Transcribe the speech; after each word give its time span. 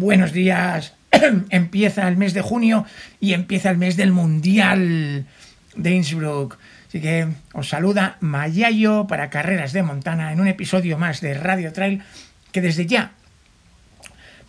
Buenos 0.00 0.32
días. 0.32 0.94
empieza 1.50 2.08
el 2.08 2.16
mes 2.16 2.32
de 2.32 2.40
junio 2.40 2.86
y 3.20 3.34
empieza 3.34 3.68
el 3.68 3.76
mes 3.76 3.98
del 3.98 4.12
Mundial 4.12 5.26
de 5.76 5.90
Innsbruck. 5.90 6.56
Así 6.88 7.02
que 7.02 7.28
os 7.52 7.68
saluda 7.68 8.16
Mayayo 8.20 9.06
para 9.06 9.28
Carreras 9.28 9.74
de 9.74 9.82
Montana 9.82 10.32
en 10.32 10.40
un 10.40 10.48
episodio 10.48 10.96
más 10.96 11.20
de 11.20 11.34
Radio 11.34 11.74
Trail 11.74 12.00
que 12.50 12.62
desde 12.62 12.86
ya 12.86 13.12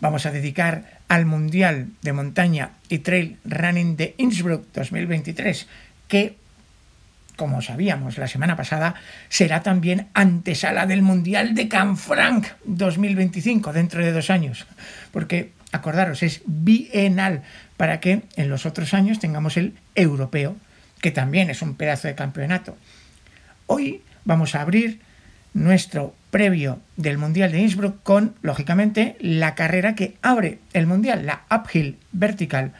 vamos 0.00 0.24
a 0.24 0.30
dedicar 0.30 1.00
al 1.08 1.26
Mundial 1.26 1.88
de 2.00 2.14
Montaña 2.14 2.70
y 2.88 3.00
Trail 3.00 3.36
Running 3.44 3.98
de 3.98 4.14
Innsbruck 4.16 4.72
2023, 4.72 5.66
que, 6.08 6.38
como 7.36 7.62
sabíamos 7.62 8.18
la 8.18 8.28
semana 8.28 8.56
pasada, 8.56 8.94
será 9.28 9.62
también 9.62 10.08
antesala 10.14 10.86
del 10.86 11.02
Mundial 11.02 11.54
de 11.54 11.68
Canfranc 11.68 12.46
2025, 12.64 13.72
dentro 13.72 14.04
de 14.04 14.12
dos 14.12 14.30
años. 14.30 14.66
Porque, 15.12 15.52
acordaros, 15.72 16.22
es 16.22 16.42
bienal 16.46 17.42
para 17.76 18.00
que 18.00 18.22
en 18.36 18.48
los 18.48 18.66
otros 18.66 18.94
años 18.94 19.18
tengamos 19.18 19.56
el 19.56 19.74
europeo, 19.94 20.56
que 21.00 21.10
también 21.10 21.50
es 21.50 21.62
un 21.62 21.74
pedazo 21.74 22.08
de 22.08 22.14
campeonato. 22.14 22.76
Hoy 23.66 24.02
vamos 24.24 24.54
a 24.54 24.60
abrir 24.60 25.00
nuestro 25.54 26.14
previo 26.30 26.80
del 26.96 27.18
Mundial 27.18 27.52
de 27.52 27.60
Innsbruck 27.60 28.02
con, 28.02 28.34
lógicamente, 28.42 29.16
la 29.20 29.54
carrera 29.54 29.94
que 29.94 30.16
abre 30.22 30.58
el 30.72 30.86
Mundial, 30.86 31.26
la 31.26 31.42
Uphill 31.50 31.98
Vertical. 32.12 32.72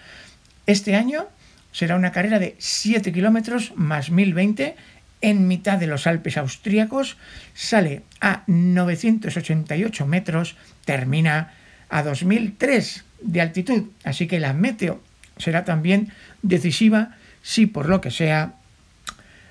Este 0.66 0.94
año 0.94 1.26
será 1.72 1.96
una 1.96 2.12
carrera 2.12 2.38
de 2.38 2.54
7 2.58 3.12
kilómetros 3.12 3.72
más 3.76 4.10
1020 4.10 4.76
en 5.22 5.48
mitad 5.48 5.78
de 5.78 5.86
los 5.86 6.06
Alpes 6.06 6.36
austríacos, 6.36 7.16
sale 7.54 8.02
a 8.20 8.42
988 8.46 10.06
metros, 10.06 10.56
termina 10.84 11.54
a 11.88 12.02
2003 12.02 13.04
de 13.22 13.40
altitud, 13.40 13.84
así 14.04 14.26
que 14.26 14.40
la 14.40 14.52
meteo 14.52 15.00
será 15.38 15.64
también 15.64 16.12
decisiva 16.42 17.16
si 17.42 17.66
por 17.66 17.88
lo 17.88 18.00
que 18.00 18.10
sea 18.10 18.54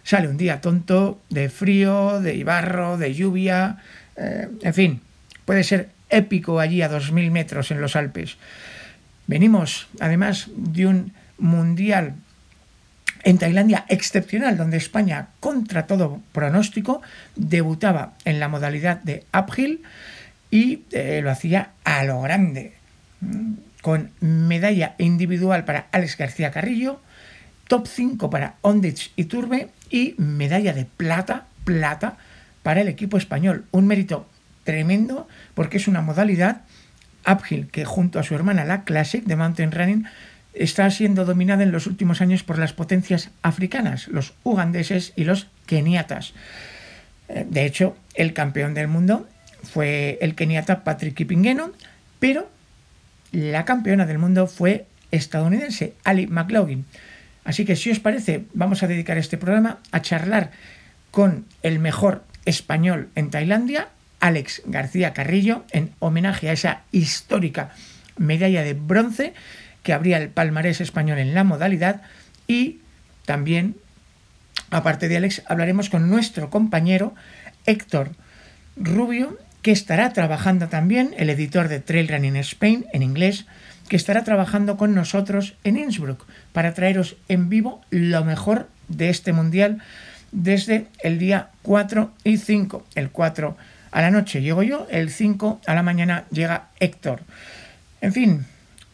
sale 0.04 0.28
un 0.28 0.38
día 0.38 0.62
tonto 0.62 1.22
de 1.30 1.50
frío, 1.50 2.20
de 2.22 2.44
barro, 2.44 2.98
de 2.98 3.14
lluvia, 3.14 3.78
eh, 4.18 4.48
en 4.62 4.74
fin, 4.74 5.02
puede 5.46 5.64
ser 5.64 5.90
épico 6.10 6.60
allí 6.60 6.82
a 6.82 6.90
2.000 6.90 7.32
metros 7.32 7.72
en 7.72 7.82
los 7.82 7.96
Alpes. 7.96 8.38
Venimos 9.28 9.88
además 10.00 10.50
de 10.56 10.88
un 10.88 11.14
mundial 11.42 12.16
en 13.24 13.38
Tailandia 13.38 13.86
excepcional, 13.90 14.58
donde 14.58 14.78
España, 14.78 15.28
contra 15.40 15.86
todo 15.86 16.22
pronóstico, 16.32 17.02
debutaba 17.36 18.14
en 18.26 18.40
la 18.40 18.48
modalidad 18.48 19.02
de 19.02 19.26
uphill 19.38 19.84
y 20.50 20.84
eh, 20.92 21.22
lo 21.24 21.32
hacía 21.32 21.72
a 21.84 22.04
lo 22.04 22.22
grande, 22.22 22.74
mm, 23.22 23.54
con 23.82 24.12
medalla 24.20 24.96
individual 24.98 25.66
para 25.66 25.88
Alex 25.92 26.18
García 26.18 26.52
Carrillo, 26.52 27.02
top 27.68 27.88
5 27.88 28.30
para 28.30 28.56
Ondich 28.62 29.12
y 29.16 29.26
Turbe 29.26 29.70
y 29.90 30.16
medalla 30.18 30.74
de 30.74 30.86
plata, 30.86 31.46
plata 31.64 32.18
para 32.64 32.82
el 32.82 32.88
equipo 32.88 33.18
español. 33.18 33.66
Un 33.72 33.88
mérito 33.88 34.28
tremendo 34.64 35.28
porque 35.54 35.78
es 35.78 35.88
una 35.88 36.02
modalidad 36.02 36.62
uphill 37.26 37.68
que 37.68 37.86
junto 37.86 38.20
a 38.20 38.24
su 38.24 38.36
hermana 38.36 38.66
la 38.66 38.84
Classic 38.84 39.24
de 39.24 39.36
Mountain 39.36 39.72
Running 39.72 40.06
está 40.54 40.90
siendo 40.90 41.26
dominada 41.26 41.64
en 41.64 41.72
los 41.72 41.88
últimos 41.88 42.22
años 42.22 42.44
por 42.44 42.58
las 42.58 42.74
potencias 42.74 43.30
africanas, 43.42 44.08
los 44.08 44.34
ugandeses 44.44 45.14
y 45.16 45.24
los 45.24 45.48
keniatas. 45.66 46.34
Eh, 47.30 47.46
de 47.50 47.66
hecho, 47.66 47.96
el 48.16 48.34
campeón 48.34 48.74
del 48.74 48.88
mundo 48.88 49.28
fue 49.64 50.18
el 50.22 50.36
keniata 50.36 50.84
Patrick 50.84 51.16
Kipingeno, 51.16 51.72
pero 52.20 52.50
la 53.32 53.66
campeona 53.66 54.06
del 54.06 54.18
mundo 54.18 54.48
fue 54.48 54.86
estadounidense 55.12 55.94
Ali 56.04 56.28
McLaughlin. 56.28 56.86
Así 57.44 57.66
que 57.66 57.76
si 57.76 57.90
os 57.90 58.00
parece, 58.00 58.46
vamos 58.54 58.84
a 58.84 58.88
dedicar 58.88 59.18
este 59.18 59.38
programa 59.38 59.80
a 59.92 60.02
charlar 60.02 60.52
con 61.10 61.46
el 61.64 61.80
mejor 61.80 62.24
español 62.46 63.10
en 63.16 63.30
Tailandia, 63.30 63.90
Alex 64.20 64.62
García 64.66 65.14
Carrillo, 65.14 65.66
en 65.72 65.92
homenaje 66.00 66.50
a 66.50 66.54
esa 66.54 66.82
histórica 66.92 67.72
medalla 68.18 68.62
de 68.62 68.74
bronce 68.74 69.34
que 69.84 69.94
abría 69.94 70.18
el 70.18 70.30
palmarés 70.30 70.82
español 70.82 71.18
en 71.20 71.34
la 71.34 71.44
modalidad 71.44 72.02
y 72.48 72.80
también, 73.26 73.76
aparte 74.70 75.08
de 75.08 75.18
Alex, 75.18 75.44
hablaremos 75.48 75.90
con 75.90 76.10
nuestro 76.10 76.50
compañero 76.50 77.14
Héctor 77.66 78.12
Rubio, 78.76 79.38
que 79.62 79.72
estará 79.72 80.12
trabajando 80.14 80.68
también, 80.68 81.14
el 81.18 81.30
editor 81.30 81.68
de 81.68 81.80
Trail 81.80 82.08
Running 82.08 82.38
Spain 82.38 82.86
en 82.94 83.04
inglés, 83.04 83.46
que 83.88 83.96
estará 83.96 84.24
trabajando 84.24 84.78
con 84.78 84.96
nosotros 84.96 85.56
en 85.64 85.78
Innsbruck 85.78 86.26
para 86.54 86.74
traeros 86.74 87.18
en 87.28 87.50
vivo 87.50 87.82
lo 87.90 88.24
mejor 88.24 88.70
de 88.88 89.10
este 89.10 89.34
mundial 89.34 89.82
desde 90.32 90.88
el 91.04 91.20
día 91.20 91.50
4 91.64 92.12
y 92.24 92.38
5. 92.38 92.86
El 92.96 93.10
4 93.12 93.58
a 93.92 94.02
la 94.02 94.12
noche 94.12 94.42
llego 94.42 94.64
yo, 94.64 94.88
el 94.90 95.10
5 95.10 95.62
a 95.66 95.76
la 95.76 95.84
mañana 95.84 96.26
llega 96.32 96.70
Héctor. 96.80 97.22
En 98.00 98.14
fin, 98.14 98.46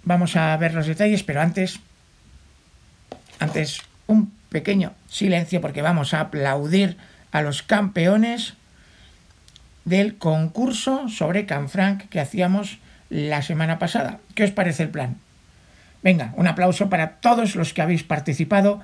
vamos 0.08 0.38
a 0.38 0.56
ver 0.58 0.74
los 0.74 0.88
detalles, 0.88 1.24
pero 1.24 1.42
antes, 1.42 1.80
antes 3.40 3.82
un 4.08 4.32
pequeño 4.50 4.94
silencio 5.10 5.60
porque 5.60 5.82
vamos 5.82 6.14
a 6.14 6.22
aplaudir 6.22 6.98
a 7.32 7.42
los 7.42 7.62
campeones 7.62 8.54
del 9.84 10.18
concurso 10.18 11.10
sobre 11.10 11.46
Canfranc 11.46 12.08
que 12.10 12.22
hacíamos 12.22 12.80
la 13.10 13.42
semana 13.42 13.80
pasada. 13.80 14.20
¿Qué 14.34 14.46
os 14.46 14.52
parece 14.52 14.84
el 14.84 14.90
plan? 14.90 15.18
Venga, 16.04 16.34
un 16.38 16.48
aplauso 16.48 16.90
para 16.90 17.20
todos 17.20 17.56
los 17.56 17.74
que 17.74 17.82
habéis 17.82 18.04
participado. 18.04 18.82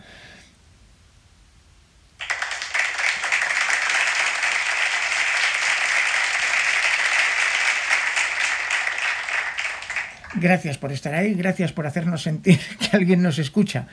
Gracias 10.43 10.77
por 10.77 10.91
estar 10.91 11.15
ahí, 11.15 11.35
gracias 11.35 11.71
por 11.71 11.87
hacernos 11.87 12.23
sentir 12.23 12.59
que 12.79 12.97
alguien 12.97 13.21
nos 13.21 13.39
escucha. 13.39 13.87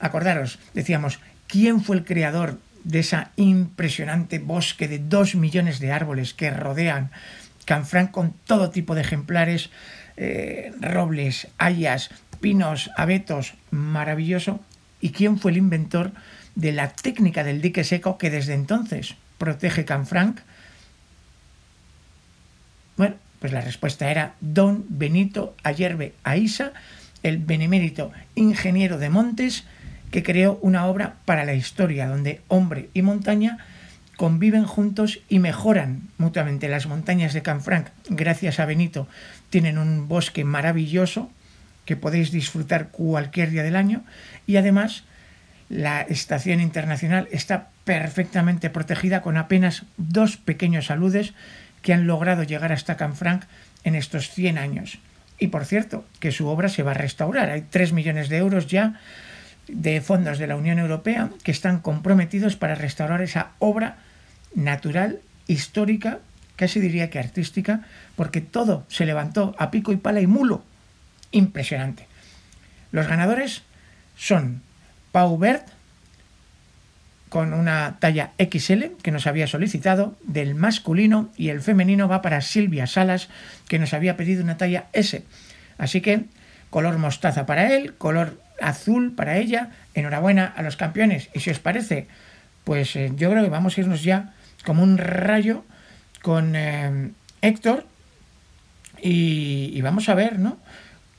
Acordaros, 0.00 0.58
decíamos, 0.72 1.20
¿quién 1.46 1.82
fue 1.82 1.96
el 1.96 2.04
creador 2.06 2.58
de 2.82 3.00
esa 3.00 3.32
impresionante 3.36 4.38
bosque 4.38 4.88
de 4.88 5.00
dos 5.00 5.34
millones 5.34 5.80
de 5.80 5.92
árboles 5.92 6.32
que 6.32 6.50
rodean 6.50 7.10
Canfranc 7.66 8.10
con 8.10 8.32
todo 8.46 8.70
tipo 8.70 8.94
de 8.94 9.02
ejemplares, 9.02 9.68
eh, 10.16 10.72
robles, 10.80 11.48
hayas, 11.58 12.08
pinos, 12.40 12.90
abetos, 12.96 13.52
maravilloso. 13.70 14.60
¿Y 14.98 15.10
quién 15.10 15.38
fue 15.38 15.50
el 15.50 15.58
inventor 15.58 16.12
de 16.54 16.72
la 16.72 16.88
técnica 16.88 17.44
del 17.44 17.60
dique 17.60 17.84
seco 17.84 18.16
que 18.16 18.30
desde 18.30 18.54
entonces 18.54 19.16
protege 19.36 19.84
Canfranc? 19.84 20.40
Bueno, 22.96 23.16
pues 23.42 23.52
la 23.52 23.60
respuesta 23.60 24.08
era 24.08 24.36
Don 24.40 24.84
Benito 24.88 25.56
Ayerbe 25.64 26.14
Aisa, 26.22 26.70
el 27.24 27.38
benemérito 27.38 28.12
ingeniero 28.36 28.98
de 28.98 29.10
montes, 29.10 29.64
que 30.12 30.22
creó 30.22 30.60
una 30.62 30.86
obra 30.86 31.16
para 31.24 31.44
la 31.44 31.52
historia 31.52 32.06
donde 32.06 32.40
hombre 32.46 32.88
y 32.94 33.02
montaña 33.02 33.58
conviven 34.16 34.62
juntos 34.62 35.18
y 35.28 35.40
mejoran 35.40 36.02
mutuamente. 36.18 36.68
Las 36.68 36.86
montañas 36.86 37.32
de 37.32 37.42
Canfranc, 37.42 37.88
gracias 38.10 38.60
a 38.60 38.64
Benito, 38.64 39.08
tienen 39.50 39.76
un 39.76 40.06
bosque 40.06 40.44
maravilloso 40.44 41.28
que 41.84 41.96
podéis 41.96 42.30
disfrutar 42.30 42.90
cualquier 42.90 43.50
día 43.50 43.64
del 43.64 43.74
año 43.74 44.04
y 44.46 44.54
además 44.54 45.02
la 45.68 46.02
estación 46.02 46.60
internacional 46.60 47.26
está 47.32 47.70
perfectamente 47.82 48.70
protegida 48.70 49.20
con 49.20 49.36
apenas 49.36 49.82
dos 49.96 50.36
pequeños 50.36 50.92
aludes 50.92 51.34
que 51.82 51.92
han 51.92 52.06
logrado 52.06 52.42
llegar 52.44 52.72
hasta 52.72 52.96
Canfranc 52.96 53.44
en 53.84 53.94
estos 53.94 54.30
100 54.30 54.58
años. 54.58 54.98
Y 55.38 55.48
por 55.48 55.64
cierto, 55.64 56.04
que 56.20 56.32
su 56.32 56.46
obra 56.46 56.68
se 56.68 56.82
va 56.82 56.92
a 56.92 56.94
restaurar. 56.94 57.50
Hay 57.50 57.62
3 57.62 57.92
millones 57.92 58.28
de 58.28 58.38
euros 58.38 58.68
ya 58.68 59.00
de 59.68 60.00
fondos 60.00 60.38
de 60.38 60.46
la 60.46 60.56
Unión 60.56 60.78
Europea 60.78 61.30
que 61.42 61.50
están 61.50 61.80
comprometidos 61.80 62.56
para 62.56 62.74
restaurar 62.74 63.22
esa 63.22 63.50
obra 63.58 63.96
natural, 64.54 65.20
histórica, 65.46 66.20
casi 66.56 66.80
diría 66.80 67.10
que 67.10 67.18
artística, 67.18 67.82
porque 68.16 68.40
todo 68.40 68.84
se 68.88 69.06
levantó 69.06 69.54
a 69.58 69.70
pico 69.70 69.92
y 69.92 69.96
pala 69.96 70.20
y 70.20 70.26
mulo. 70.26 70.64
Impresionante. 71.30 72.06
Los 72.90 73.08
ganadores 73.08 73.62
son 74.16 74.62
Pau 75.10 75.38
Bert, 75.38 75.66
con 77.32 77.54
una 77.54 77.96
talla 77.98 78.32
XL 78.38 78.98
que 79.00 79.10
nos 79.10 79.26
había 79.26 79.46
solicitado 79.46 80.18
del 80.22 80.54
masculino 80.54 81.30
y 81.34 81.48
el 81.48 81.62
femenino 81.62 82.06
va 82.06 82.20
para 82.20 82.42
Silvia 82.42 82.86
Salas 82.86 83.30
que 83.68 83.78
nos 83.78 83.94
había 83.94 84.18
pedido 84.18 84.44
una 84.44 84.58
talla 84.58 84.88
S. 84.92 85.24
Así 85.78 86.02
que 86.02 86.26
color 86.68 86.98
mostaza 86.98 87.46
para 87.46 87.74
él, 87.74 87.94
color 87.94 88.38
azul 88.60 89.14
para 89.14 89.38
ella. 89.38 89.70
Enhorabuena 89.94 90.44
a 90.44 90.60
los 90.60 90.76
campeones. 90.76 91.30
Y 91.32 91.40
si 91.40 91.48
os 91.48 91.58
parece, 91.58 92.06
pues 92.64 92.94
eh, 92.96 93.10
yo 93.16 93.30
creo 93.30 93.42
que 93.42 93.48
vamos 93.48 93.78
a 93.78 93.80
irnos 93.80 94.02
ya 94.02 94.34
como 94.66 94.82
un 94.82 94.98
rayo 94.98 95.64
con 96.20 96.54
eh, 96.54 97.12
Héctor 97.40 97.86
y, 99.00 99.70
y, 99.72 99.80
vamos 99.80 100.10
a 100.10 100.14
ver, 100.14 100.38
¿no? 100.38 100.58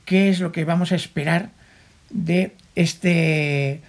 ¿Qué 0.04 0.28
es 0.28 0.38
lo 0.38 0.52
que 0.52 0.64
vamos 0.64 0.92
a 0.92 0.94
esperar 0.94 1.48
de 2.10 2.54
este 2.76 3.82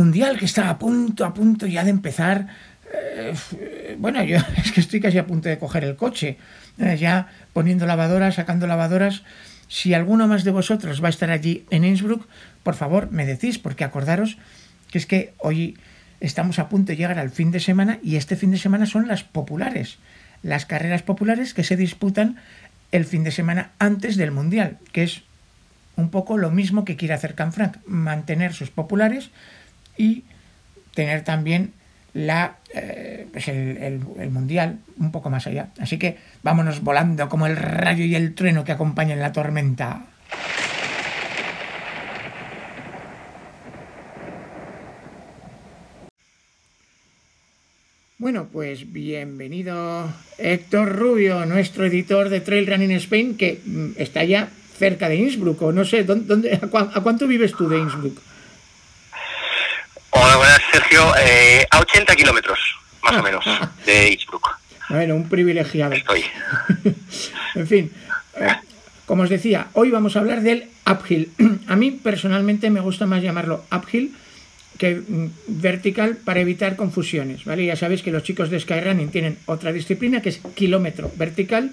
mundial 0.00 0.38
que 0.38 0.46
está 0.46 0.70
a 0.70 0.78
punto, 0.78 1.26
a 1.26 1.34
punto 1.34 1.66
ya 1.66 1.84
de 1.84 1.90
empezar. 1.90 2.48
Eh, 2.92 3.96
bueno, 3.98 4.24
yo 4.24 4.38
es 4.56 4.72
que 4.72 4.80
estoy 4.80 5.00
casi 5.00 5.18
a 5.18 5.26
punto 5.26 5.48
de 5.48 5.58
coger 5.58 5.84
el 5.84 5.96
coche, 5.96 6.38
eh, 6.78 6.96
ya 6.96 7.28
poniendo 7.52 7.84
lavadoras, 7.86 8.36
sacando 8.36 8.66
lavadoras. 8.66 9.22
Si 9.68 9.92
alguno 9.94 10.26
más 10.26 10.42
de 10.42 10.50
vosotros 10.50 11.02
va 11.02 11.08
a 11.08 11.10
estar 11.10 11.30
allí 11.30 11.64
en 11.70 11.84
Innsbruck, 11.84 12.26
por 12.62 12.74
favor 12.74 13.12
me 13.12 13.26
decís, 13.26 13.58
porque 13.58 13.84
acordaros 13.84 14.38
que 14.90 14.98
es 14.98 15.06
que 15.06 15.34
hoy 15.38 15.76
estamos 16.20 16.58
a 16.58 16.68
punto 16.68 16.90
de 16.90 16.96
llegar 16.96 17.18
al 17.18 17.30
fin 17.30 17.52
de 17.52 17.60
semana 17.60 18.00
y 18.02 18.16
este 18.16 18.34
fin 18.34 18.50
de 18.50 18.58
semana 18.58 18.86
son 18.86 19.06
las 19.06 19.22
populares, 19.22 19.98
las 20.42 20.66
carreras 20.66 21.02
populares 21.02 21.54
que 21.54 21.62
se 21.62 21.76
disputan 21.76 22.36
el 22.90 23.04
fin 23.04 23.22
de 23.22 23.30
semana 23.30 23.70
antes 23.78 24.16
del 24.16 24.32
Mundial, 24.32 24.78
que 24.92 25.04
es 25.04 25.22
un 25.94 26.10
poco 26.10 26.38
lo 26.38 26.50
mismo 26.50 26.84
que 26.84 26.96
quiere 26.96 27.14
hacer 27.14 27.36
Canfranc, 27.36 27.76
mantener 27.86 28.52
sus 28.52 28.70
populares 28.70 29.30
y 29.96 30.24
tener 30.94 31.24
también 31.24 31.72
la, 32.12 32.56
eh, 32.74 33.28
el, 33.46 34.04
el, 34.18 34.30
mundial 34.30 34.78
un 34.98 35.12
poco 35.12 35.30
más 35.30 35.46
allá. 35.46 35.68
Así 35.78 35.98
que 35.98 36.18
vámonos 36.42 36.82
volando 36.82 37.28
como 37.28 37.46
el 37.46 37.56
rayo 37.56 38.04
y 38.04 38.14
el 38.14 38.34
trueno 38.34 38.64
que 38.64 38.72
acompañan 38.72 39.20
la 39.20 39.32
tormenta. 39.32 40.06
Bueno, 48.20 48.48
pues 48.52 48.92
bienvenido 48.92 50.12
Héctor 50.36 50.94
Rubio, 50.94 51.46
nuestro 51.46 51.86
editor 51.86 52.28
de 52.28 52.40
Trail 52.40 52.66
Running 52.66 52.90
Spain, 52.92 53.34
que 53.34 53.62
mm, 53.64 53.92
está 53.96 54.24
ya 54.24 54.50
cerca 54.76 55.08
de 55.08 55.16
Innsbruck, 55.16 55.62
o 55.62 55.72
no 55.72 55.86
sé, 55.86 56.04
¿dónde, 56.04 56.52
a, 56.52 57.00
cuánto 57.00 57.26
vives 57.26 57.54
tú 57.54 57.66
de 57.66 57.78
Innsbruck? 57.78 58.18
Hola, 60.10 60.36
buenas, 60.36 60.60
Sergio. 60.72 61.12
Eh, 61.24 61.66
a 61.70 61.80
80 61.80 62.16
kilómetros, 62.16 62.58
más 63.02 63.16
o 63.16 63.22
menos, 63.22 63.44
de 63.86 64.12
Innsbruck. 64.12 64.58
Bueno, 64.88 65.14
un 65.14 65.28
privilegiado. 65.28 65.94
Estoy. 65.94 66.24
en 67.54 67.66
fin, 67.66 67.92
eh, 68.40 68.56
como 69.06 69.22
os 69.22 69.30
decía, 69.30 69.68
hoy 69.74 69.90
vamos 69.90 70.16
a 70.16 70.20
hablar 70.20 70.42
del 70.42 70.68
uphill. 70.86 71.30
A 71.68 71.76
mí 71.76 71.92
personalmente 71.92 72.70
me 72.70 72.80
gusta 72.80 73.06
más 73.06 73.22
llamarlo 73.22 73.64
uphill 73.70 74.14
que 74.78 74.96
mm, 74.96 75.30
vertical 75.46 76.16
para 76.16 76.40
evitar 76.40 76.74
confusiones, 76.74 77.44
¿vale? 77.44 77.66
Ya 77.66 77.76
sabéis 77.76 78.02
que 78.02 78.10
los 78.10 78.24
chicos 78.24 78.50
de 78.50 78.58
Skyrunning 78.58 79.10
tienen 79.10 79.38
otra 79.46 79.72
disciplina 79.72 80.22
que 80.22 80.30
es 80.30 80.40
kilómetro 80.54 81.12
vertical 81.16 81.72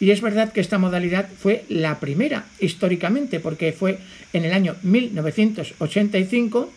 y 0.00 0.10
es 0.10 0.20
verdad 0.20 0.52
que 0.52 0.60
esta 0.60 0.78
modalidad 0.78 1.28
fue 1.38 1.64
la 1.68 2.00
primera 2.00 2.44
históricamente 2.58 3.40
porque 3.40 3.72
fue 3.72 3.98
en 4.32 4.44
el 4.44 4.52
año 4.52 4.74
1985 4.82 6.72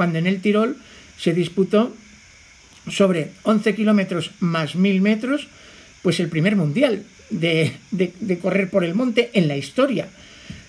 cuando 0.00 0.18
en 0.18 0.26
el 0.26 0.40
Tirol 0.40 0.78
se 1.18 1.34
disputó 1.34 1.94
sobre 2.88 3.32
11 3.42 3.74
kilómetros 3.74 4.30
más 4.40 4.74
1000 4.74 5.02
metros, 5.02 5.46
pues 6.00 6.20
el 6.20 6.30
primer 6.30 6.56
mundial 6.56 7.04
de, 7.28 7.74
correr 8.40 8.70
por 8.70 8.82
el 8.82 8.94
monte 8.94 9.28
en 9.34 9.46
la 9.46 9.58
historia. 9.58 10.08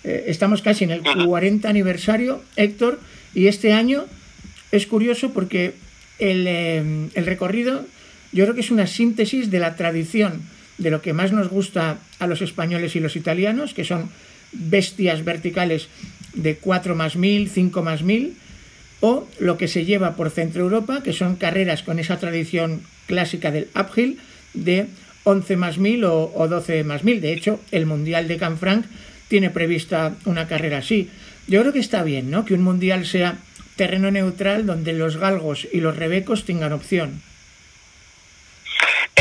Eh, 0.04 0.26
estamos 0.28 0.62
casi 0.62 0.84
en 0.84 0.92
el 0.92 1.02
40 1.02 1.70
aniversario, 1.70 2.44
Héctor, 2.58 3.00
y 3.34 3.48
este 3.48 3.72
año 3.72 4.04
es 4.74 4.86
curioso 4.86 5.32
porque 5.32 5.76
el, 6.20 6.46
eh, 6.46 7.08
el 7.16 7.26
recorrido 7.26 7.86
yo 8.34 8.44
creo 8.44 8.54
que 8.54 8.60
es 8.60 8.72
una 8.72 8.86
síntesis 8.86 9.50
de 9.50 9.60
la 9.60 9.78
tradición 9.78 10.42
de 10.78 10.92
lo 10.92 11.02
que 11.02 11.14
más 11.14 11.32
nos 11.32 11.48
gusta 11.48 12.00
a 12.20 12.28
los 12.28 12.42
españoles 12.42 12.98
y 12.98 13.00
los 13.00 13.16
italianos, 13.16 13.74
que 13.74 13.86
son 13.86 14.10
bestias 14.52 15.24
verticales 15.24 15.88
de 16.34 16.58
4 16.58 16.96
más 16.96 17.16
1000, 17.16 17.50
5 17.50 17.82
más 17.82 18.04
1000, 18.04 18.36
o 19.02 19.28
lo 19.40 19.58
que 19.58 19.68
se 19.68 19.84
lleva 19.84 20.16
por 20.16 20.30
Centro 20.30 20.64
Europa, 20.64 21.02
que 21.04 21.14
son 21.14 21.36
carreras 21.36 21.84
con 21.84 22.00
esa 22.00 22.20
tradición 22.20 22.82
clásica 23.08 23.52
del 23.52 23.68
uphill 23.76 24.20
de 24.54 24.88
11 25.24 25.58
más 25.58 25.78
1000 25.78 26.06
o, 26.06 26.48
12 26.50 26.84
más 26.84 27.04
1000. 27.04 27.22
De 27.22 27.34
hecho, 27.34 27.60
el 27.72 27.86
Mundial 27.86 28.28
de 28.28 28.38
Canfranc 28.38 28.86
tiene 29.28 29.50
prevista 29.50 30.16
una 30.26 30.48
carrera 30.48 30.80
así. 30.80 31.10
Yo 31.48 31.62
creo 31.62 31.74
que 31.74 31.80
está 31.80 32.04
bien, 32.04 32.32
¿no? 32.32 32.46
Que 32.46 32.54
un 32.54 32.62
mundial 32.62 33.06
sea 33.06 33.38
terreno 33.76 34.12
neutral 34.12 34.66
donde 34.66 34.94
los 34.94 35.18
galgos 35.18 35.68
y 35.72 35.80
los 35.80 35.96
rebecos 35.96 36.46
tengan 36.46 36.74
opción. 36.74 37.22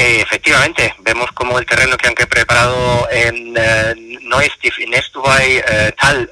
Eh, 0.00 0.22
efectivamente, 0.22 0.94
vemos 1.00 1.30
como 1.32 1.58
el 1.58 1.66
terreno 1.66 1.98
que 1.98 2.08
han 2.08 2.14
preparado 2.14 3.06
en 3.10 3.54
eh, 3.54 3.94
Noestif 4.22 4.78
y 4.78 4.86
Nestubay 4.86 5.58
eh, 5.58 5.92
tal 6.00 6.26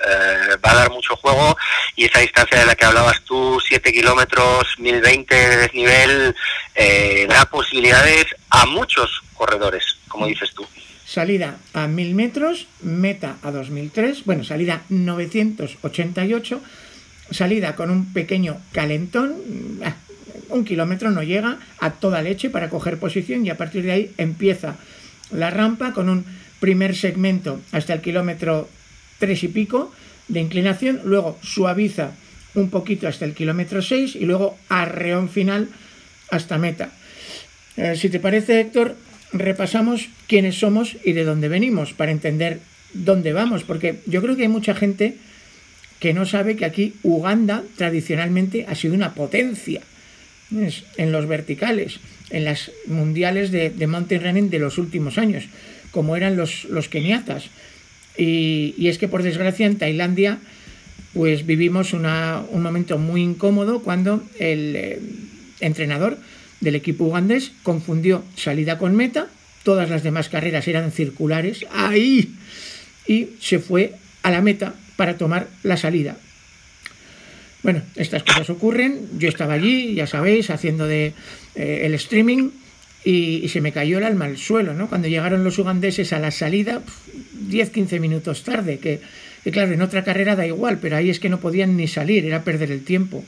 va 0.64 0.70
a 0.70 0.74
dar 0.74 0.90
mucho 0.90 1.14
juego 1.16 1.54
y 1.94 2.06
esa 2.06 2.20
distancia 2.20 2.60
de 2.60 2.64
la 2.64 2.74
que 2.74 2.86
hablabas 2.86 3.20
tú, 3.24 3.60
7 3.60 3.92
kilómetros, 3.92 4.74
1020 4.78 5.34
de 5.34 5.56
desnivel, 5.58 6.34
da 7.28 7.44
posibilidades 7.44 8.24
a 8.48 8.64
muchos 8.64 9.22
corredores, 9.34 9.98
como 10.08 10.26
dices 10.26 10.54
tú. 10.54 10.66
Salida 11.04 11.58
a 11.74 11.86
1000 11.88 12.14
metros, 12.14 12.68
meta 12.80 13.36
a 13.42 13.50
2003, 13.50 14.24
bueno, 14.24 14.44
salida 14.44 14.80
988, 14.88 16.62
salida 17.30 17.76
con 17.76 17.90
un 17.90 18.14
pequeño 18.14 18.56
calentón, 18.72 19.36
ah, 19.84 19.94
un 20.50 20.64
kilómetro 20.64 21.10
no 21.10 21.22
llega 21.22 21.58
a 21.78 21.92
toda 21.92 22.22
leche 22.22 22.50
para 22.50 22.68
coger 22.68 22.98
posición 22.98 23.44
y 23.46 23.50
a 23.50 23.56
partir 23.56 23.84
de 23.84 23.92
ahí 23.92 24.10
empieza 24.18 24.76
la 25.30 25.50
rampa 25.50 25.92
con 25.92 26.08
un 26.08 26.24
primer 26.60 26.96
segmento 26.96 27.60
hasta 27.72 27.94
el 27.94 28.00
kilómetro 28.00 28.68
tres 29.18 29.42
y 29.44 29.48
pico 29.48 29.92
de 30.28 30.40
inclinación, 30.40 31.00
luego 31.04 31.38
suaviza 31.42 32.12
un 32.54 32.70
poquito 32.70 33.08
hasta 33.08 33.24
el 33.24 33.34
kilómetro 33.34 33.82
6 33.82 34.16
y 34.16 34.24
luego 34.24 34.58
arreón 34.68 35.28
final 35.28 35.68
hasta 36.30 36.58
meta. 36.58 36.90
Eh, 37.76 37.96
si 37.96 38.08
te 38.08 38.20
parece, 38.20 38.60
Héctor, 38.60 38.96
repasamos 39.32 40.08
quiénes 40.26 40.58
somos 40.58 40.96
y 41.04 41.12
de 41.12 41.24
dónde 41.24 41.48
venimos 41.48 41.92
para 41.92 42.12
entender 42.12 42.60
dónde 42.92 43.32
vamos, 43.32 43.64
porque 43.64 44.00
yo 44.06 44.22
creo 44.22 44.36
que 44.36 44.42
hay 44.42 44.48
mucha 44.48 44.74
gente 44.74 45.16
que 46.00 46.14
no 46.14 46.26
sabe 46.26 46.56
que 46.56 46.64
aquí 46.64 46.94
Uganda 47.02 47.62
tradicionalmente 47.76 48.66
ha 48.68 48.74
sido 48.74 48.94
una 48.94 49.14
potencia 49.14 49.80
en 50.50 51.12
los 51.12 51.26
verticales, 51.26 52.00
en 52.30 52.44
las 52.44 52.70
mundiales 52.86 53.50
de, 53.50 53.86
mountain 53.86 54.22
running 54.22 54.50
de 54.50 54.58
los 54.58 54.78
últimos 54.78 55.18
años, 55.18 55.44
como 55.90 56.16
eran 56.16 56.36
los, 56.36 56.64
los 56.64 56.88
keniatas. 56.88 57.50
Y, 58.16 58.88
es 58.88 58.98
que 58.98 59.08
por 59.08 59.22
desgracia 59.22 59.66
en 59.66 59.78
Tailandia 59.78 60.38
pues 61.14 61.46
vivimos 61.46 61.94
un 61.94 62.62
momento 62.62 62.98
muy 62.98 63.22
incómodo 63.22 63.80
cuando 63.80 64.22
el 64.38 64.76
eh, 64.76 65.00
entrenador 65.60 66.18
del 66.60 66.74
equipo 66.74 67.04
ugandés 67.04 67.52
confundió 67.62 68.22
salida 68.36 68.78
con 68.78 68.94
meta, 68.94 69.28
todas 69.62 69.90
las 69.90 70.02
demás 70.02 70.28
carreras 70.28 70.68
eran 70.68 70.92
circulares, 70.92 71.64
ahí, 71.72 72.34
y 73.06 73.30
se 73.40 73.58
fue 73.58 73.94
a 74.22 74.30
la 74.30 74.42
meta 74.42 74.74
para 74.96 75.16
tomar 75.16 75.48
la 75.62 75.76
salida. 75.76 76.16
Bueno, 77.68 77.82
estas 77.96 78.22
cosas 78.22 78.48
ocurren. 78.48 78.98
Yo 79.18 79.28
estaba 79.28 79.52
allí, 79.52 79.92
ya 79.92 80.06
sabéis, 80.06 80.48
haciendo 80.48 80.86
de 80.86 81.12
eh, 81.54 81.82
el 81.82 81.92
streaming 81.92 82.48
y, 83.04 83.46
se 83.50 83.60
me 83.60 83.72
cayó 83.72 83.98
el 83.98 84.04
alma 84.04 84.24
al 84.24 84.38
suelo, 84.38 84.72
¿no? 84.72 84.88
Cuando 84.88 85.06
llegaron 85.06 85.44
los 85.44 85.58
ugandeses 85.58 86.14
a 86.14 86.18
la 86.18 86.30
salida, 86.30 86.80
10-15 87.46 88.00
minutos 88.00 88.42
tarde, 88.42 88.78
que, 88.78 89.00
claro, 89.52 89.74
en 89.74 89.82
otra 89.82 90.02
carrera 90.02 90.34
da 90.34 90.46
igual, 90.46 90.78
pero 90.80 90.96
ahí 90.96 91.10
es 91.10 91.20
que 91.20 91.28
no 91.28 91.40
podían 91.40 91.76
ni 91.76 91.88
salir, 91.88 92.24
era 92.24 92.42
perder 92.42 92.72
el 92.72 92.84
tiempo. 92.84 93.22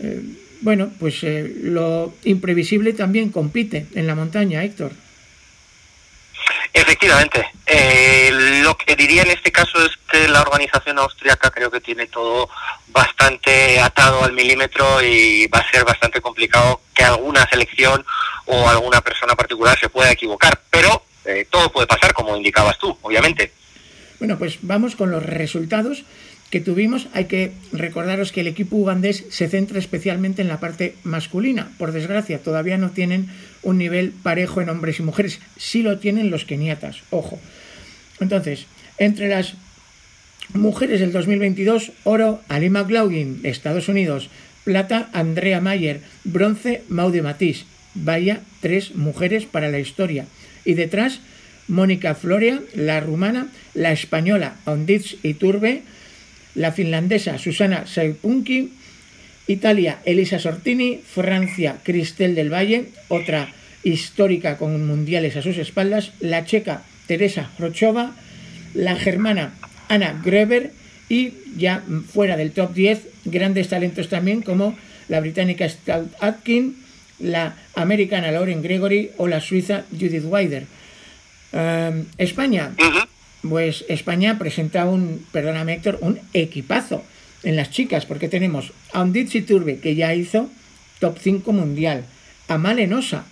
Eh, 0.00 0.20
bueno, 0.62 0.90
pues 0.98 1.22
eh, 1.22 1.48
lo 1.62 2.12
imprevisible 2.24 2.92
también 2.92 3.30
compite 3.30 3.86
en 3.94 4.08
la 4.08 4.16
montaña, 4.16 4.64
Héctor. 4.64 4.90
Efectivamente. 6.74 7.46
Eh, 7.66 8.60
lo 8.64 8.76
que 8.76 8.96
diría 8.96 9.22
en 9.22 9.30
este 9.30 9.52
caso 9.52 9.78
es 9.86 9.92
que 10.10 10.26
la 10.26 10.42
organización 10.42 10.98
austriaca 10.98 11.50
creo 11.50 11.70
que 11.70 11.80
tiene 11.80 12.06
todo 12.08 12.50
bastante 12.88 13.80
atado 13.80 14.24
al 14.24 14.32
milímetro 14.32 15.00
y 15.00 15.46
va 15.46 15.60
a 15.60 15.70
ser 15.70 15.84
bastante 15.84 16.20
complicado 16.20 16.80
que 16.92 17.04
alguna 17.04 17.46
selección 17.48 18.04
o 18.46 18.68
alguna 18.68 19.00
persona 19.00 19.36
particular 19.36 19.78
se 19.78 19.88
pueda 19.88 20.10
equivocar, 20.10 20.60
pero 20.68 21.04
eh, 21.24 21.46
todo 21.48 21.70
puede 21.70 21.86
pasar, 21.86 22.12
como 22.12 22.36
indicabas 22.36 22.76
tú, 22.78 22.98
obviamente. 23.02 23.52
Bueno, 24.18 24.36
pues 24.36 24.58
vamos 24.62 24.96
con 24.96 25.12
los 25.12 25.22
resultados 25.22 26.04
que 26.54 26.60
tuvimos. 26.60 27.08
Hay 27.14 27.24
que 27.24 27.50
recordaros 27.72 28.30
que 28.30 28.42
el 28.42 28.46
equipo 28.46 28.76
ugandés 28.76 29.24
se 29.28 29.48
centra 29.48 29.80
especialmente 29.80 30.40
en 30.40 30.46
la 30.46 30.60
parte 30.60 30.94
masculina. 31.02 31.72
Por 31.78 31.90
desgracia, 31.90 32.38
todavía 32.38 32.78
no 32.78 32.90
tienen 32.90 33.26
un 33.64 33.76
nivel 33.76 34.12
parejo 34.12 34.60
en 34.60 34.68
hombres 34.68 35.00
y 35.00 35.02
mujeres. 35.02 35.40
Sí 35.56 35.82
lo 35.82 35.98
tienen 35.98 36.30
los 36.30 36.44
keniatas, 36.44 36.98
ojo. 37.10 37.40
Entonces, 38.20 38.66
entre 38.98 39.26
las 39.26 39.54
mujeres 40.52 41.00
del 41.00 41.10
2022, 41.10 41.90
oro 42.04 42.40
Ali 42.46 42.70
McLaughlin 42.70 43.40
Estados 43.42 43.88
Unidos, 43.88 44.30
plata 44.62 45.10
Andrea 45.12 45.60
Mayer, 45.60 46.02
bronce 46.22 46.84
Maude 46.88 47.20
Matisse. 47.20 47.64
Vaya 47.96 48.42
tres 48.60 48.94
mujeres 48.94 49.44
para 49.44 49.70
la 49.70 49.80
historia. 49.80 50.26
Y 50.64 50.74
detrás, 50.74 51.18
Mónica 51.66 52.14
Floria, 52.14 52.62
la 52.74 53.00
rumana, 53.00 53.48
la 53.74 53.90
española 53.90 54.54
Onditz 54.66 55.16
Iturbe, 55.24 55.82
la 56.54 56.72
finlandesa 56.72 57.38
Susana 57.38 57.86
Seipunki, 57.86 58.72
Italia 59.46 59.98
Elisa 60.04 60.38
Sortini, 60.38 61.00
Francia 61.04 61.78
Cristel 61.82 62.34
del 62.34 62.52
Valle, 62.52 62.86
otra 63.08 63.52
histórica 63.82 64.56
con 64.56 64.86
mundiales 64.86 65.36
a 65.36 65.42
sus 65.42 65.58
espaldas, 65.58 66.12
la 66.20 66.44
checa 66.44 66.82
Teresa 67.06 67.50
Rochova, 67.58 68.14
la 68.72 68.96
germana 68.96 69.54
Anna 69.88 70.20
Greber 70.24 70.72
y 71.08 71.32
ya 71.56 71.82
fuera 72.12 72.36
del 72.36 72.52
top 72.52 72.72
10 72.72 73.06
grandes 73.26 73.68
talentos 73.68 74.08
también 74.08 74.42
como 74.42 74.76
la 75.08 75.20
británica 75.20 75.68
Stout 75.68 76.12
Atkin, 76.20 76.76
la 77.18 77.56
americana 77.74 78.30
Lauren 78.30 78.62
Gregory 78.62 79.10
o 79.18 79.28
la 79.28 79.40
suiza 79.40 79.84
Judith 79.92 80.24
Weider. 80.24 80.64
Em, 81.52 82.06
España, 82.18 82.72
pues 83.48 83.84
España 83.88 84.38
presenta 84.38 84.86
un, 84.86 85.24
perdóname 85.30 85.74
Héctor, 85.74 85.98
un 86.00 86.18
equipazo 86.32 87.04
en 87.42 87.56
las 87.56 87.70
chicas, 87.70 88.06
porque 88.06 88.28
tenemos 88.28 88.72
a 88.92 89.02
Unditsi 89.02 89.42
Turbe, 89.42 89.78
que 89.78 89.94
ya 89.94 90.14
hizo 90.14 90.48
top 90.98 91.18
5 91.20 91.52
mundial, 91.52 92.04
a 92.48 92.56
Malenosa, 92.56 93.26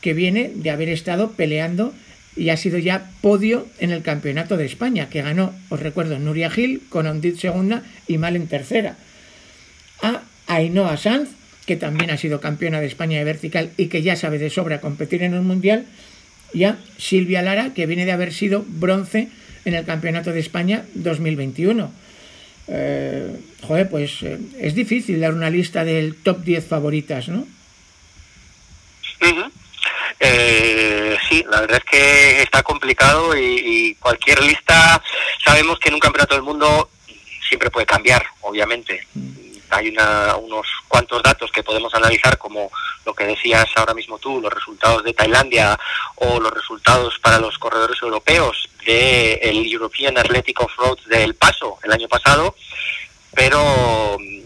que 0.00 0.14
viene 0.14 0.52
de 0.54 0.70
haber 0.70 0.88
estado 0.88 1.32
peleando 1.32 1.92
y 2.36 2.50
ha 2.50 2.56
sido 2.56 2.78
ya 2.78 3.10
podio 3.22 3.66
en 3.78 3.90
el 3.90 4.02
campeonato 4.02 4.56
de 4.56 4.66
España, 4.66 5.08
que 5.08 5.22
ganó, 5.22 5.52
os 5.68 5.80
recuerdo, 5.80 6.18
Nuria 6.18 6.50
Gil 6.50 6.82
con 6.88 7.06
Ondit 7.06 7.38
segunda 7.38 7.82
y 8.06 8.18
Malen 8.18 8.46
tercera. 8.46 8.96
A 10.02 10.22
Ainhoa 10.46 10.96
Sanz, 10.96 11.30
que 11.64 11.76
también 11.76 12.10
ha 12.10 12.18
sido 12.18 12.40
campeona 12.40 12.80
de 12.80 12.86
España 12.86 13.18
de 13.18 13.24
vertical 13.24 13.70
y 13.76 13.86
que 13.86 14.02
ya 14.02 14.14
sabe 14.14 14.38
de 14.38 14.50
sobra 14.50 14.80
competir 14.80 15.24
en 15.24 15.34
un 15.34 15.46
mundial. 15.46 15.86
Y 16.52 16.64
a 16.64 16.76
Silvia 16.98 17.42
Lara, 17.42 17.74
que 17.74 17.86
viene 17.86 18.04
de 18.04 18.12
haber 18.12 18.32
sido 18.32 18.64
bronce 18.68 19.28
en 19.66 19.74
el 19.74 19.84
Campeonato 19.84 20.32
de 20.32 20.40
España 20.40 20.84
2021. 20.94 21.92
Eh, 22.68 23.36
joder, 23.62 23.90
pues 23.90 24.22
eh, 24.22 24.38
es 24.60 24.74
difícil 24.74 25.20
dar 25.20 25.34
una 25.34 25.50
lista 25.50 25.84
del 25.84 26.16
top 26.16 26.42
10 26.42 26.64
favoritas, 26.64 27.28
¿no? 27.28 27.46
Eh, 30.20 31.16
sí, 31.28 31.44
la 31.50 31.60
verdad 31.60 31.82
es 31.84 31.90
que 31.90 32.42
está 32.42 32.62
complicado 32.62 33.36
y, 33.36 33.94
cualquier 34.00 34.42
lista, 34.42 35.02
sabemos 35.44 35.78
que 35.80 35.88
en 35.88 35.94
un 35.94 36.00
campeonato 36.00 36.34
del 36.34 36.44
mundo 36.44 36.90
siempre 37.48 37.70
puede 37.70 37.86
cambiar, 37.86 38.24
obviamente. 38.40 39.04
Mm 39.14 39.45
hay 39.70 39.88
unos 39.88 40.66
cuantos 40.88 41.22
datos 41.22 41.50
que 41.50 41.62
podemos 41.62 41.94
analizar, 41.94 42.38
como 42.38 42.70
lo 43.04 43.14
que 43.14 43.24
decías 43.24 43.66
ahora 43.76 43.94
mismo 43.94 44.18
tú, 44.18 44.40
los 44.40 44.52
resultados 44.52 45.04
de 45.04 45.12
Tailandia 45.12 45.78
o 46.16 46.40
los 46.40 46.52
resultados 46.52 47.18
para 47.20 47.38
los 47.38 47.58
corredores 47.58 48.00
europeos 48.02 48.68
del 48.84 49.38
el 49.42 49.72
European 49.72 50.16
Athletic 50.18 50.60
Off-Road 50.60 50.98
del 51.06 51.34
Paso 51.34 51.78
el 51.82 51.92
año 51.92 52.08
pasado, 52.08 52.54
pero 53.34 54.18
mm, 54.18 54.40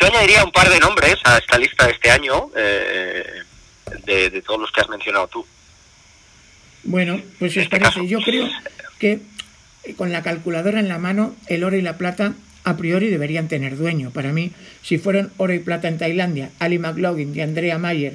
yo 0.00 0.06
añadiría 0.06 0.44
un 0.44 0.52
par 0.52 0.70
de 0.70 0.80
nombres 0.80 1.16
a 1.24 1.38
esta 1.38 1.58
lista 1.58 1.86
de 1.86 1.92
este 1.92 2.10
año, 2.10 2.50
eh, 2.56 3.42
de, 4.04 4.42
todos 4.42 4.60
los 4.60 4.72
que 4.72 4.80
has 4.80 4.88
mencionado 4.88 5.28
tú. 5.28 5.46
Bueno, 6.84 7.20
pues 7.38 7.52
os 7.52 7.64
este 7.64 7.78
parece, 7.78 8.06
yo 8.06 8.20
creo 8.20 8.48
que 8.98 9.20
con 9.96 10.12
la 10.12 10.22
calculadora 10.22 10.80
en 10.80 10.88
la 10.88 10.98
mano, 10.98 11.34
el 11.46 11.64
oro 11.64 11.76
y 11.76 11.82
la 11.82 11.98
plata 11.98 12.32
a 12.64 12.76
priori 12.76 13.08
deberían 13.08 13.48
tener 13.48 13.76
dueño. 13.76 14.10
Para 14.10 14.32
mí, 14.32 14.52
si 14.82 14.98
fueron 14.98 15.30
oro 15.36 15.54
y 15.54 15.58
plata 15.58 15.88
en 15.88 15.98
Tailandia, 15.98 16.50
Ali 16.58 16.78
McLaughlin 16.78 17.34
y 17.34 17.40
Andrea 17.40 17.78
Mayer, 17.78 18.14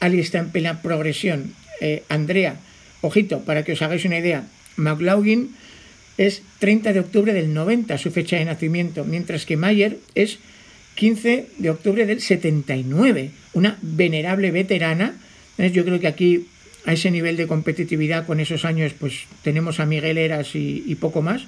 Ali 0.00 0.20
está 0.20 0.38
en 0.38 0.50
plena 0.50 0.82
progresión. 0.82 1.54
Eh, 1.80 2.02
Andrea, 2.08 2.56
ojito, 3.00 3.40
para 3.40 3.64
que 3.64 3.72
os 3.72 3.82
hagáis 3.82 4.04
una 4.04 4.18
idea, 4.18 4.44
McLaughlin 4.76 5.54
es 6.18 6.42
30 6.58 6.92
de 6.92 7.00
octubre 7.00 7.32
del 7.32 7.54
90 7.54 7.96
su 7.98 8.10
fecha 8.10 8.36
de 8.36 8.44
nacimiento, 8.44 9.04
mientras 9.04 9.46
que 9.46 9.56
Mayer 9.56 9.98
es 10.14 10.38
15 10.96 11.46
de 11.56 11.70
octubre 11.70 12.04
del 12.04 12.20
79, 12.20 13.30
una 13.54 13.78
venerable 13.80 14.50
veterana. 14.50 15.14
Yo 15.56 15.84
creo 15.84 16.00
que 16.00 16.08
aquí 16.08 16.46
a 16.86 16.92
ese 16.94 17.10
nivel 17.10 17.36
de 17.36 17.46
competitividad 17.46 18.26
con 18.26 18.40
esos 18.40 18.64
años 18.64 18.92
pues 18.98 19.26
tenemos 19.42 19.80
a 19.80 19.86
Miguel 19.86 20.16
Eras 20.16 20.54
y 20.54 20.94
poco 20.98 21.20
más 21.20 21.42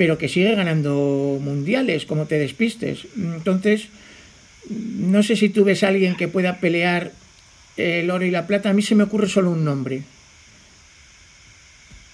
pero 0.00 0.16
que 0.16 0.30
sigue 0.30 0.54
ganando 0.54 1.38
mundiales, 1.42 2.06
como 2.06 2.24
te 2.24 2.38
despistes. 2.38 3.06
Entonces, 3.16 3.88
no 4.70 5.22
sé 5.22 5.36
si 5.36 5.50
tú 5.50 5.62
ves 5.62 5.82
a 5.82 5.88
alguien 5.88 6.16
que 6.16 6.26
pueda 6.26 6.56
pelear 6.56 7.12
el 7.76 8.10
oro 8.10 8.24
y 8.24 8.30
la 8.30 8.46
plata. 8.46 8.70
A 8.70 8.72
mí 8.72 8.80
se 8.80 8.94
me 8.94 9.04
ocurre 9.04 9.28
solo 9.28 9.50
un 9.50 9.62
nombre. 9.62 10.04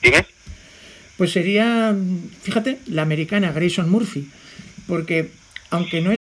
¿Dime? 0.03 0.27
Pues 1.17 1.31
sería, 1.31 1.95
fíjate, 2.43 2.81
la 2.87 3.03
americana 3.03 3.53
Grayson 3.53 3.89
Murphy, 3.89 4.33
porque 4.89 5.31
aunque 5.71 6.01
no 6.01 6.11
es... 6.11 6.17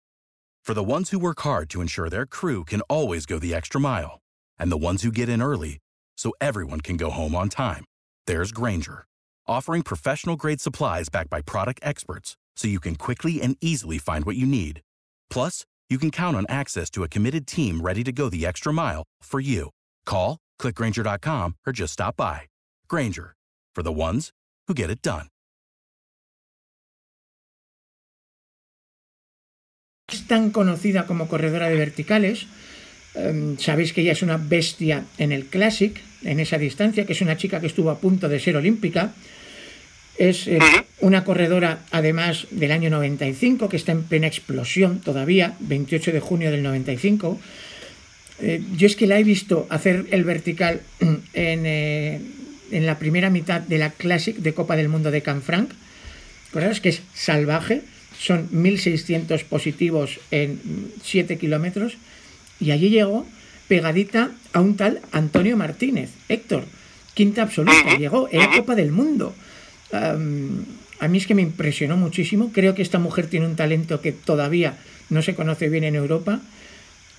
For 0.64 0.76
the 0.76 0.84
ones 0.84 1.10
who 1.10 1.18
work 1.18 1.42
hard 1.42 1.72
to 1.72 1.82
ensure 1.82 2.12
their 2.12 2.28
crew 2.28 2.64
can 2.64 2.82
always 2.82 3.26
go 3.26 3.40
the 3.40 3.56
extra 3.56 3.82
mile, 3.82 4.20
and 4.60 4.72
the 4.72 4.78
ones 4.78 5.02
who 5.02 5.12
get 5.12 5.30
in 5.30 5.42
early 5.42 5.80
so 6.16 6.32
everyone 6.40 6.82
can 6.82 6.96
go 6.96 7.10
home 7.10 7.36
on 7.36 7.50
time, 7.50 7.86
there's 8.28 8.52
Granger 8.52 9.08
offering 9.48 9.84
professional 9.84 10.36
grade 10.36 10.62
supplies 10.62 11.10
backed 11.10 11.30
by 11.30 11.42
product 11.42 11.80
experts 11.84 12.36
so 12.56 12.68
you 12.68 12.80
can 12.80 12.96
quickly 12.96 13.42
and 13.42 13.58
easily 13.62 13.98
find 13.98 14.26
what 14.26 14.36
you 14.36 14.46
need. 14.46 14.82
Plus, 15.30 15.66
you 15.90 15.98
can 15.98 16.12
count 16.12 16.36
on 16.36 16.46
access 16.50 16.90
to 16.90 17.04
a 17.04 17.08
committed 17.08 17.46
team 17.46 17.82
ready 17.82 18.04
to 18.04 18.12
go 18.12 18.30
the 18.30 18.46
extra 18.46 18.74
mile 18.74 19.04
for 19.22 19.40
you. 19.40 19.70
Call, 20.06 20.38
clickgranger.com, 20.60 21.56
or 21.68 21.74
just 21.74 21.94
stop 21.94 22.16
by. 22.18 22.42
Granger, 22.88 23.36
for 23.76 23.84
the 23.84 23.94
ones 23.94 24.32
who 24.68 24.74
get 24.74 24.90
it 24.90 25.02
done. 25.02 25.28
Es 30.08 30.28
tan 30.28 30.52
conocida 30.52 31.08
como 31.08 31.28
corredora 31.28 31.68
de 31.68 31.76
verticales. 31.76 32.46
Um, 33.16 33.58
sabéis 33.58 33.94
que 33.94 34.02
ella 34.02 34.12
es 34.12 34.22
una 34.22 34.38
bestia 34.38 35.06
en 35.18 35.32
el 35.32 35.48
Classic, 35.48 36.00
en 36.24 36.40
esa 36.40 36.58
distancia, 36.58 37.06
que 37.06 37.14
es 37.14 37.22
una 37.22 37.38
chica 37.38 37.60
que 37.60 37.68
estuvo 37.68 37.90
a 37.90 38.00
punto 38.00 38.30
de 38.30 38.40
ser 38.40 38.56
olímpica. 38.56 39.14
Es 40.18 40.48
eh, 40.48 40.60
una 41.02 41.24
corredora, 41.24 41.80
además, 41.92 42.48
del 42.52 42.72
año 42.72 42.90
95, 42.90 43.68
que 43.68 43.78
está 43.78 43.92
en 43.92 44.04
plena 44.04 44.28
explosión 44.28 45.02
todavía, 45.02 45.56
28 45.60 46.14
de 46.14 46.20
junio 46.20 46.52
del 46.52 46.64
95. 46.64 47.40
Eh, 48.40 48.62
yo 48.76 48.88
es 48.88 48.96
que 48.96 49.08
la 49.08 49.20
he 49.20 49.24
visto 49.24 49.68
hacer 49.70 50.06
el 50.12 50.24
vertical 50.24 50.82
en, 51.00 51.22
eh, 51.34 52.22
en, 52.72 52.86
la 52.86 52.98
primera 52.98 53.30
mitad 53.30 53.62
de 53.62 53.78
la 53.78 53.90
Classic 53.92 54.36
de 54.36 54.54
Copa 54.54 54.76
del 54.76 54.90
Mundo 54.90 55.12
de 55.12 55.22
Canfranc. 55.22 55.72
es 56.54 56.80
que 56.80 56.90
es 56.90 57.02
salvaje, 57.14 57.82
son 58.18 58.50
1.600 58.52 59.44
positivos 59.44 60.20
en 60.32 60.60
7 61.04 61.38
kilómetros. 61.38 61.98
Y 62.62 62.72
allí 62.72 62.90
llegó 62.90 63.26
pegadita 63.68 64.32
a 64.54 64.62
un 64.62 64.78
tal 64.78 65.02
Antonio 65.12 65.58
Martínez. 65.58 66.12
Héctor, 66.30 66.64
quinta 67.14 67.42
absoluta, 67.42 67.98
llegó, 67.98 68.30
era 68.32 68.50
Copa 68.56 68.76
del 68.76 68.92
Mundo 68.92 69.36
a 71.00 71.08
mí 71.08 71.18
es 71.18 71.28
que 71.28 71.36
me 71.36 71.42
impresionó 71.42 71.98
muchísimo. 71.98 72.52
Creo 72.54 72.76
que 72.76 72.82
esta 72.82 73.00
mujer 73.00 73.28
tiene 73.28 73.46
un 73.46 73.56
talento 73.56 74.02
que 74.02 74.12
todavía 74.12 74.78
no 75.10 75.22
se 75.22 75.36
conoce 75.36 75.70
bien 75.70 75.84
en 75.84 75.96
Europa. 75.96 76.40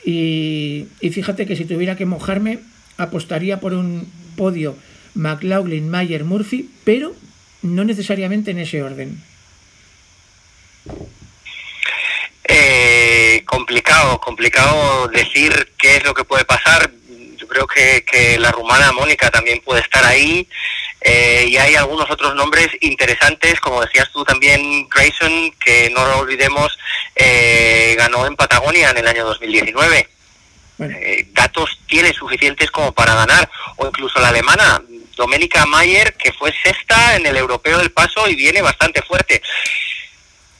Y, 0.05 0.87
fíjate 1.01 1.47
que 1.47 1.57
si 1.57 1.65
tuviera 1.65 1.97
que 1.97 2.07
mojarme, 2.07 2.61
apostaría 2.97 3.59
por 3.59 3.75
un 3.75 4.11
podio 4.37 4.77
McLaughlin, 5.15 5.89
Mayer, 5.89 6.25
Murphy, 6.25 6.71
pero 6.85 7.15
no 7.63 7.85
necesariamente 7.85 8.53
en 8.53 8.59
ese 8.61 8.83
orden. 8.83 9.21
Eh, 12.45 13.43
complicado, 13.47 14.21
complicado 14.21 15.09
decir 15.09 15.73
qué 15.77 15.97
es 15.97 16.05
lo 16.05 16.15
que 16.15 16.25
puede 16.25 16.45
pasar. 16.45 16.93
Yo 17.37 17.49
creo 17.49 17.67
que, 17.67 18.05
que 18.05 18.39
la 18.39 18.53
rumana 18.53 18.93
Mónica 18.93 19.31
también 19.31 19.61
puede 19.65 19.81
estar 19.81 20.05
ahí. 20.05 20.49
Eh, 21.01 21.47
y 21.49 21.57
hay 21.57 21.75
algunos 21.75 22.11
otros 22.11 22.35
nombres 22.35 22.69
interesantes, 22.81 23.61
como 23.61 23.81
decías 23.81 24.11
tú 24.13 24.25
también, 24.25 24.89
Grayson, 24.89 25.53
que 25.65 25.91
no 25.91 26.05
lo 26.05 26.19
olvidemos, 26.19 26.77
eh, 27.15 27.95
ganó 27.97 28.27
en 28.27 28.35
Patagonia 28.35 28.91
en 28.91 28.99
el 28.99 29.07
año 29.07 29.25
2019. 29.25 30.09
eh, 30.79 31.29
datos 31.33 31.79
tiene 31.87 32.13
suficientes 32.13 32.71
como 32.71 32.93
para 32.93 33.15
ganar, 33.15 33.49
o 33.77 33.87
incluso 33.87 34.21
la 34.21 34.29
alemana, 34.29 34.83
Domenica 35.17 35.65
Mayer, 35.65 36.15
que 36.15 36.33
fue 36.33 36.53
sexta 36.63 37.17
en 37.17 37.25
el 37.25 37.37
europeo 37.37 37.79
del 37.79 37.91
paso 37.91 38.29
y 38.29 38.35
viene 38.35 38.61
bastante 38.61 39.01
fuerte. 39.03 39.41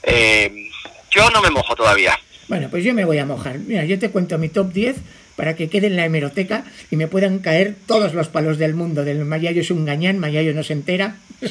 Eh, 0.03 0.69
yo 1.11 1.29
no 1.29 1.41
me 1.41 1.51
mojo 1.51 1.75
todavía. 1.75 2.19
Bueno, 2.47 2.69
pues 2.69 2.83
yo 2.83 2.93
me 2.93 3.05
voy 3.05 3.19
a 3.19 3.25
mojar. 3.25 3.59
Mira, 3.59 3.85
yo 3.85 3.99
te 3.99 4.09
cuento 4.09 4.37
mi 4.37 4.49
top 4.49 4.71
10 4.71 4.95
para 5.37 5.55
que 5.55 5.69
quede 5.69 5.87
en 5.87 5.95
la 5.95 6.03
hemeroteca 6.03 6.65
y 6.91 6.97
me 6.97 7.07
puedan 7.07 7.39
caer 7.39 7.75
todos 7.85 8.13
los 8.13 8.27
palos 8.27 8.57
del 8.57 8.73
mundo. 8.73 9.05
Del 9.05 9.23
Mayayo 9.23 9.61
es 9.61 9.71
un 9.71 9.85
gañán, 9.85 10.19
Mayayo 10.19 10.53
no 10.53 10.63
se 10.63 10.73
entera. 10.73 11.15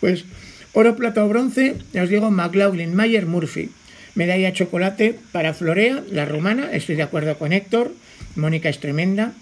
Pues 0.00 0.24
oro, 0.72 0.94
plata 0.94 1.24
o 1.24 1.28
bronce, 1.28 1.76
os 1.98 2.08
digo, 2.08 2.30
McLaughlin, 2.30 2.94
Mayer, 2.94 3.26
Murphy. 3.26 3.70
Medalla 4.14 4.52
chocolate 4.52 5.18
para 5.32 5.54
Florea, 5.54 6.02
la 6.10 6.24
rumana, 6.24 6.70
estoy 6.72 6.96
de 6.96 7.02
acuerdo 7.02 7.38
con 7.38 7.52
Héctor. 7.52 7.92
Mónica 8.34 8.68
es 8.68 8.78
tremenda. 8.78 9.32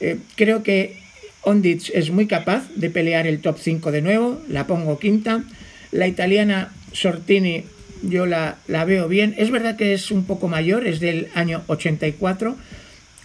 Eh, 0.00 0.18
creo 0.36 0.62
que 0.62 0.96
Onditz 1.42 1.90
es 1.94 2.10
muy 2.10 2.26
capaz 2.26 2.68
de 2.74 2.90
pelear 2.90 3.26
el 3.26 3.40
top 3.40 3.58
5 3.58 3.90
de 3.90 4.02
nuevo, 4.02 4.40
la 4.48 4.66
pongo 4.66 4.98
quinta. 4.98 5.44
La 5.92 6.08
italiana 6.08 6.72
Sortini 6.92 7.64
yo 8.02 8.26
la, 8.26 8.56
la, 8.66 8.84
veo 8.84 9.08
bien. 9.08 9.34
Es 9.38 9.50
verdad 9.50 9.76
que 9.76 9.94
es 9.94 10.10
un 10.10 10.24
poco 10.24 10.48
mayor, 10.48 10.86
es 10.86 11.00
del 11.00 11.28
año 11.34 11.62
84, 11.68 12.56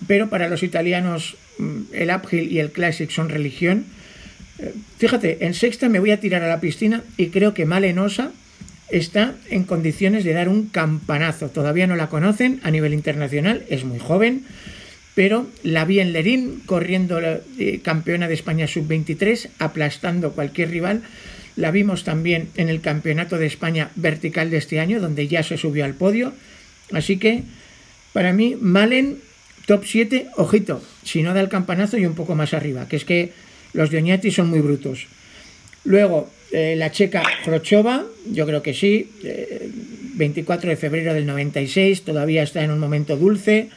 pero 0.07 0.29
para 0.29 0.48
los 0.48 0.63
italianos 0.63 1.36
mm, 1.57 1.81
el 1.93 2.10
uphill 2.10 2.51
y 2.51 2.60
el 2.60 2.72
classic 2.72 3.10
son 3.10 3.29
religión. 3.29 3.86
Eh, 4.60 4.74
fíjate, 4.98 5.46
en 5.46 5.53
sexta 5.53 5.89
me 5.89 6.00
voy 6.00 6.12
a 6.12 6.19
tirar 6.19 6.43
a 6.43 6.48
la 6.48 6.60
piscina 6.60 7.03
y 7.17 7.27
creo 7.27 7.53
que 7.53 7.65
Malenosa 7.65 8.31
está 8.89 9.36
en 9.50 9.63
condiciones 9.63 10.24
de 10.24 10.34
dar 10.34 10.50
un 10.50 10.67
campanazo. 10.67 11.50
Todavía 11.50 11.88
no 11.88 11.96
la 11.96 12.10
conocen 12.10 12.60
a 12.63 12.72
nivel 12.72 12.93
internacional, 12.93 13.63
es 13.69 13.84
muy 13.84 14.00
joven, 14.00 14.46
pero 15.15 15.48
la 15.63 15.84
vi 15.84 16.00
en 16.00 16.13
Lerín 16.13 16.62
corriendo 16.65 17.19
eh, 17.19 17.81
campeona 17.84 18.27
de 18.27 18.36
España 18.36 18.67
sub-23, 18.67 19.50
aplastando 19.60 20.31
cualquier 20.31 20.69
rival. 20.69 21.01
La 21.57 21.71
vimos 21.71 22.03
también 22.03 22.49
en 22.55 22.69
el 22.69 22.81
Campeonato 22.81 23.37
de 23.37 23.47
España 23.47 23.89
vertical 23.95 24.51
de 24.51 24.57
este 24.57 24.79
año, 24.79 25.01
donde 25.01 25.27
ya 25.27 25.41
se 25.41 25.57
subió 25.57 25.83
al 25.83 25.95
podio. 25.95 26.31
Así 26.93 27.17
que, 27.17 27.43
para 28.13 28.31
mí, 28.31 28.55
Malen, 28.61 29.17
top 29.65 29.83
7, 29.83 30.27
ojito, 30.37 30.81
si 31.03 31.23
no 31.23 31.33
da 31.33 31.41
el 31.41 31.49
campanazo 31.49 31.97
y 31.97 32.05
un 32.05 32.13
poco 32.13 32.35
más 32.35 32.53
arriba, 32.53 32.87
que 32.87 32.95
es 32.95 33.05
que 33.05 33.33
los 33.73 33.89
de 33.89 33.97
Oñati 33.97 34.29
son 34.31 34.49
muy 34.49 34.59
brutos. 34.59 35.07
Luego, 35.83 36.29
eh, 36.51 36.75
la 36.77 36.91
checa 36.91 37.23
Khrochova, 37.43 38.05
yo 38.31 38.45
creo 38.45 38.61
que 38.61 38.75
sí, 38.75 39.09
24 40.13 40.69
eh, 40.69 40.75
de 40.75 40.77
febrero 40.77 41.13
del 41.13 41.25
96, 41.25 42.03
todavía 42.03 42.43
está 42.43 42.63
en 42.63 42.71
un 42.71 42.79
momento 42.79 43.17
dulce. 43.17 43.69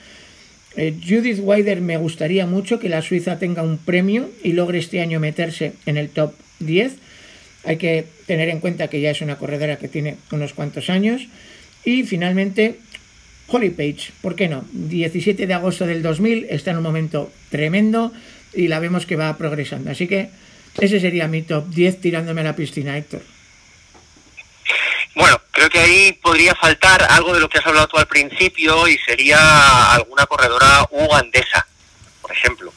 Eh, 0.76 0.94
Judith 1.02 1.40
Weider 1.40 1.80
me 1.80 1.96
gustaría 1.96 2.46
mucho 2.46 2.78
que 2.78 2.90
la 2.90 3.00
Suiza 3.00 3.38
tenga 3.38 3.62
un 3.62 3.78
premio 3.78 4.30
y 4.44 4.52
logre 4.52 4.78
este 4.78 5.00
año 5.00 5.18
meterse 5.18 5.72
en 5.86 5.96
el 5.96 6.10
top 6.10 6.34
10 6.60 6.92
hay 7.64 7.76
que 7.76 8.06
tener 8.26 8.48
en 8.48 8.60
cuenta 8.60 8.88
que 8.88 9.00
ya 9.00 9.10
es 9.10 9.20
una 9.20 9.36
corredora 9.36 9.78
que 9.78 9.88
tiene 9.88 10.16
unos 10.30 10.54
cuantos 10.54 10.90
años. 10.90 11.22
Y 11.84 12.04
finalmente, 12.04 12.78
Holly 13.48 13.70
Page, 13.70 14.12
¿por 14.22 14.34
qué 14.34 14.48
no? 14.48 14.64
17 14.72 15.46
de 15.46 15.54
agosto 15.54 15.86
del 15.86 16.02
2000, 16.02 16.46
está 16.50 16.70
en 16.70 16.78
un 16.78 16.82
momento 16.82 17.32
tremendo 17.50 18.12
y 18.54 18.68
la 18.68 18.78
vemos 18.78 19.06
que 19.06 19.16
va 19.16 19.36
progresando. 19.36 19.90
Así 19.90 20.06
que 20.06 20.30
ese 20.78 21.00
sería 21.00 21.28
mi 21.28 21.42
top 21.42 21.68
10 21.68 22.00
tirándome 22.00 22.40
a 22.40 22.44
la 22.44 22.56
piscina, 22.56 22.96
Héctor. 22.96 23.22
Bueno, 25.14 25.40
creo 25.50 25.68
que 25.68 25.80
ahí 25.80 26.12
podría 26.22 26.54
faltar 26.54 27.02
algo 27.10 27.34
de 27.34 27.40
lo 27.40 27.48
que 27.48 27.58
has 27.58 27.66
hablado 27.66 27.88
tú 27.88 27.98
al 27.98 28.06
principio 28.06 28.86
y 28.88 28.96
sería 28.98 29.92
alguna 29.92 30.26
corredora 30.26 30.86
ugandesa, 30.92 31.66
por 32.22 32.32
ejemplo 32.32 32.72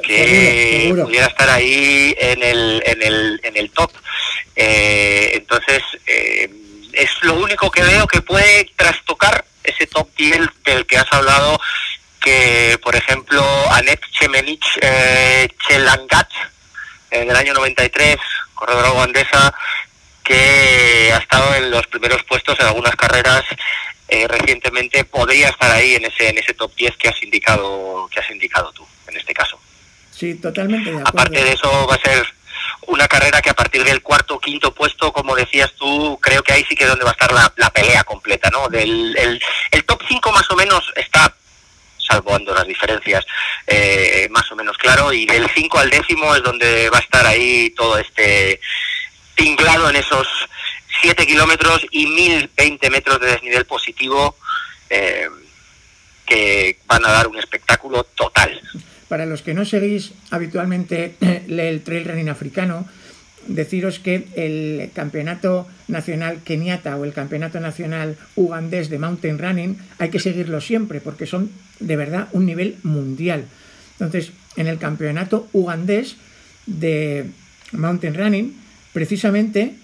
que 0.00 0.94
pudiera 1.04 1.26
estar 1.26 1.48
ahí 1.50 2.14
en 2.18 2.42
el, 2.42 2.82
en 2.86 3.02
el, 3.02 3.40
en 3.42 3.56
el 3.56 3.70
top. 3.70 3.90
Eh, 4.56 5.32
entonces, 5.34 5.82
eh, 6.06 6.50
es 6.92 7.10
lo 7.22 7.34
único 7.34 7.70
que 7.70 7.82
veo 7.82 8.06
que 8.06 8.22
puede 8.22 8.70
trastocar 8.76 9.44
ese 9.64 9.86
top 9.86 10.08
10 10.16 10.40
del 10.64 10.86
que 10.86 10.98
has 10.98 11.12
hablado, 11.12 11.60
que 12.20 12.78
por 12.82 12.94
ejemplo 12.94 13.42
Anet 13.70 14.00
Chemenich 14.12 14.78
eh, 14.80 15.48
Chelangat, 15.66 16.28
en 17.10 17.30
el 17.30 17.36
año 17.36 17.54
93, 17.54 18.16
corredora 18.54 18.92
ugandesa, 18.92 19.54
que 20.24 21.10
ha 21.12 21.18
estado 21.18 21.54
en 21.54 21.70
los 21.70 21.86
primeros 21.88 22.22
puestos 22.24 22.58
en 22.60 22.66
algunas 22.66 22.94
carreras 22.96 23.44
eh, 24.08 24.26
recientemente, 24.28 25.04
podría 25.04 25.48
estar 25.48 25.70
ahí 25.70 25.94
en 25.94 26.04
ese, 26.04 26.28
en 26.28 26.38
ese 26.38 26.54
top 26.54 26.74
10 26.74 26.96
que 26.96 27.08
has 27.08 27.22
indicado, 27.22 28.08
que 28.12 28.20
has 28.20 28.30
indicado 28.30 28.70
tú, 28.72 28.86
en 29.08 29.16
este 29.16 29.32
caso. 29.32 29.58
Sí, 30.22 30.36
totalmente. 30.36 30.94
Aparte 31.04 31.42
de 31.42 31.50
eso, 31.50 31.68
va 31.88 31.96
a 31.96 31.98
ser 31.98 32.24
una 32.86 33.08
carrera 33.08 33.42
que 33.42 33.50
a 33.50 33.54
partir 33.54 33.82
del 33.82 34.02
cuarto 34.02 34.38
quinto 34.38 34.72
puesto, 34.72 35.12
como 35.12 35.34
decías 35.34 35.72
tú, 35.76 36.16
creo 36.22 36.44
que 36.44 36.52
ahí 36.52 36.64
sí 36.68 36.76
que 36.76 36.84
es 36.84 36.90
donde 36.90 37.04
va 37.04 37.10
a 37.10 37.18
estar 37.18 37.32
la, 37.32 37.70
pelea 37.70 38.04
completa, 38.04 38.48
¿no? 38.48 38.68
Del, 38.68 39.18
el, 39.72 39.84
top 39.84 40.00
5 40.06 40.30
más 40.30 40.48
o 40.52 40.54
menos 40.54 40.92
está 40.94 41.34
salvando 41.98 42.54
las 42.54 42.68
diferencias, 42.68 43.26
eh, 43.66 44.28
más 44.30 44.48
o 44.52 44.54
menos 44.54 44.78
claro, 44.78 45.12
y 45.12 45.26
del 45.26 45.50
5 45.52 45.76
al 45.76 45.90
décimo 45.90 46.36
es 46.36 46.42
donde 46.44 46.88
va 46.88 46.98
a 46.98 47.02
estar 47.02 47.26
ahí 47.26 47.70
todo 47.70 47.98
este 47.98 48.60
tinglado 49.34 49.90
en 49.90 49.96
esos 49.96 50.28
7 51.00 51.26
kilómetros 51.26 51.84
y 51.90 52.06
1020 52.06 52.90
metros 52.90 53.18
de 53.18 53.26
desnivel 53.26 53.66
positivo 53.66 54.36
eh, 54.88 55.28
que 56.24 56.78
van 56.86 57.04
a 57.06 57.10
dar 57.10 57.26
un 57.26 57.40
espectáculo 57.40 58.04
total. 58.14 58.60
Para 59.12 59.26
los 59.26 59.42
que 59.42 59.52
no 59.52 59.66
seguís 59.66 60.14
habitualmente 60.30 61.16
el 61.20 61.82
trail 61.82 62.06
running 62.06 62.30
africano, 62.30 62.88
deciros 63.46 63.98
que 63.98 64.24
el 64.36 64.88
campeonato 64.94 65.68
nacional 65.86 66.38
keniata 66.42 66.96
o 66.96 67.04
el 67.04 67.12
campeonato 67.12 67.60
nacional 67.60 68.16
ugandés 68.36 68.88
de 68.88 68.98
mountain 68.98 69.38
running 69.38 69.76
hay 69.98 70.08
que 70.08 70.18
seguirlo 70.18 70.62
siempre 70.62 71.02
porque 71.02 71.26
son 71.26 71.50
de 71.78 71.94
verdad 71.96 72.28
un 72.32 72.46
nivel 72.46 72.76
mundial. 72.84 73.44
Entonces, 74.00 74.32
en 74.56 74.66
el 74.66 74.78
campeonato 74.78 75.46
ugandés 75.52 76.16
de 76.64 77.26
mountain 77.72 78.14
running, 78.14 78.56
precisamente 78.94 79.74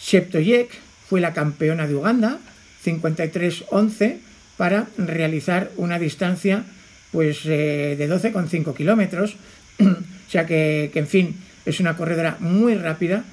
Cheptoyek 0.00 0.70
fue 1.08 1.20
la 1.20 1.34
campeona 1.34 1.88
de 1.88 1.96
Uganda, 1.96 2.38
53-11, 2.84 4.18
para 4.56 4.86
realizar 4.96 5.72
una 5.76 5.98
distancia 5.98 6.66
pues 7.12 7.40
eh, 7.46 7.96
de 7.98 8.08
12,5 8.08 8.74
kilómetros, 8.74 9.36
o 9.80 10.30
sea 10.30 10.46
que, 10.46 10.90
en 10.94 11.06
fin, 11.06 11.36
es 11.66 11.80
una 11.80 11.96
corredora 11.96 12.36
muy 12.40 12.74
rápida. 12.74 13.24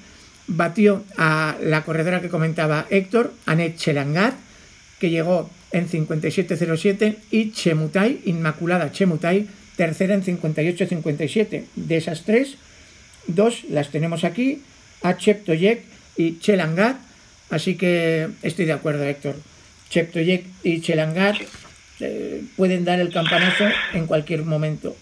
Batió 0.46 1.04
a 1.16 1.56
la 1.62 1.84
corredora 1.84 2.20
que 2.20 2.28
comentaba 2.28 2.86
Héctor, 2.90 3.32
Anet 3.46 3.76
Chelangat, 3.76 4.34
que 4.98 5.10
llegó 5.10 5.50
en 5.72 5.88
57.07 5.88 7.16
y 7.30 7.52
Chemutai, 7.52 8.20
Inmaculada 8.24 8.90
Chemutai, 8.90 9.46
tercera 9.76 10.14
en 10.14 10.24
58.57. 10.24 11.64
De 11.76 11.96
esas 11.96 12.24
tres, 12.24 12.56
dos 13.26 13.64
las 13.68 13.90
tenemos 13.90 14.24
aquí, 14.24 14.62
a 15.02 15.16
Cheptoyek 15.16 15.82
y 16.16 16.38
Chelangat, 16.40 16.96
así 17.50 17.76
que 17.76 18.28
estoy 18.42 18.64
de 18.64 18.72
acuerdo 18.72 19.04
Héctor. 19.04 19.36
Cheptoyek 19.90 20.44
y 20.64 20.80
Chelangat 20.80 21.36
eh, 22.00 22.42
pueden 22.56 22.84
dar 22.84 23.00
el 23.00 23.12
campanazo 23.12 23.64
en 23.92 24.06
cualquier 24.06 24.42
momento. 24.44 24.96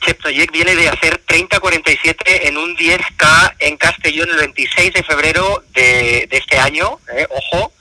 Cheptoyek 0.00 0.52
viene 0.52 0.76
de 0.76 0.88
hacer 0.88 1.22
30-47 1.26 2.14
en 2.26 2.58
un 2.58 2.76
10K 2.76 3.54
en 3.58 3.76
Castellón 3.78 4.28
el 4.30 4.36
26 4.36 4.92
de 4.92 5.02
febrero 5.02 5.64
de, 5.72 6.28
este 6.30 6.58
año. 6.58 6.98
Eh, 7.16 7.26
ojo, 7.30 7.72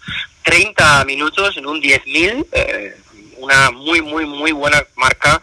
30 0.44 1.04
minutos 1.06 1.58
en 1.58 1.66
un 1.66 1.82
10.000. 1.82 2.46
Eh, 2.54 2.96
una 3.38 3.72
muy, 3.72 4.02
muy, 4.02 4.26
muy 4.26 4.52
buena 4.52 4.86
marca 4.96 5.42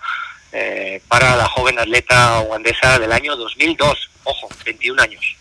para 1.07 1.37
la 1.37 1.47
joven 1.47 1.79
atleta 1.79 2.41
ugandesa 2.41 2.99
del 2.99 3.13
año 3.13 3.37
2002. 3.37 4.11
Ojo, 4.25 4.49
21 4.65 5.01
años. 5.01 5.40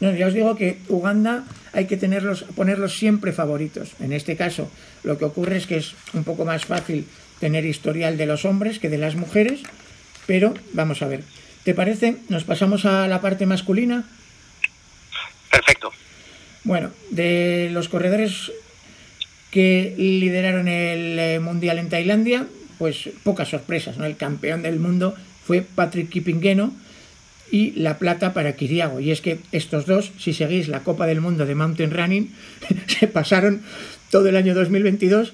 No, 0.00 0.14
ya 0.14 0.26
os 0.26 0.34
digo 0.34 0.56
que 0.56 0.78
Uganda 0.88 1.44
hay 1.72 1.86
que 1.86 1.96
tenerlos, 1.96 2.44
ponerlos 2.56 2.98
siempre 2.98 3.32
favoritos. 3.32 3.92
En 4.00 4.12
este 4.12 4.36
caso, 4.36 4.70
lo 5.04 5.18
que 5.18 5.26
ocurre 5.26 5.56
es 5.56 5.66
que 5.66 5.76
es 5.76 5.94
un 6.14 6.24
poco 6.24 6.44
más 6.44 6.64
fácil 6.64 7.06
tener 7.38 7.64
historial 7.64 8.16
de 8.16 8.26
los 8.26 8.44
hombres 8.44 8.78
que 8.78 8.88
de 8.88 8.98
las 8.98 9.14
mujeres, 9.14 9.60
pero 10.26 10.54
vamos 10.72 11.02
a 11.02 11.08
ver. 11.08 11.22
¿Te 11.64 11.74
parece? 11.74 12.16
¿Nos 12.28 12.44
pasamos 12.44 12.86
a 12.86 13.06
la 13.08 13.20
parte 13.20 13.44
masculina? 13.44 14.04
Perfecto. 15.50 15.92
Bueno, 16.64 16.90
de 17.10 17.68
los 17.72 17.88
corredores 17.88 18.52
que 19.50 19.94
lideraron 19.98 20.68
el 20.68 21.18
eh, 21.18 21.40
Mundial 21.40 21.78
en 21.78 21.88
Tailandia, 21.88 22.46
pues 22.78 23.10
pocas 23.24 23.48
sorpresas, 23.48 23.98
¿no? 23.98 24.06
El 24.06 24.16
campeón 24.16 24.62
del 24.62 24.78
mundo 24.78 25.14
fue 25.44 25.60
Patrick 25.62 26.08
Kipingeno, 26.08 26.72
y 27.50 27.72
la 27.72 27.98
plata 27.98 28.32
para 28.32 28.54
Kiriago. 28.54 29.00
Y 29.00 29.10
es 29.10 29.20
que 29.20 29.38
estos 29.52 29.86
dos, 29.86 30.12
si 30.18 30.32
seguís 30.32 30.68
la 30.68 30.80
Copa 30.80 31.06
del 31.06 31.20
Mundo 31.20 31.46
de 31.46 31.54
Mountain 31.54 31.90
Running, 31.90 32.30
se 32.86 33.06
pasaron 33.06 33.62
todo 34.10 34.28
el 34.28 34.36
año 34.36 34.54
2022 34.54 35.32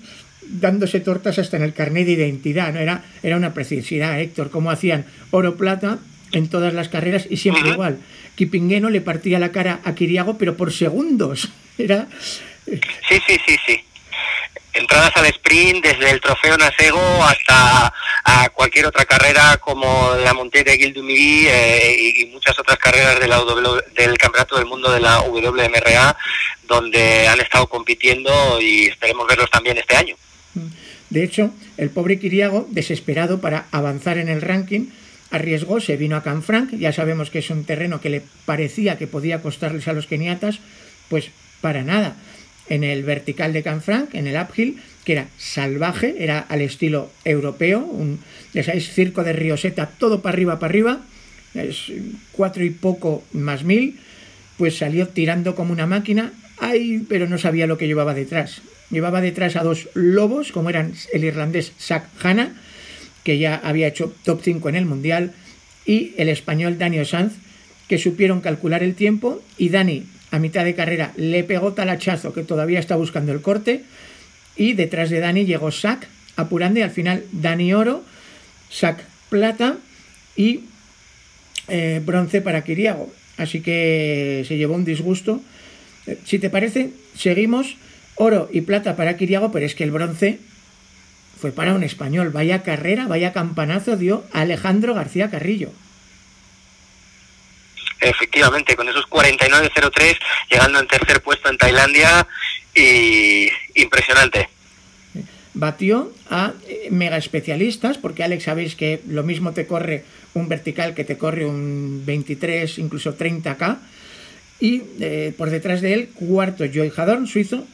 dándose 0.48 1.00
tortas 1.00 1.38
hasta 1.38 1.56
en 1.56 1.64
el 1.64 1.72
carnet 1.72 2.06
de 2.06 2.12
identidad, 2.12 2.72
¿no? 2.72 2.78
Era, 2.78 3.04
era 3.22 3.36
una 3.36 3.52
precisidad, 3.52 4.20
Héctor, 4.20 4.50
como 4.50 4.70
hacían 4.70 5.04
oro-plata 5.32 5.98
en 6.32 6.48
todas 6.48 6.72
las 6.72 6.88
carreras 6.88 7.26
y 7.28 7.36
siempre 7.38 7.70
igual. 7.70 7.98
Kipingueno 8.36 8.90
le 8.90 9.00
partía 9.00 9.38
la 9.38 9.50
cara 9.50 9.80
a 9.82 9.94
Kiriago, 9.94 10.38
pero 10.38 10.56
por 10.56 10.72
segundos. 10.72 11.48
Era... 11.78 12.06
Sí, 12.64 12.78
sí, 13.26 13.36
sí, 13.46 13.56
sí 13.66 13.80
entradas 14.76 15.16
al 15.16 15.26
sprint 15.26 15.84
desde 15.84 16.10
el 16.10 16.20
trofeo 16.20 16.56
Nasego 16.56 17.00
hasta 17.24 17.92
a 18.24 18.48
cualquier 18.50 18.86
otra 18.86 19.04
carrera 19.04 19.56
como 19.58 20.14
la 20.22 20.34
Montée 20.34 20.64
de 20.64 20.76
Guildumiri 20.76 21.46
eh, 21.48 22.14
y, 22.18 22.26
muchas 22.26 22.58
otras 22.58 22.78
carreras 22.78 23.18
del 23.20 24.18
Campeonato 24.18 24.56
del 24.56 24.66
Mundo 24.66 24.90
de 24.90 25.00
la 25.00 25.20
WMRA 25.20 26.16
donde 26.66 27.28
han 27.28 27.40
estado 27.40 27.66
compitiendo 27.68 28.60
y 28.60 28.86
esperemos 28.86 29.26
verlos 29.26 29.50
también 29.50 29.78
este 29.78 29.96
año. 29.96 30.16
De 31.10 31.22
hecho, 31.22 31.50
el 31.76 31.90
pobre 31.90 32.18
Kiriago, 32.18 32.66
desesperado 32.70 33.40
para 33.40 33.66
avanzar 33.70 34.18
en 34.18 34.28
el 34.28 34.42
ranking, 34.42 34.86
arriesgó, 35.30 35.80
se 35.80 35.96
vino 35.96 36.16
a 36.16 36.22
Canfranc, 36.22 36.72
ya 36.74 36.92
sabemos 36.92 37.30
que 37.30 37.38
es 37.38 37.50
un 37.50 37.64
terreno 37.64 38.00
que 38.00 38.10
le 38.10 38.22
parecía 38.44 38.98
que 38.98 39.06
podía 39.06 39.40
costarles 39.40 39.86
a 39.86 39.92
los 39.92 40.06
keniatas, 40.06 40.58
pues 41.08 41.30
para 41.60 41.82
nada 41.82 42.16
en 42.68 42.84
el 42.84 43.02
vertical 43.02 43.52
de 43.52 43.62
Canfranc, 43.62 44.14
en 44.14 44.26
el 44.26 44.36
uphill, 44.40 44.78
que 45.04 45.12
era 45.12 45.28
salvaje, 45.38 46.16
era 46.18 46.40
al 46.40 46.62
estilo 46.62 47.10
europeo, 47.24 47.80
un, 47.80 48.18
sabéis, 48.52 48.92
circo 48.92 49.22
de 49.22 49.32
Rioseta, 49.32 49.86
todo 49.86 50.20
para 50.20 50.34
arriba, 50.34 50.58
para 50.58 50.70
arriba, 50.70 51.00
es 51.54 51.92
cuatro 52.32 52.64
y 52.64 52.70
poco 52.70 53.24
más 53.32 53.64
mil, 53.64 53.98
pues 54.56 54.78
salió 54.78 55.08
tirando 55.08 55.54
como 55.54 55.72
una 55.72 55.86
máquina, 55.86 56.32
ay, 56.58 57.04
pero 57.08 57.28
no 57.28 57.38
sabía 57.38 57.66
lo 57.66 57.78
que 57.78 57.86
llevaba 57.86 58.14
detrás. 58.14 58.62
Llevaba 58.90 59.20
detrás 59.20 59.56
a 59.56 59.62
dos 59.62 59.88
lobos, 59.94 60.52
como 60.52 60.70
eran 60.70 60.92
el 61.12 61.24
irlandés 61.24 61.72
Zach 61.78 62.04
Hanna, 62.22 62.54
que 63.24 63.38
ya 63.38 63.56
había 63.56 63.88
hecho 63.88 64.14
top 64.24 64.40
5 64.42 64.68
en 64.68 64.76
el 64.76 64.86
Mundial, 64.86 65.32
y 65.84 66.14
el 66.16 66.28
español 66.28 66.78
Daniel 66.78 67.06
Sanz, 67.06 67.34
que 67.88 67.98
supieron 67.98 68.40
calcular 68.40 68.82
el 68.82 68.94
tiempo, 68.94 69.42
y 69.58 69.68
Dani 69.68 70.04
a 70.36 70.38
mitad 70.38 70.64
de 70.64 70.74
carrera 70.74 71.12
le 71.16 71.44
pegó 71.44 71.72
talachazo 71.72 72.34
que 72.34 72.42
todavía 72.42 72.78
está 72.78 72.94
buscando 72.94 73.32
el 73.32 73.40
corte 73.40 73.82
y 74.54 74.74
detrás 74.74 75.08
de 75.08 75.20
Dani 75.20 75.46
llegó 75.46 75.72
Sac 75.72 76.06
apurando 76.36 76.78
y 76.78 76.82
al 76.82 76.90
final 76.90 77.24
Dani 77.32 77.72
oro, 77.72 78.04
Sac 78.68 79.02
plata 79.30 79.78
y 80.36 80.60
eh, 81.68 82.02
bronce 82.04 82.42
para 82.42 82.64
Kiriago. 82.64 83.10
Así 83.38 83.60
que 83.60 84.44
se 84.46 84.58
llevó 84.58 84.74
un 84.74 84.84
disgusto. 84.84 85.40
Eh, 86.06 86.18
si 86.24 86.38
te 86.38 86.50
parece, 86.50 86.90
seguimos 87.16 87.76
oro 88.14 88.50
y 88.52 88.60
plata 88.60 88.94
para 88.94 89.16
Kiriago, 89.16 89.52
pero 89.52 89.64
es 89.64 89.74
que 89.74 89.84
el 89.84 89.90
bronce 89.90 90.38
fue 91.40 91.50
para 91.50 91.72
un 91.72 91.82
español. 91.82 92.28
Vaya 92.28 92.62
carrera, 92.62 93.06
vaya 93.08 93.32
campanazo 93.32 93.96
dio 93.96 94.24
Alejandro 94.32 94.94
García 94.94 95.30
Carrillo. 95.30 95.72
Efectivamente, 98.00 98.76
con 98.76 98.88
esos 98.88 99.06
49.03, 99.06 100.18
llegando 100.50 100.78
en 100.78 100.86
tercer 100.86 101.22
puesto 101.22 101.48
en 101.48 101.58
Tailandia 101.58 102.26
y 102.74 103.48
impresionante. 103.74 104.48
Batió 105.54 106.12
a 106.28 106.52
eh, 106.68 106.88
mega 106.90 107.16
especialistas, 107.16 107.96
porque 107.96 108.22
Alex 108.22 108.44
sabéis 108.44 108.76
que 108.76 109.00
lo 109.08 109.22
mismo 109.22 109.52
te 109.52 109.66
corre 109.66 110.04
un 110.34 110.48
vertical 110.48 110.94
que 110.94 111.04
te 111.04 111.16
corre 111.16 111.46
un 111.46 112.02
23, 112.04 112.78
incluso 112.78 113.16
30K. 113.16 113.78
Y 114.60 114.82
eh, 115.00 115.32
por 115.36 115.48
detrás 115.48 115.80
de 115.80 115.94
él, 115.94 116.08
cuarto 116.14 116.64
Joy 116.66 116.92
Hadorn, 116.94 117.26
suizo. 117.26 117.66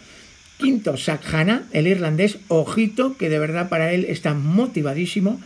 Quinto, 0.59 0.97
Sakhana, 0.97 1.65
el 1.73 1.89
irlandés, 1.89 2.39
ojito, 2.47 3.17
que 3.17 3.29
de 3.29 3.41
verdad 3.41 3.69
para 3.69 3.93
él 3.93 4.07
está 4.09 4.33
motivadísimo. 4.33 5.41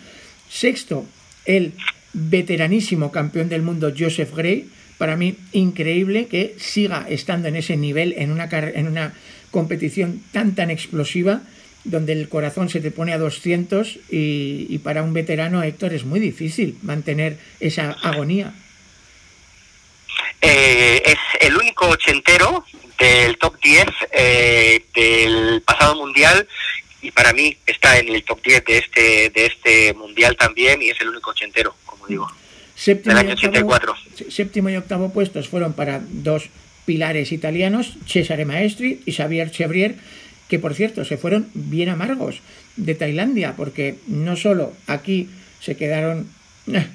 Sexto, 0.50 1.06
el 1.46 1.72
veteranísimo 2.16 3.12
campeón 3.12 3.48
del 3.48 3.62
mundo 3.62 3.92
Joseph 3.96 4.34
Gray. 4.34 4.68
Para 4.98 5.16
mí, 5.16 5.36
increíble 5.52 6.26
que 6.26 6.56
siga 6.58 7.06
estando 7.08 7.48
en 7.48 7.56
ese 7.56 7.76
nivel, 7.76 8.14
en 8.16 8.32
una, 8.32 8.48
en 8.50 8.88
una 8.88 9.12
competición 9.50 10.22
tan, 10.32 10.54
tan 10.54 10.70
explosiva, 10.70 11.42
donde 11.84 12.14
el 12.14 12.28
corazón 12.28 12.68
se 12.68 12.80
te 12.80 12.90
pone 12.90 13.12
a 13.12 13.18
200 13.18 13.98
y, 14.10 14.78
para 14.78 15.02
un 15.02 15.12
veterano, 15.12 15.62
Héctor, 15.62 15.92
es 15.92 16.04
muy 16.04 16.18
difícil 16.18 16.76
mantener 16.82 17.38
esa 17.60 17.92
agonía. 18.02 18.52
Eh, 20.40 21.02
es 21.04 21.18
el 21.40 21.56
único 21.56 21.88
ochentero 21.88 22.64
del 22.98 23.36
top 23.38 23.54
10 23.62 23.86
eh, 24.12 24.82
del 24.94 25.62
pasado 25.62 25.96
mundial 25.96 26.48
y 27.02 27.10
para 27.10 27.32
mí 27.32 27.56
está 27.66 27.98
en 27.98 28.08
el 28.08 28.24
top 28.24 28.42
10 28.42 28.64
de 28.64 28.78
este, 28.78 29.30
de 29.30 29.46
este 29.46 29.94
mundial 29.94 30.36
también 30.36 30.82
y 30.82 30.90
es 30.90 31.00
el 31.00 31.08
único 31.08 31.30
ochentero, 31.30 31.74
como 32.06 32.08
digo. 32.08 32.28
Séptimo, 32.74 33.18
y 33.22 33.30
octavo, 33.30 33.94
séptimo 34.28 34.68
y 34.68 34.76
octavo 34.76 35.10
puestos 35.10 35.48
fueron 35.48 35.72
para 35.72 36.02
dos 36.10 36.50
pilares 36.84 37.32
italianos, 37.32 37.96
Cesare 38.06 38.44
Maestri 38.44 39.00
y 39.06 39.12
Xavier 39.12 39.50
Chevrier, 39.50 39.94
que 40.48 40.58
por 40.58 40.74
cierto 40.74 41.04
se 41.04 41.16
fueron 41.16 41.48
bien 41.54 41.88
amargos 41.88 42.40
de 42.76 42.94
Tailandia, 42.94 43.54
porque 43.56 43.96
no 44.06 44.36
solo 44.36 44.74
aquí 44.86 45.28
se 45.60 45.76
quedaron, 45.76 46.28
eh, 46.72 46.86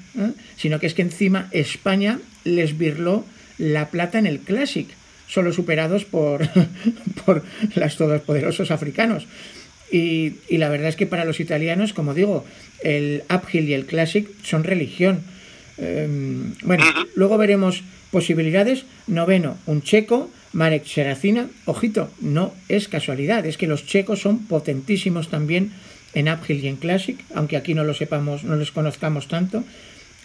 sino 0.56 0.78
que 0.78 0.86
es 0.86 0.94
que 0.94 1.02
encima 1.02 1.48
España 1.50 2.20
les 2.44 2.78
birló 2.78 3.24
la 3.58 3.88
plata 3.90 4.18
en 4.18 4.26
el 4.26 4.38
Classic, 4.38 4.88
solo 5.26 5.52
superados 5.52 6.04
por, 6.04 6.48
por 7.26 7.42
los 7.74 7.96
todopoderosos 7.96 8.70
africanos. 8.70 9.26
Y, 9.92 10.34
la 10.56 10.70
verdad 10.70 10.88
es 10.88 10.96
que 10.96 11.06
para 11.06 11.24
los 11.24 11.38
italianos, 11.38 11.92
como 11.92 12.14
digo, 12.14 12.44
el 12.82 13.22
uphill 13.32 13.68
y 13.68 13.74
el 13.74 13.86
classic 13.86 14.26
son 14.42 14.64
religión. 14.64 15.20
Em, 15.76 16.54
bueno, 16.62 16.84
luego 17.14 17.36
veremos 17.36 17.82
posibilidades. 18.10 18.86
Noveno, 19.06 19.58
un 19.66 19.82
checo, 19.82 20.30
Marek 20.52 20.86
Seracina. 20.86 21.48
Ojito, 21.66 22.10
no 22.20 22.54
es 22.68 22.88
casualidad, 22.88 23.44
es 23.44 23.58
que 23.58 23.66
los 23.66 23.86
checos 23.86 24.20
son 24.20 24.46
potentísimos 24.46 25.28
también 25.28 25.72
en 26.14 26.28
uphill 26.28 26.64
y 26.64 26.68
en 26.68 26.76
classic, 26.76 27.22
aunque 27.34 27.56
aquí 27.56 27.74
no 27.74 27.84
lo 27.84 27.94
sepamos, 27.94 28.44
no 28.44 28.56
les 28.56 28.70
conozcamos 28.70 29.28
tanto. 29.28 29.62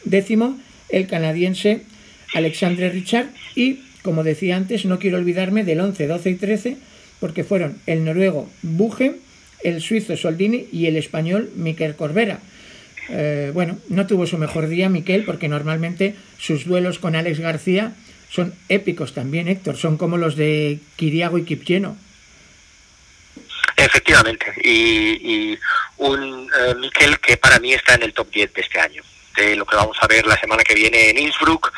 Décimo, 0.06 0.58
el 0.90 1.08
canadiense 1.08 1.82
Alexandre 2.34 2.90
Richard. 2.90 3.28
Y, 3.56 3.80
como 4.02 4.24
decía 4.24 4.56
antes, 4.56 4.86
no 4.86 5.00
quiero 5.00 5.18
olvidarme 5.18 5.64
del 5.64 5.80
11, 5.80 6.08
12 6.08 6.30
y 6.30 6.36
13, 6.36 6.78
porque 7.20 7.44
fueron 7.44 7.78
el 7.86 8.06
noruego 8.06 8.50
Buge, 8.62 9.16
el 9.64 9.82
suizo 9.82 10.16
Soldini 10.16 10.68
y 10.72 10.88
el 10.88 10.98
español 10.98 11.52
Miquel 11.56 11.96
Corbera. 11.96 12.40
Eh, 13.10 13.52
bueno, 13.54 13.78
no 13.90 14.06
tuvo 14.06 14.28
su 14.28 14.38
mejor 14.38 14.68
día 14.68 14.90
Miquel 14.90 15.24
porque 15.24 15.48
normalmente 15.48 16.16
sus 16.38 16.66
duelos 16.66 17.00
con 17.00 17.16
Alex 17.16 17.40
García 17.40 17.94
son 18.30 18.54
épicos 18.68 19.14
también, 19.14 19.48
Héctor, 19.48 19.78
son 19.78 19.98
como 19.98 20.18
los 20.18 20.36
de 20.36 20.80
Kiriago 20.96 21.38
y 21.38 21.46
Kipcheno. 21.46 21.98
Efectivamente, 23.76 24.46
y, 24.64 25.58
un 25.98 26.50
eh, 26.60 26.76
Miquel 26.76 27.20
que 27.20 27.38
para 27.38 27.60
mí 27.60 27.74
está 27.74 27.96
en 27.96 28.04
el 28.04 28.14
top 28.14 28.30
10 28.32 28.54
de 28.54 28.62
este 28.62 28.80
año, 28.80 29.04
de 29.36 29.56
lo 29.56 29.66
que 29.66 29.76
vamos 29.76 29.98
a 30.02 30.08
ver 30.08 30.26
la 30.26 30.38
semana 30.38 30.64
que 30.64 30.74
viene 30.76 31.10
en 31.10 31.18
Innsbruck, 31.18 31.72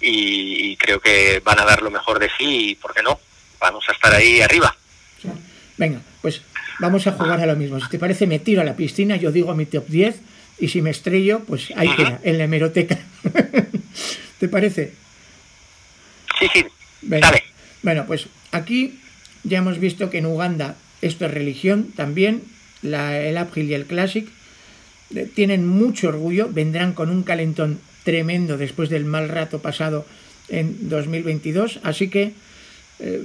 y, 0.00 0.72
y 0.72 0.76
creo 0.76 1.00
que 1.00 1.40
van 1.44 1.58
a 1.60 1.64
dar 1.64 1.80
lo 1.80 1.90
mejor 1.90 2.18
de 2.18 2.30
sí, 2.36 2.70
y 2.70 2.74
por 2.74 2.92
qué 2.92 3.02
no, 3.02 3.18
vamos 3.60 3.84
a 3.88 3.92
estar 3.92 4.12
ahí 4.12 4.40
arriba. 4.42 4.76
Venga, 5.76 6.00
pues 6.20 6.42
vamos 6.80 7.06
a 7.06 7.12
jugar 7.12 7.40
a 7.40 7.46
lo 7.46 7.56
mismo. 7.56 7.80
Si 7.80 7.88
te 7.88 7.98
parece, 7.98 8.26
me 8.26 8.38
tiro 8.38 8.60
a 8.60 8.64
la 8.64 8.76
piscina, 8.76 9.16
yo 9.16 9.32
digo 9.32 9.54
mi 9.54 9.66
top 9.66 9.86
10 9.88 10.16
y 10.58 10.68
si 10.68 10.82
me 10.82 10.90
estrello, 10.90 11.40
pues 11.40 11.72
ahí 11.76 11.88
queda, 11.96 12.20
en 12.22 12.38
la 12.38 12.44
hemeroteca. 12.44 12.98
¿Te 14.38 14.48
parece? 14.48 14.92
Sí, 16.38 16.46
sí. 16.52 16.64
Bueno, 17.82 18.06
pues 18.06 18.28
aquí 18.50 18.98
ya 19.42 19.58
hemos 19.58 19.78
visto 19.78 20.10
que 20.10 20.18
en 20.18 20.26
Uganda 20.26 20.76
esto 21.02 21.26
es 21.26 21.30
religión 21.32 21.92
también, 21.94 22.42
la, 22.82 23.20
el 23.20 23.36
uphill 23.40 23.70
y 23.70 23.74
el 23.74 23.86
classic. 23.86 24.28
Eh, 25.14 25.28
tienen 25.32 25.66
mucho 25.66 26.08
orgullo, 26.08 26.48
vendrán 26.50 26.92
con 26.92 27.10
un 27.10 27.22
calentón 27.22 27.78
tremendo 28.04 28.56
después 28.56 28.88
del 28.88 29.04
mal 29.04 29.28
rato 29.28 29.60
pasado 29.60 30.06
en 30.48 30.88
2022. 30.88 31.80
Así 31.82 32.08
que 32.08 32.32
eh, 33.00 33.22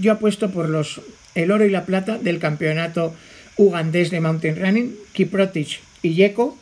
yo 0.00 0.12
apuesto 0.12 0.50
por 0.50 0.68
los 0.68 1.00
el 1.38 1.50
oro 1.50 1.64
y 1.64 1.70
la 1.70 1.86
plata 1.86 2.18
del 2.18 2.38
campeonato 2.38 3.14
ugandés 3.56 4.10
de 4.10 4.20
mountain 4.20 4.56
running, 4.56 4.94
Kiprotich 5.12 5.80
y 6.02 6.14
Yeko, 6.14 6.58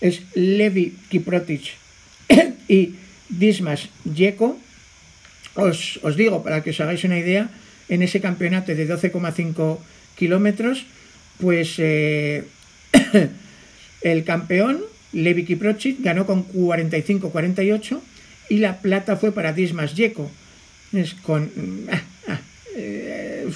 es 0.00 0.22
Levi 0.34 0.96
Kiprotich 1.08 1.76
y 2.68 2.94
Dismas 3.28 3.88
Yeko. 4.04 4.58
Os, 5.54 6.00
os, 6.02 6.16
digo, 6.16 6.42
para 6.42 6.62
que 6.62 6.70
os 6.70 6.80
hagáis 6.80 7.04
una 7.04 7.18
idea, 7.18 7.48
en 7.88 8.02
ese 8.02 8.20
campeonato 8.20 8.74
de 8.74 8.88
12,5 8.88 9.78
kilómetros, 10.16 10.86
pues 11.38 11.74
eh, 11.78 12.44
el 14.02 14.24
campeón, 14.24 14.80
Levi 15.12 15.44
Kiprotich, 15.44 16.00
ganó 16.00 16.26
con 16.26 16.48
45-48 16.48 18.00
y 18.48 18.58
la 18.58 18.80
plata 18.80 19.16
fue 19.16 19.32
para 19.32 19.52
Dismas 19.52 19.94
Yeko. 19.94 20.30
Es 20.92 21.14
con... 21.14 21.50
Ah, 21.90 22.02
ah, 22.28 22.40
eh, 22.76 23.48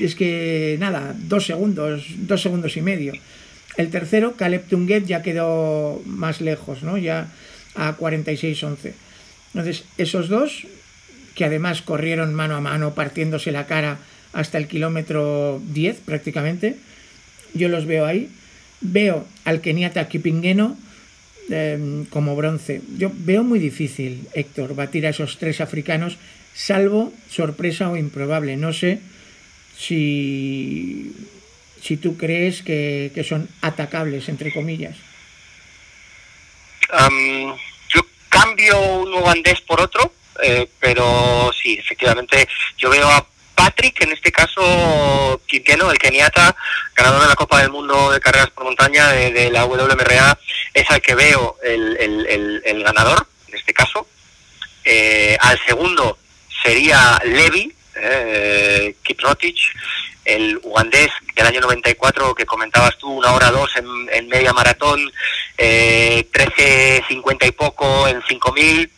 es 0.00 0.14
que 0.14 0.76
nada, 0.78 1.14
dos 1.16 1.46
segundos, 1.46 2.04
dos 2.18 2.42
segundos 2.42 2.76
y 2.76 2.82
medio. 2.82 3.12
El 3.76 3.90
tercero, 3.90 4.36
Caleb 4.36 4.66
Tunget, 4.68 5.06
ya 5.06 5.22
quedó 5.22 6.00
más 6.06 6.40
lejos, 6.40 6.82
¿no? 6.82 6.96
Ya 6.96 7.28
a 7.74 7.96
46-11. 7.96 8.92
Entonces, 9.52 9.84
esos 9.98 10.28
dos, 10.28 10.66
que 11.34 11.44
además 11.44 11.82
corrieron 11.82 12.34
mano 12.34 12.56
a 12.56 12.60
mano, 12.60 12.94
partiéndose 12.94 13.50
la 13.50 13.66
cara 13.66 13.98
hasta 14.32 14.58
el 14.58 14.68
kilómetro 14.68 15.60
10 15.72 16.00
prácticamente, 16.04 16.76
yo 17.52 17.68
los 17.68 17.86
veo 17.86 18.06
ahí. 18.06 18.30
Veo 18.80 19.26
al 19.44 19.60
keniata 19.60 20.08
Kipingeno 20.08 20.76
em, 21.48 22.04
como 22.06 22.36
bronce. 22.36 22.82
Yo 22.98 23.10
veo 23.14 23.42
muy 23.42 23.58
difícil, 23.58 24.28
Héctor, 24.34 24.74
batir 24.74 25.06
a 25.06 25.10
esos 25.10 25.38
tres 25.38 25.60
africanos, 25.60 26.18
salvo 26.52 27.12
sorpresa 27.30 27.90
o 27.90 27.96
improbable. 27.96 28.56
No 28.56 28.72
sé 28.72 29.00
si, 29.76 31.12
si 31.82 31.96
tú 31.96 32.16
crees 32.16 32.62
que, 32.62 33.12
que 33.14 33.24
son 33.24 33.48
atacables, 33.60 34.28
entre 34.28 34.52
comillas. 34.52 34.96
yo 37.88 38.06
cambio 38.28 38.80
un 38.80 39.14
ugandés 39.14 39.60
por 39.60 39.80
otro, 39.80 40.12
eh, 40.42 40.68
pero 40.80 41.52
sí, 41.60 41.74
efectivamente, 41.78 42.48
yo 42.76 42.90
veo 42.90 43.08
a 43.08 43.26
Patrick, 43.54 44.02
en 44.02 44.12
este 44.12 44.32
caso, 44.32 45.40
Quinqueno, 45.46 45.90
el 45.90 45.98
keniata, 45.98 46.56
ganador 46.94 47.22
de 47.22 47.28
la 47.28 47.36
Copa 47.36 47.60
del 47.60 47.70
Mundo 47.70 48.10
de 48.10 48.20
Carreras 48.20 48.50
por 48.50 48.64
Montaña 48.64 49.08
de, 49.12 49.50
la 49.50 49.64
WMRA, 49.64 50.38
es 50.72 50.90
al 50.90 51.00
que 51.00 51.14
veo 51.14 51.56
el, 51.62 52.82
ganador, 52.84 53.26
en 53.48 53.54
este 53.54 53.72
caso. 53.72 54.06
Eh, 54.84 55.36
al 55.40 55.58
segundo 55.66 56.18
sería 56.62 57.18
Levi, 57.24 57.72
eh, 58.04 58.96
Kiprotich, 59.02 59.72
el 60.24 60.58
ugandés 60.62 61.10
del 61.34 61.46
año 61.46 61.60
94 61.60 62.34
que 62.34 62.46
comentabas 62.46 62.96
tú, 62.98 63.10
una 63.10 63.32
hora 63.32 63.50
dos 63.50 63.70
en, 63.76 64.28
media 64.28 64.52
maratón, 64.52 65.10
eh, 65.58 66.28
13.50 66.32 67.48
y 67.48 67.52
poco 67.52 68.08
en 68.08 68.22
5.000. 68.22 68.90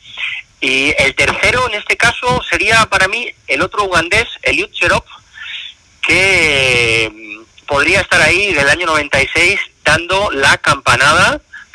Y 0.60 0.94
el 0.98 1.14
tercero 1.14 1.68
en 1.68 1.74
este 1.74 1.96
caso 1.96 2.42
sería 2.48 2.86
para 2.86 3.08
mí 3.08 3.30
el 3.46 3.62
otro 3.62 3.84
ugandés, 3.84 4.26
Eliud 4.42 4.70
Cherop, 4.72 5.04
que 6.06 7.10
mm, 7.12 7.66
podría 7.66 8.00
estar 8.00 8.20
ahí 8.20 8.52
del 8.52 8.68
año 8.68 8.86
96 8.86 9.60
dando 9.84 10.30
la 10.32 10.56
campanada 10.58 11.40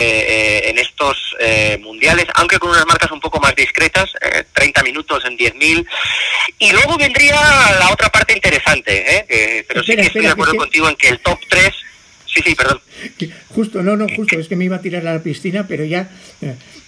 Eh, 0.00 0.24
eh, 0.28 0.70
en 0.70 0.78
estos 0.78 1.36
eh, 1.38 1.76
mundiales, 1.78 2.24
aunque 2.34 2.58
con 2.58 2.70
unas 2.70 2.86
marcas 2.86 3.10
un 3.10 3.20
poco 3.20 3.38
más 3.38 3.54
discretas, 3.54 4.10
30 4.54 4.82
minutos 4.82 5.22
en 5.26 5.36
10.000. 5.36 5.86
Y 6.58 6.72
luego 6.72 6.96
vendría 6.96 7.34
la 7.78 7.90
otra 7.92 8.08
parte 8.08 8.32
interesante, 8.32 9.26
pero 9.68 9.84
sí 9.84 9.94
que 9.96 10.02
estoy 10.02 10.22
de 10.22 10.28
acuerdo 10.28 10.56
contigo 10.56 10.88
en 10.88 10.96
que 10.96 11.08
el 11.08 11.18
top 11.20 11.38
3... 11.48 11.74
Sí, 12.32 12.40
sí, 12.42 12.54
perdón. 12.54 12.80
Justo, 13.48 13.82
no, 13.82 13.96
no, 13.96 14.06
justo, 14.08 14.38
es 14.38 14.48
que 14.48 14.56
me 14.56 14.64
iba 14.64 14.76
a 14.76 14.80
tirar 14.80 15.06
a 15.06 15.12
la 15.12 15.22
piscina, 15.22 15.66
pero 15.68 15.84
ya, 15.84 16.08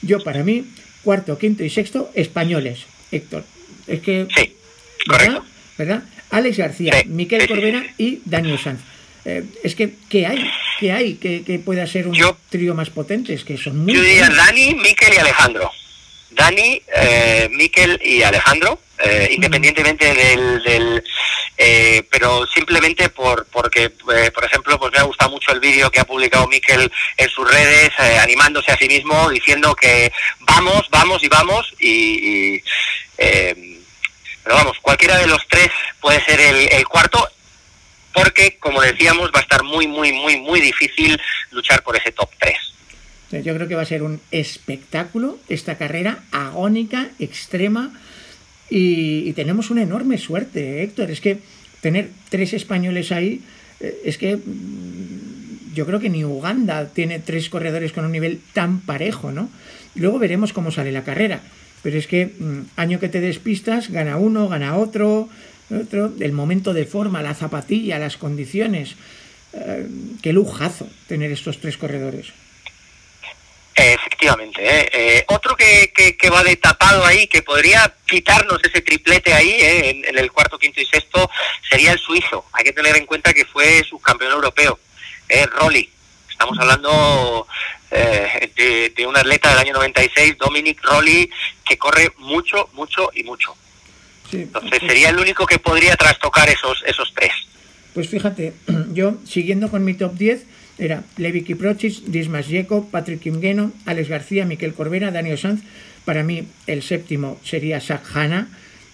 yo 0.01 0.23
para 0.25 0.43
mí, 0.43 0.65
cuarto, 1.03 1.37
quinto 1.37 1.65
y 1.65 1.71
sexto, 1.71 2.11
españoles, 2.15 2.87
Héctor. 3.11 3.45
Es 3.87 4.01
que... 4.01 4.27
Sí, 4.35 4.57
correcto. 5.07 5.45
¿Verdad? 5.77 6.03
Alex 6.31 6.57
García, 6.57 6.95
Miquel 7.07 7.47
Corbera 7.47 7.85
y 7.99 8.21
Daniel 8.25 8.59
Sanz. 8.59 8.81
Eh, 9.25 9.45
es 9.63 9.75
que, 9.75 9.95
¿qué 10.09 10.27
hay? 10.27 10.51
¿Qué 10.81 10.93
hay 10.93 11.15
que, 11.15 11.45
que 11.45 11.59
pueda 11.59 11.87
ser 11.87 12.09
un 12.09 12.19
trío 12.49 12.75
más 12.75 12.91
potente? 12.91 13.35
Es 13.35 13.45
que 13.45 13.57
son 13.57 13.79
muy... 13.79 13.95
Yo 13.95 14.03
diría 14.03 14.29
Dani, 14.29 14.75
Miquel 14.75 15.15
y 15.15 15.19
Alejandro. 15.19 15.71
Dani, 16.31 16.83
eh, 16.97 17.49
Miquel 17.53 18.01
y 18.03 18.23
Alejandro, 18.23 18.81
eh, 18.99 19.29
independientemente 19.33 20.13
del... 20.15 21.03
eh, 21.59 22.03
pero 22.11 22.47
simplemente 22.47 23.11
por 23.11 23.47
porque, 23.47 23.93
eh, 24.15 24.31
por 24.33 24.45
ejemplo, 24.45 24.79
pues 24.79 24.93
me 24.93 24.99
ha 24.99 25.03
gustado 25.03 25.31
mucho 25.31 25.53
el 25.53 25.61
vídeo 25.61 25.91
que 25.91 26.01
ha 26.01 26.05
publicado 26.05 26.49
Miquel 26.49 26.91
en 27.17 27.29
sus 27.29 27.49
redes, 27.49 27.91
eh, 27.99 28.19
animándose 28.19 28.73
a 28.73 28.79
sí 28.79 28.89
mismo, 28.89 29.29
diciendo 29.31 29.75
que 29.77 30.11
vamos, 30.41 30.89
vamos 30.91 31.23
y 31.23 31.29
vamos, 31.29 31.75
y... 31.79 32.57
y 32.57 32.63
pero 34.43 34.57
vamos, 34.57 34.77
cualquiera 34.83 35.19
de 35.19 35.29
los 35.29 35.47
tres 35.47 35.69
puede 36.01 36.21
ser 36.25 36.41
el, 36.41 36.73
el 36.73 36.85
cuarto 36.89 37.29
porque, 38.13 38.57
como 38.59 38.81
decíamos, 38.81 39.31
va 39.35 39.41
a 39.41 39.43
estar 39.43 39.63
muy, 39.63 39.87
muy, 39.87 40.13
muy, 40.13 40.41
muy 40.41 40.61
difícil 40.61 41.21
luchar 41.51 41.83
por 41.83 41.97
ese 41.97 42.13
top 42.13 42.31
3. 42.39 43.43
Yo 43.45 43.55
creo 43.55 43.67
que 43.67 43.75
va 43.75 43.83
a 43.83 43.87
ser 43.87 44.03
un 44.03 44.21
espectáculo 44.31 45.39
esta 45.49 45.79
carrera 45.79 46.19
agónica, 46.33 47.09
extrema, 47.19 47.93
y, 48.69 49.33
tenemos 49.35 49.71
una 49.71 49.83
enorme 49.83 50.17
suerte, 50.19 50.83
Héctor. 50.83 51.11
Es 51.11 51.21
que 51.21 51.39
tener 51.81 52.09
tres 52.31 52.53
españoles 52.55 53.13
ahí, 53.13 53.43
eh, 53.81 54.03
es 54.05 54.17
que 54.17 54.37
mm, 54.37 55.75
yo 55.75 55.85
creo 55.85 56.01
que 56.01 56.09
ni 56.09 56.25
Uganda 56.25 56.89
tiene 56.89 57.19
tres 57.19 57.51
corredores 57.51 57.93
con 57.93 58.05
un 58.05 58.13
nivel 58.13 58.41
tan 58.53 58.81
parejo, 58.81 59.31
¿no? 59.31 59.51
Luego 59.95 60.19
veremos 60.19 60.53
cómo 60.53 60.71
sale 60.71 60.93
la 60.93 61.05
carrera. 61.05 61.41
Pero 61.83 61.99
es 61.99 62.07
que 62.07 62.27
mm, 62.39 62.61
año 62.77 62.99
que 62.99 63.09
te 63.09 63.21
despistas, 63.21 63.91
gana 63.91 64.17
uno, 64.17 64.49
gana 64.49 64.77
otro, 64.77 65.29
otro, 65.71 66.13
el 66.21 66.33
momento 66.33 66.73
de 66.73 66.85
forma, 66.85 67.23
la 67.23 67.35
zapatilla, 67.35 67.99
las 67.99 68.17
condiciones. 68.17 68.97
Eh, 69.53 69.87
qué 70.23 70.33
lujazo 70.33 70.89
tener 71.07 71.31
estos 71.31 71.61
tres 71.61 71.77
corredores. 71.77 72.33
Efectivamente. 73.75 74.63
¿eh? 74.63 74.91
Eh, 74.93 75.25
otro 75.29 75.57
que, 75.57 75.93
que, 75.93 76.31
va 76.31 76.43
de 76.45 76.57
tapado 76.57 77.05
ahí, 77.05 77.27
que 77.27 77.43
podría 77.43 77.93
quitarnos 78.07 78.61
ese 78.63 78.83
triplete 78.83 79.33
ahí, 79.33 79.57
en, 79.61 80.19
el 80.19 80.31
cuarto, 80.31 80.59
quinto 80.59 80.81
y 80.81 80.87
sexto, 80.87 81.31
sería 81.69 81.93
el 81.93 81.99
suizo. 81.99 82.45
Hay 82.53 82.65
que 82.65 82.73
tener 82.73 82.97
en 82.97 83.07
cuenta 83.07 83.33
que 83.33 83.45
fue 83.45 83.83
subcampeón 83.85 84.33
europeo, 84.33 84.79
eh, 85.29 85.47
Rolly. 85.47 85.91
Estamos 86.31 86.59
hablando 86.59 87.47
de, 87.91 88.93
de, 88.95 89.07
un 89.07 89.17
atleta 89.17 89.51
del 89.51 89.59
año 89.59 89.75
96, 89.75 90.37
Dominic 90.39 90.83
Rolly, 90.83 91.31
que 91.65 91.79
corre 91.79 92.13
mucho, 92.19 92.69
mucho 92.73 93.11
y 93.15 93.23
mucho. 93.23 93.55
Entonces 94.33 94.81
sería 94.81 95.11
el 95.11 95.19
único 95.19 95.47
que 95.47 95.59
podría 95.59 95.97
trastocar 95.97 96.49
esos, 96.49 96.83
esos 96.87 97.13
tres. 97.15 97.33
Pues 97.95 98.09
fíjate, 98.09 98.55
yo 98.93 99.17
siguiendo 99.25 99.71
con 99.71 99.85
mi 99.85 99.95
top 99.95 100.15
10 100.15 100.45
era 100.79 101.05
Levi 101.17 101.43
Kiprotich, 101.43 102.05
Dismas 102.05 102.49
Yeko, 102.49 102.89
Patrick 102.91 103.21
Kimgeno, 103.21 103.73
Alex 103.87 104.09
García, 104.09 104.47
Miquel 104.47 104.75
Corbera, 104.75 105.11
Daniel 105.11 105.39
Sanz. 105.39 105.63
Para 106.05 106.25
mí 106.25 106.49
el 106.67 106.83
séptimo 106.83 107.39
sería 107.45 107.81
Zach 107.81 108.03
Hanna. 108.15 108.49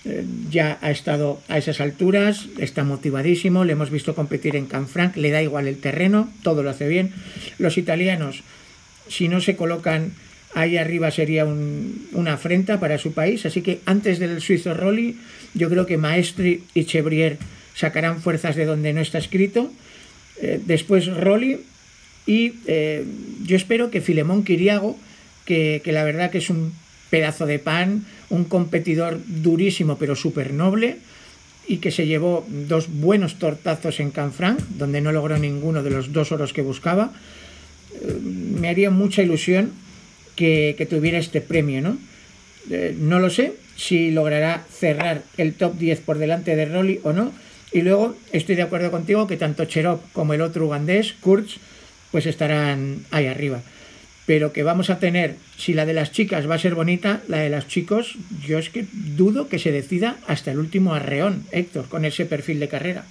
Eh, 0.04 0.24
ya 0.50 0.78
ha 0.80 0.90
estado 0.90 1.40
a 1.48 1.58
esas 1.58 1.80
alturas, 1.80 2.46
está 2.58 2.84
motivadísimo, 2.84 3.64
le 3.64 3.72
hemos 3.72 3.90
visto 3.90 4.14
competir 4.14 4.56
en 4.56 4.66
Canfranc, 4.66 5.16
le 5.16 5.30
da 5.30 5.42
igual 5.42 5.66
el 5.66 5.80
terreno, 5.80 6.30
todo 6.42 6.62
lo 6.62 6.70
hace 6.70 6.88
bien. 6.88 7.12
Los 7.58 7.78
italianos, 7.78 8.42
si 9.08 9.28
no 9.28 9.40
se 9.40 9.56
colocan 9.56 10.12
ahí 10.54 10.76
arriba 10.76 11.10
sería 11.10 11.44
una 11.44 12.34
afrenta 12.34 12.80
para 12.80 12.98
su 12.98 13.12
país. 13.12 13.46
Así 13.46 13.62
que 13.62 13.80
antes 13.84 14.18
del 14.18 14.40
suizo 14.40 14.74
Rolli, 14.74 15.16
yo 15.54 15.68
creo 15.68 15.86
que 15.86 15.96
Maestri 15.96 16.64
y 16.74 16.84
Chebrier 16.84 17.38
sacarán 17.74 18.20
fuerzas 18.20 18.56
de 18.56 18.64
donde 18.64 18.92
no 18.92 19.00
está 19.00 19.18
escrito. 19.18 19.70
Eh, 20.40 20.60
después 20.64 21.06
Rolli 21.06 21.60
y 22.28 22.52
eh, 22.66 23.04
yo 23.46 23.56
espero 23.56 23.90
que 23.90 24.02
Filemón 24.02 24.44
Quiriago, 24.44 24.98
que, 25.46 25.80
la 25.86 26.04
verdad 26.04 26.30
que 26.30 26.38
es 26.38 26.50
un 26.50 26.74
pedazo 27.08 27.46
de 27.46 27.58
pan, 27.58 28.04
un 28.28 28.44
competidor 28.44 29.18
durísimo 29.26 29.96
pero 29.96 30.14
súper 30.14 30.52
noble, 30.52 30.98
y 31.66 31.78
que 31.78 31.90
se 31.90 32.06
llevó 32.06 32.46
dos 32.48 32.88
buenos 32.88 33.38
tortazos 33.38 34.00
en 34.00 34.10
Canfranc, 34.10 34.60
donde 34.76 35.00
no 35.00 35.10
logró 35.10 35.38
ninguno 35.38 35.82
de 35.82 35.90
los 35.90 36.12
dos 36.12 36.30
oros 36.30 36.52
que 36.52 36.60
buscaba. 36.60 37.12
Eh, 37.94 38.18
me 38.20 38.68
haría 38.68 38.90
mucha 38.90 39.22
ilusión 39.22 39.72
que, 40.38 40.86
tuviera 40.88 41.18
este 41.18 41.40
premio, 41.40 41.82
¿no? 41.82 41.98
Eh, 42.70 42.94
no 42.96 43.18
lo 43.18 43.28
sé 43.28 43.54
si 43.76 44.10
logrará 44.10 44.64
cerrar 44.70 45.22
el 45.36 45.54
top 45.54 45.76
10 45.76 46.00
por 46.00 46.18
delante 46.18 46.54
de 46.54 46.66
Rolly 46.66 47.00
o 47.02 47.12
no. 47.12 47.32
Y 47.72 47.82
luego 47.82 48.16
estoy 48.32 48.54
de 48.54 48.62
acuerdo 48.62 48.90
contigo 48.90 49.26
que 49.26 49.36
tanto 49.36 49.64
Cherop 49.64 50.00
como 50.12 50.34
el 50.34 50.40
otro 50.40 50.66
ugandés, 50.66 51.14
Kurz, 51.20 51.56
pues 52.10 52.26
estarán 52.26 53.04
ahí 53.10 53.26
arriba. 53.26 53.60
Pero 54.26 54.52
que 54.52 54.62
vamos 54.62 54.90
a 54.90 54.98
tener, 54.98 55.36
si 55.56 55.74
la 55.74 55.86
de 55.86 55.94
las 55.94 56.12
chicas 56.12 56.48
va 56.48 56.54
a 56.54 56.58
ser 56.58 56.74
bonita, 56.74 57.22
la 57.28 57.38
de 57.38 57.50
los 57.50 57.66
chicos, 57.66 58.14
yo 58.46 58.58
es 58.58 58.70
que 58.70 58.86
dudo 58.92 59.48
que 59.48 59.58
se 59.58 59.72
decida 59.72 60.16
hasta 60.26 60.50
el 60.50 60.58
último 60.58 60.94
arreón, 60.94 61.44
Héctor, 61.50 61.88
con 61.88 62.04
ese 62.04 62.26
perfil 62.26 62.60
de 62.60 62.68
carrera. 62.68 63.04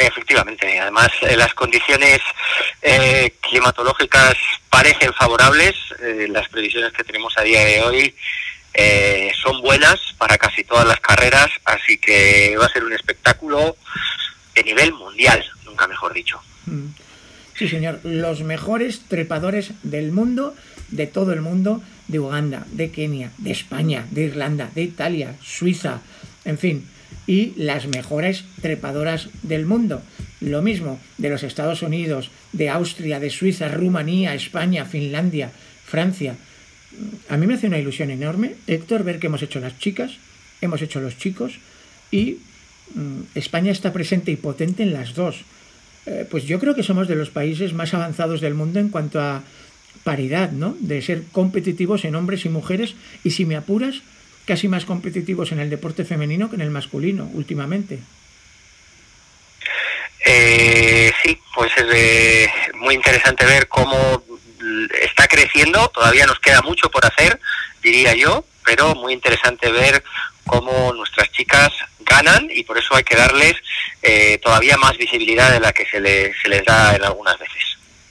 Efectivamente, 0.00 0.78
además 0.78 1.08
eh, 1.22 1.36
las 1.36 1.52
condiciones 1.54 2.20
eh, 2.82 3.34
climatológicas 3.40 4.34
parecen 4.70 5.12
favorables, 5.12 5.74
eh, 6.00 6.28
las 6.30 6.48
previsiones 6.48 6.92
que 6.92 7.02
tenemos 7.02 7.36
a 7.36 7.42
día 7.42 7.64
de 7.64 7.82
hoy 7.82 8.14
eh, 8.74 9.32
son 9.42 9.60
buenas 9.60 9.98
para 10.16 10.38
casi 10.38 10.62
todas 10.62 10.86
las 10.86 11.00
carreras, 11.00 11.48
así 11.64 11.98
que 11.98 12.56
va 12.56 12.66
a 12.66 12.68
ser 12.68 12.84
un 12.84 12.92
espectáculo 12.92 13.76
de 14.54 14.62
nivel 14.62 14.92
mundial, 14.92 15.44
nunca 15.64 15.88
mejor 15.88 16.12
dicho. 16.12 16.40
Mm. 16.66 16.86
Sí, 17.56 17.68
señor, 17.68 17.98
los 18.04 18.42
mejores 18.42 19.00
trepadores 19.08 19.72
del 19.82 20.12
mundo, 20.12 20.54
de 20.90 21.08
todo 21.08 21.32
el 21.32 21.40
mundo, 21.40 21.82
de 22.06 22.20
Uganda, 22.20 22.64
de 22.68 22.92
Kenia, 22.92 23.32
de 23.38 23.50
España, 23.50 24.06
de 24.12 24.22
Irlanda, 24.22 24.70
de 24.76 24.82
Italia, 24.82 25.34
Suiza, 25.42 26.02
en 26.44 26.56
fin, 26.56 26.88
y 27.26 27.52
las 27.56 27.86
mejores 27.86 28.44
trepadoras 28.62 29.28
del 29.42 29.66
mundo. 29.66 30.02
Lo 30.40 30.62
mismo 30.62 30.98
de 31.18 31.30
los 31.30 31.42
Estados 31.42 31.82
Unidos, 31.82 32.30
de 32.52 32.70
Austria, 32.70 33.20
de 33.20 33.30
Suiza, 33.30 33.68
Rumanía, 33.68 34.34
España, 34.34 34.84
Finlandia, 34.84 35.50
Francia. 35.84 36.36
A 37.28 37.36
mí 37.36 37.46
me 37.46 37.54
hace 37.54 37.66
una 37.66 37.78
ilusión 37.78 38.10
enorme, 38.10 38.54
Héctor, 38.66 39.04
ver 39.04 39.18
que 39.18 39.26
hemos 39.26 39.42
hecho 39.42 39.60
las 39.60 39.78
chicas, 39.78 40.12
hemos 40.60 40.80
hecho 40.82 41.00
los 41.00 41.18
chicos 41.18 41.58
y 42.10 42.38
mm, 42.94 43.20
España 43.34 43.72
está 43.72 43.92
presente 43.92 44.30
y 44.30 44.36
potente 44.36 44.82
en 44.82 44.92
las 44.92 45.14
dos. 45.14 45.42
Eh, 46.06 46.26
pues 46.30 46.44
yo 46.44 46.58
creo 46.58 46.74
que 46.74 46.82
somos 46.82 47.08
de 47.08 47.16
los 47.16 47.30
países 47.30 47.74
más 47.74 47.92
avanzados 47.92 48.40
del 48.40 48.54
mundo 48.54 48.80
en 48.80 48.88
cuanto 48.88 49.20
a 49.20 49.42
paridad, 50.04 50.52
¿no? 50.52 50.76
De 50.80 51.02
ser 51.02 51.24
competitivos 51.32 52.06
en 52.06 52.14
hombres 52.14 52.46
y 52.46 52.48
mujeres 52.48 52.94
y 53.24 53.32
si 53.32 53.44
me 53.44 53.56
apuras, 53.56 54.00
casi 54.48 54.66
más 54.66 54.86
competitivos 54.86 55.52
en 55.52 55.60
el 55.60 55.68
deporte 55.68 56.06
femenino 56.06 56.48
que 56.48 56.56
en 56.56 56.62
el 56.62 56.70
masculino 56.70 57.28
últimamente. 57.34 57.98
Eh, 60.24 61.12
sí, 61.22 61.38
pues 61.54 61.70
es 61.76 61.84
eh, 61.92 62.50
muy 62.76 62.94
interesante 62.94 63.44
ver 63.44 63.68
cómo 63.68 64.24
está 65.02 65.28
creciendo, 65.28 65.88
todavía 65.88 66.24
nos 66.24 66.40
queda 66.40 66.62
mucho 66.62 66.90
por 66.90 67.04
hacer, 67.04 67.38
diría 67.82 68.14
yo, 68.14 68.42
pero 68.64 68.94
muy 68.94 69.12
interesante 69.12 69.70
ver 69.70 70.02
cómo 70.46 70.94
nuestras 70.94 71.30
chicas 71.30 71.70
ganan 72.00 72.48
y 72.50 72.62
por 72.62 72.78
eso 72.78 72.96
hay 72.96 73.04
que 73.04 73.16
darles 73.16 73.54
eh, 74.02 74.38
todavía 74.42 74.78
más 74.78 74.96
visibilidad 74.96 75.52
de 75.52 75.60
la 75.60 75.74
que 75.74 75.84
se, 75.84 76.00
le, 76.00 76.32
se 76.40 76.48
les 76.48 76.64
da 76.64 76.96
en 76.96 77.04
algunas 77.04 77.38
veces. 77.38 77.62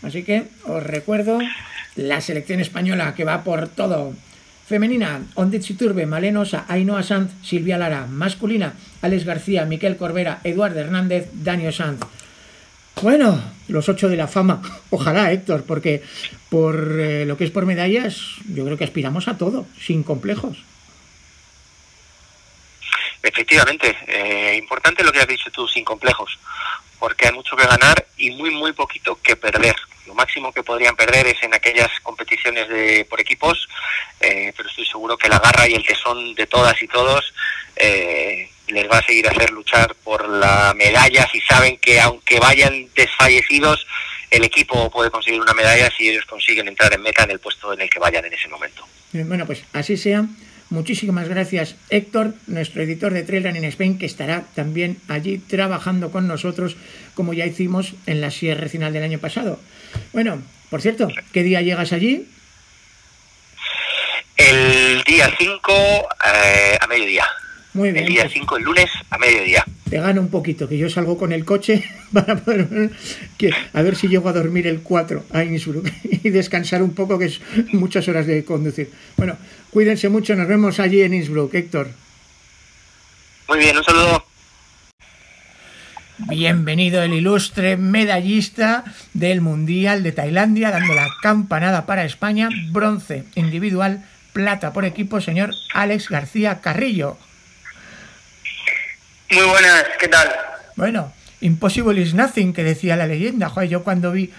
Así 0.03 0.23
que 0.23 0.43
os 0.65 0.83
recuerdo 0.83 1.39
la 1.95 2.21
selección 2.21 2.59
española 2.59 3.15
que 3.15 3.23
va 3.23 3.43
por 3.43 3.67
todo. 3.67 4.13
Femenina, 4.67 5.23
Ondit 5.35 5.63
Turbe, 5.77 6.05
Malenosa, 6.05 6.65
Ainhoa 6.67 7.01
Sanz, 7.01 7.31
Silvia 7.41 7.77
Lara. 7.77 8.05
Masculina, 8.05 8.73
Alex 9.01 9.23
García, 9.23 9.63
Miquel 9.63 9.95
Corbera, 9.95 10.41
Eduardo 10.43 10.81
Hernández, 10.81 11.29
Daniel 11.31 11.71
Sanz. 11.71 12.01
Bueno, 13.01 13.41
los 13.69 13.87
ocho 13.87 14.09
de 14.09 14.17
la 14.17 14.27
fama. 14.27 14.61
Ojalá, 14.89 15.31
Héctor, 15.31 15.63
porque 15.63 16.03
por 16.49 16.99
eh, 16.99 17.25
lo 17.25 17.37
que 17.37 17.45
es 17.45 17.51
por 17.51 17.65
medallas, 17.65 18.19
yo 18.49 18.65
creo 18.65 18.77
que 18.77 18.83
aspiramos 18.83 19.29
a 19.29 19.37
todo, 19.37 19.65
sin 19.79 20.03
complejos. 20.03 20.57
Efectivamente, 23.23 23.95
eh, 24.07 24.57
importante 24.57 25.03
lo 25.03 25.13
que 25.13 25.19
has 25.19 25.27
dicho 25.27 25.49
tú, 25.49 25.65
sin 25.67 25.85
complejos, 25.85 26.39
porque 26.99 27.27
hay 27.27 27.33
mucho 27.33 27.55
que 27.55 27.65
ganar 27.65 28.05
y 28.17 28.31
muy, 28.31 28.51
muy 28.51 28.73
poquito 28.73 29.17
que 29.23 29.37
perder. 29.37 29.75
Lo 30.07 30.15
máximo 30.15 30.51
que 30.51 30.63
podrían 30.63 30.95
perder 30.95 31.27
es 31.27 31.43
en 31.43 31.53
aquellas 31.53 31.89
competiciones 32.01 32.67
de, 32.69 33.05
por 33.05 33.19
equipos, 33.19 33.67
eh, 34.19 34.53
pero 34.55 34.69
estoy 34.69 34.85
seguro 34.85 35.17
que 35.17 35.29
la 35.29 35.39
garra 35.39 35.67
y 35.67 35.73
el 35.73 35.85
tesón 35.85 36.33
de 36.33 36.47
todas 36.47 36.81
y 36.81 36.87
todos 36.87 37.33
eh, 37.75 38.49
les 38.67 38.89
va 38.89 38.97
a 38.97 39.05
seguir 39.05 39.27
a 39.27 39.31
hacer 39.31 39.51
luchar 39.51 39.95
por 40.03 40.27
la 40.27 40.73
medalla 40.75 41.27
si 41.31 41.39
saben 41.41 41.77
que 41.77 41.99
aunque 41.99 42.39
vayan 42.39 42.87
desfallecidos, 42.95 43.85
el 44.31 44.43
equipo 44.43 44.89
puede 44.89 45.11
conseguir 45.11 45.41
una 45.41 45.53
medalla 45.53 45.89
si 45.95 46.09
ellos 46.09 46.25
consiguen 46.25 46.67
entrar 46.67 46.93
en 46.93 47.01
meta 47.01 47.23
en 47.23 47.31
el 47.31 47.39
puesto 47.39 47.73
en 47.73 47.81
el 47.81 47.89
que 47.89 47.99
vayan 47.99 48.25
en 48.25 48.33
ese 48.33 48.47
momento. 48.47 48.87
Bueno, 49.13 49.45
pues 49.45 49.63
así 49.73 49.95
sea. 49.97 50.25
Muchísimas 50.69 51.29
gracias 51.29 51.75
Héctor, 51.89 52.33
nuestro 52.47 52.83
editor 52.83 53.13
de 53.13 53.23
Trail 53.23 53.43
Running 53.43 53.63
Spain, 53.65 53.97
que 53.97 54.05
estará 54.05 54.43
también 54.53 54.97
allí 55.07 55.37
trabajando 55.37 56.11
con 56.11 56.27
nosotros, 56.27 56.75
como 57.13 57.33
ya 57.33 57.45
hicimos 57.45 57.93
en 58.05 58.19
la 58.19 58.31
Sierra 58.31 58.67
final 58.67 58.91
del 58.91 59.03
año 59.03 59.19
pasado. 59.19 59.59
Bueno, 60.11 60.41
por 60.69 60.81
cierto, 60.81 61.07
¿qué 61.31 61.43
día 61.43 61.61
llegas 61.61 61.93
allí? 61.93 62.27
El 64.35 65.03
día 65.03 65.31
5 65.37 65.73
eh, 65.73 66.77
a 66.79 66.87
mediodía. 66.87 67.25
Muy 67.73 67.91
bien. 67.91 68.05
El 68.05 68.11
día 68.11 68.29
5, 68.29 68.57
el 68.57 68.63
lunes, 68.63 68.89
a 69.09 69.17
mediodía. 69.17 69.63
Te 69.89 69.99
gano 69.99 70.19
un 70.19 70.29
poquito, 70.29 70.67
que 70.67 70.77
yo 70.77 70.89
salgo 70.89 71.17
con 71.17 71.31
el 71.31 71.45
coche 71.45 71.83
para 72.13 72.35
poder 72.35 72.91
que, 73.37 73.51
a 73.73 73.81
ver 73.81 73.95
si 73.95 74.07
llego 74.07 74.27
a 74.29 74.33
dormir 74.33 74.67
el 74.67 74.81
4 74.81 75.25
a 75.31 75.43
Innsbruck 75.43 75.87
y 76.23 76.29
descansar 76.29 76.81
un 76.81 76.93
poco, 76.93 77.17
que 77.17 77.25
es 77.25 77.39
muchas 77.73 78.07
horas 78.07 78.25
de 78.27 78.43
conducir. 78.43 78.89
Bueno, 79.15 79.37
cuídense 79.71 80.09
mucho, 80.09 80.35
nos 80.35 80.47
vemos 80.47 80.79
allí 80.79 81.01
en 81.01 81.13
Innsbruck, 81.13 81.53
Héctor. 81.53 81.89
Muy 83.47 83.59
bien, 83.59 83.77
un 83.77 83.83
saludo. 83.83 84.23
Bienvenido 86.17 87.03
el 87.03 87.13
ilustre 87.13 87.77
medallista 87.77 88.83
del 89.13 89.39
Mundial 89.39 90.01
de 90.01 90.11
Tailandia, 90.11 90.71
dando 90.71 90.95
la 90.95 91.07
campanada 91.21 91.85
para 91.85 92.05
España, 92.05 92.49
bronce 92.71 93.23
individual, 93.35 94.03
plata 94.33 94.73
por 94.73 94.83
equipo, 94.83 95.21
señor 95.21 95.53
Alex 95.73 96.09
García 96.09 96.59
Carrillo. 96.59 97.17
Muy 99.29 99.45
buenas, 99.45 99.85
¿qué 99.99 100.07
tal? 100.07 100.27
Bueno, 100.75 101.13
impossible 101.39 102.01
is 102.01 102.15
nothing, 102.15 102.51
que 102.51 102.63
decía 102.63 102.95
la 102.95 103.05
leyenda. 103.05 103.49
Joder, 103.49 103.69
yo 103.69 103.83
cuando 103.83 104.11
vi 104.11 104.31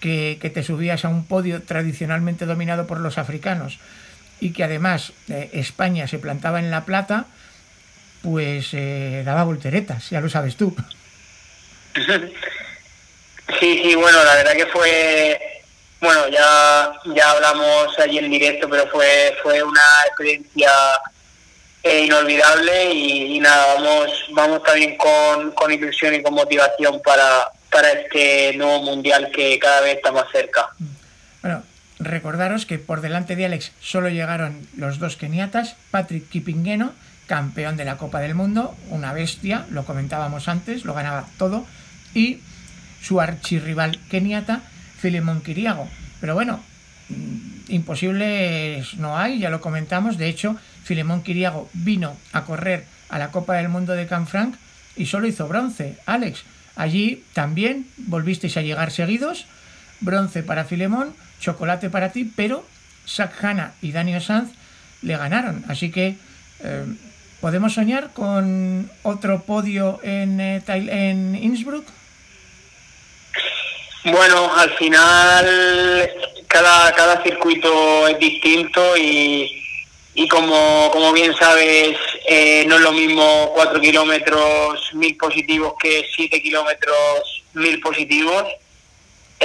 que, 0.00 0.38
que, 0.42 0.50
te 0.50 0.62
subías 0.62 1.06
a 1.06 1.08
un 1.08 1.24
podio 1.24 1.62
tradicionalmente 1.62 2.44
dominado 2.44 2.86
por 2.86 3.00
los 3.00 3.16
africanos 3.16 3.78
y 4.40 4.52
que 4.52 4.64
además 4.64 5.12
eh, 5.28 5.50
España 5.52 6.06
se 6.08 6.18
plantaba 6.18 6.58
en 6.58 6.70
la 6.70 6.84
plata, 6.84 7.26
pues 8.22 8.68
eh, 8.72 9.22
daba 9.24 9.44
volteretas, 9.44 10.10
ya 10.10 10.20
lo 10.20 10.28
sabes 10.28 10.56
tú. 10.56 10.74
Sí, 13.60 13.80
sí, 13.82 13.94
bueno, 13.94 14.24
la 14.24 14.36
verdad 14.36 14.52
que 14.54 14.66
fue, 14.66 15.38
bueno, 16.00 16.28
ya, 16.28 16.92
ya 17.14 17.30
hablamos 17.30 17.98
allí 17.98 18.18
en 18.18 18.30
directo, 18.30 18.68
pero 18.70 18.86
fue, 18.88 19.36
fue 19.42 19.62
una 19.62 19.82
experiencia 20.06 20.70
eh, 21.82 22.06
inolvidable 22.06 22.92
y, 22.94 23.36
y, 23.36 23.40
nada, 23.40 23.74
vamos, 23.74 24.10
vamos 24.30 24.62
también 24.62 24.96
con, 24.96 25.52
con 25.52 25.70
ilusión 25.70 26.14
y 26.14 26.22
con 26.22 26.32
motivación 26.32 27.02
para, 27.02 27.50
para 27.70 27.90
este 27.90 28.54
nuevo 28.56 28.80
mundial 28.80 29.30
que 29.30 29.58
cada 29.58 29.82
vez 29.82 29.96
está 29.96 30.10
más 30.10 30.24
cerca. 30.32 30.70
Bueno, 31.42 31.62
recordaros 32.04 32.66
que 32.66 32.78
por 32.78 33.00
delante 33.00 33.36
de 33.36 33.46
Alex 33.46 33.72
solo 33.80 34.08
llegaron 34.08 34.66
los 34.76 34.98
dos 34.98 35.16
keniatas, 35.16 35.76
Patrick 35.90 36.28
Kipingeno, 36.28 36.92
campeón 37.26 37.76
de 37.76 37.84
la 37.84 37.96
Copa 37.96 38.20
del 38.20 38.34
Mundo, 38.34 38.76
una 38.90 39.12
bestia, 39.12 39.66
lo 39.70 39.84
comentábamos 39.84 40.48
antes, 40.48 40.84
lo 40.84 40.94
ganaba 40.94 41.26
todo, 41.38 41.66
y 42.14 42.40
su 43.02 43.20
archirrival 43.20 43.98
keniata, 44.10 44.60
Filemón 44.98 45.42
Kiriago. 45.42 45.88
Pero 46.20 46.34
bueno, 46.34 46.60
imposibles 47.68 48.94
no 48.94 49.18
hay, 49.18 49.38
ya 49.38 49.50
lo 49.50 49.60
comentamos, 49.60 50.18
de 50.18 50.28
hecho, 50.28 50.56
Filemón 50.84 51.22
Kiriago 51.22 51.68
vino 51.72 52.16
a 52.32 52.44
correr 52.44 52.84
a 53.08 53.18
la 53.18 53.30
Copa 53.30 53.54
del 53.54 53.68
Mundo 53.68 53.94
de 53.94 54.06
Canfranc 54.06 54.56
y 54.96 55.06
solo 55.06 55.26
hizo 55.26 55.48
bronce. 55.48 55.98
Alex, 56.06 56.44
allí 56.76 57.24
también 57.32 57.86
volvisteis 57.96 58.56
a 58.56 58.62
llegar 58.62 58.90
seguidos, 58.90 59.46
bronce 60.04 60.42
para 60.42 60.64
Filemón, 60.64 61.14
chocolate 61.40 61.90
para 61.90 62.12
ti, 62.12 62.30
pero 62.36 62.64
Sakhana 63.06 63.74
y 63.82 63.92
Daniel 63.92 64.22
Sanz 64.22 64.52
le 65.02 65.16
ganaron, 65.16 65.64
así 65.68 65.90
que 65.90 66.16
eh, 66.60 66.84
¿podemos 67.40 67.74
soñar 67.74 68.12
con 68.12 68.90
otro 69.02 69.42
podio 69.42 70.00
en, 70.02 70.40
eh, 70.40 70.62
en 70.66 71.34
Innsbruck? 71.34 71.84
Bueno, 74.04 74.54
al 74.54 74.70
final 74.76 76.10
cada, 76.48 76.92
cada 76.92 77.22
circuito 77.22 78.06
es 78.08 78.18
distinto 78.18 78.96
y, 78.96 79.62
y 80.14 80.28
como, 80.28 80.90
como 80.92 81.12
bien 81.12 81.34
sabes, 81.34 81.96
Eh, 82.26 82.64
no 82.66 82.76
es 82.76 82.80
lo 82.80 82.92
mismo 82.92 83.52
4 83.54 83.80
kilómetros 83.80 84.94
mil 84.94 85.14
positivos 85.16 85.74
que 85.78 86.06
7 86.16 86.40
kilómetros 86.40 87.44
mil 87.52 87.78
positivos. 87.80 88.44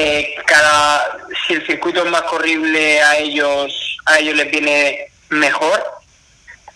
Eh, 0.01 0.33
cada 0.45 1.17
si 1.45 1.55
el 1.55 1.67
circuito 1.67 2.05
es 2.05 2.09
más 2.09 2.21
corrible 2.21 3.01
a 3.01 3.17
ellos 3.17 3.97
a 4.05 4.17
ellos 4.19 4.33
les 4.37 4.49
viene 4.49 5.11
mejor. 5.27 5.83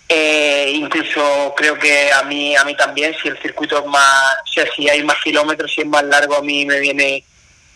Eh, 0.10 0.74
incluso 0.76 1.54
creo 1.56 1.80
que 1.80 2.12
a 2.12 2.24
mí 2.24 2.54
a 2.58 2.66
mí 2.66 2.76
también 2.76 3.16
si 3.22 3.30
el 3.30 3.42
circuito 3.42 3.80
es 3.80 3.86
más 3.86 4.36
o 4.44 4.52
sea, 4.52 4.66
si 4.76 4.90
hay 4.90 5.02
más 5.04 5.16
kilómetros 5.24 5.74
si 5.74 5.82
es 5.82 5.88
más 5.88 6.04
largo 6.04 6.36
a 6.36 6.42
mí 6.42 6.66
me 6.66 6.82
viene 6.82 7.24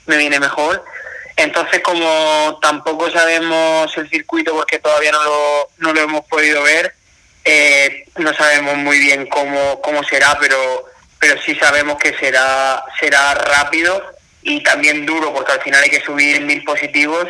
me 0.05 0.17
viene 0.17 0.37
mejor. 0.37 0.83
Entonces 1.37 1.79
como 1.81 2.59
tampoco 2.61 3.09
sabemos 3.09 3.95
el 3.95 4.09
circuito 4.09 4.51
porque 4.51 4.79
todavía 4.79 5.13
no 5.13 5.23
lo, 5.23 5.69
no 5.77 5.93
lo 5.93 6.01
hemos 6.01 6.25
podido 6.25 6.61
ver 6.63 6.93
eh, 7.45 8.03
no 8.17 8.33
sabemos 8.33 8.75
muy 8.75 8.99
bien 8.99 9.27
cómo 9.27 9.79
cómo 9.81 10.03
será 10.03 10.37
pero 10.41 10.89
pero 11.19 11.41
sí 11.41 11.55
sabemos 11.55 11.97
que 11.99 12.13
será 12.17 12.83
será 12.99 13.33
rápido 13.33 14.16
y 14.47 14.61
también 14.61 15.05
duro 15.05 15.33
porque 15.33 15.51
al 15.51 15.61
final 15.61 15.83
hay 15.83 15.89
que 15.89 15.99
subir 15.99 16.41
mil 16.41 16.63
positivos, 16.63 17.27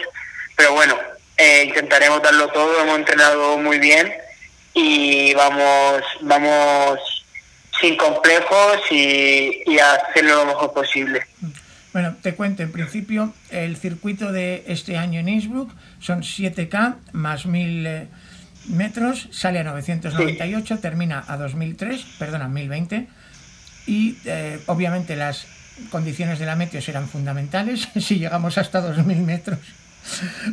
pero 0.56 0.74
bueno, 0.74 0.96
eh, 1.36 1.64
intentaremos 1.66 2.22
darlo 2.22 2.48
todo, 2.50 2.80
hemos 2.80 3.00
entrenado 3.00 3.58
muy 3.58 3.80
bien 3.80 4.14
y 4.76 5.34
vamos, 5.34 6.04
vamos 6.22 7.00
sin 7.82 7.98
complejos 7.98 8.80
y, 8.92 9.64
y 9.66 9.80
a 9.80 9.94
hacerlo 9.94 10.36
lo 10.36 10.46
mejor 10.46 10.74
posible. 10.74 11.26
Bueno, 11.92 12.16
te 12.22 12.36
cuento, 12.36 12.62
en 12.62 12.72
principio 12.72 13.34
el 13.50 13.78
circuito 13.78 14.32
de 14.32 14.64
este 14.68 14.98
año 14.98 15.20
en 15.20 15.30
Innsbruck 15.30 15.72
son 16.00 16.22
7K 16.22 16.98
más 17.14 17.48
1000 17.48 17.88
eh, 17.88 18.08
metros, 18.68 19.28
sale 19.32 19.58
a 19.58 19.64
998, 19.64 20.78
termina 20.78 21.26
a 21.28 21.38
2003, 21.38 22.06
perdona, 22.20 22.48
1020 22.48 23.08
y 23.88 24.18
eh, 24.26 24.60
obviamente 24.68 25.16
las 25.16 25.48
condiciones 25.90 26.40
de 26.40 26.46
la 26.46 26.56
meteo 26.56 26.82
serán 26.82 27.08
fundamentales 27.08 27.88
si 28.00 28.20
llegamos 28.20 28.58
hasta 28.58 28.82
2.000 28.82 29.18
metros. 29.18 29.60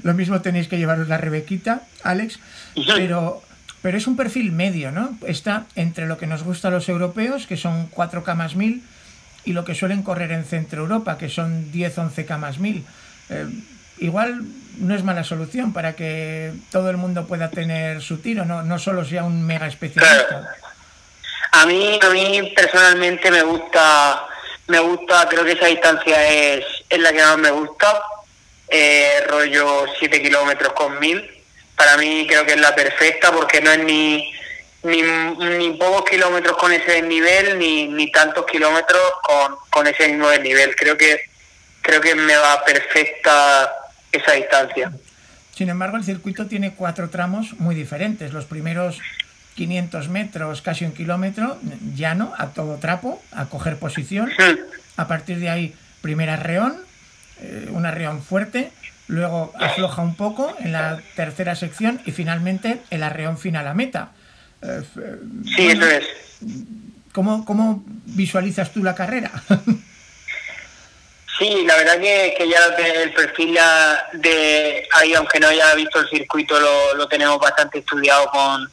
Lo 0.02 0.14
mismo 0.14 0.40
tenéis 0.40 0.68
que 0.68 0.78
llevaros 0.78 1.08
la 1.08 1.18
Rebequita, 1.18 1.82
Alex, 2.02 2.38
pero, 2.96 3.42
pero 3.82 3.96
es 3.96 4.06
un 4.06 4.16
perfil 4.16 4.52
medio, 4.52 4.90
¿no? 4.90 5.16
Está 5.26 5.66
entre 5.76 6.06
lo 6.06 6.18
que 6.18 6.26
nos 6.26 6.42
gusta 6.42 6.68
a 6.68 6.70
los 6.70 6.88
europeos, 6.88 7.46
que 7.46 7.56
son 7.56 7.88
4K 7.90 8.34
más 8.34 8.56
1000, 8.56 8.82
y 9.44 9.52
lo 9.52 9.64
que 9.64 9.74
suelen 9.74 10.02
correr 10.02 10.32
en 10.32 10.44
Centro 10.44 10.82
Europa, 10.82 11.18
que 11.18 11.28
son 11.28 11.70
10-11K 11.72 12.38
más 12.38 12.58
1000. 12.58 12.84
Eh, 13.30 13.46
igual 13.98 14.42
no 14.78 14.94
es 14.94 15.04
mala 15.04 15.22
solución 15.22 15.72
para 15.72 15.94
que 15.94 16.52
todo 16.72 16.90
el 16.90 16.96
mundo 16.96 17.26
pueda 17.26 17.50
tener 17.50 18.02
su 18.02 18.18
tiro, 18.18 18.44
no, 18.44 18.62
no 18.62 18.78
solo 18.78 19.04
sea 19.04 19.24
un 19.24 19.46
mega 19.46 19.66
especialista. 19.66 20.48
A 21.52 21.66
mí, 21.66 21.98
a 22.02 22.10
mí 22.10 22.52
personalmente 22.56 23.30
me 23.30 23.42
gusta 23.44 24.26
me 24.66 24.78
gusta, 24.80 25.28
creo 25.28 25.44
que 25.44 25.52
esa 25.52 25.66
distancia 25.66 26.28
es, 26.28 26.64
es 26.88 26.98
la 26.98 27.12
que 27.12 27.22
más 27.22 27.38
me 27.38 27.50
gusta, 27.50 28.02
eh, 28.68 29.22
rollo 29.28 29.86
7 29.98 30.22
kilómetros 30.22 30.72
con 30.72 30.98
1000. 30.98 31.30
Para 31.76 31.96
mí 31.96 32.26
creo 32.28 32.46
que 32.46 32.52
es 32.52 32.60
la 32.60 32.74
perfecta 32.74 33.32
porque 33.32 33.60
no 33.60 33.70
es 33.72 33.80
ni, 33.80 34.32
ni, 34.84 35.02
ni 35.02 35.70
pocos 35.72 36.04
kilómetros 36.08 36.56
con 36.56 36.72
ese 36.72 37.02
nivel 37.02 37.58
ni, 37.58 37.88
ni 37.88 38.10
tantos 38.10 38.46
kilómetros 38.46 39.02
con, 39.22 39.56
con 39.70 39.86
ese 39.86 40.08
mismo 40.08 40.30
nivel. 40.32 40.74
Creo 40.76 40.96
que, 40.96 41.20
creo 41.82 42.00
que 42.00 42.14
me 42.14 42.36
va 42.36 42.64
perfecta 42.64 43.72
esa 44.12 44.32
distancia. 44.32 44.92
Sin 45.54 45.68
embargo, 45.68 45.96
el 45.96 46.04
circuito 46.04 46.46
tiene 46.46 46.74
cuatro 46.74 47.10
tramos 47.10 47.54
muy 47.58 47.74
diferentes. 47.74 48.32
Los 48.32 48.44
primeros 48.46 48.98
500 49.54 50.08
metros, 50.08 50.62
casi 50.62 50.84
un 50.84 50.92
kilómetro, 50.92 51.58
llano, 51.94 52.32
a 52.38 52.48
todo 52.48 52.76
trapo, 52.78 53.22
a 53.32 53.46
coger 53.46 53.78
posición. 53.78 54.30
A 54.96 55.08
partir 55.08 55.38
de 55.38 55.50
ahí, 55.50 55.74
primera 56.02 56.36
reón, 56.36 56.76
eh, 57.40 57.68
un 57.70 57.86
arreón 57.86 58.22
fuerte, 58.22 58.72
luego 59.06 59.52
afloja 59.58 60.02
un 60.02 60.16
poco 60.16 60.54
en 60.58 60.72
la 60.72 61.00
tercera 61.16 61.54
sección 61.56 62.00
y 62.04 62.12
finalmente 62.12 62.80
el 62.90 63.02
arreón 63.02 63.38
final 63.38 63.66
a 63.68 63.74
meta. 63.74 64.12
Eh, 64.62 64.82
sí, 65.56 65.68
eso 65.68 65.86
es. 65.86 66.04
¿cómo, 67.12 67.44
¿Cómo 67.44 67.84
visualizas 68.06 68.72
tú 68.72 68.82
la 68.82 68.94
carrera? 68.94 69.30
Sí, 71.36 71.64
la 71.66 71.76
verdad 71.76 71.98
que, 71.98 72.32
que 72.38 72.48
ya 72.48 72.60
el 73.02 73.12
perfil 73.12 73.58
de 74.12 74.86
ahí, 74.92 75.14
aunque 75.14 75.40
no 75.40 75.48
haya 75.48 75.74
visto 75.74 75.98
el 75.98 76.08
circuito, 76.08 76.60
lo, 76.60 76.94
lo 76.94 77.08
tenemos 77.08 77.40
bastante 77.40 77.80
estudiado 77.80 78.28
con, 78.30 78.70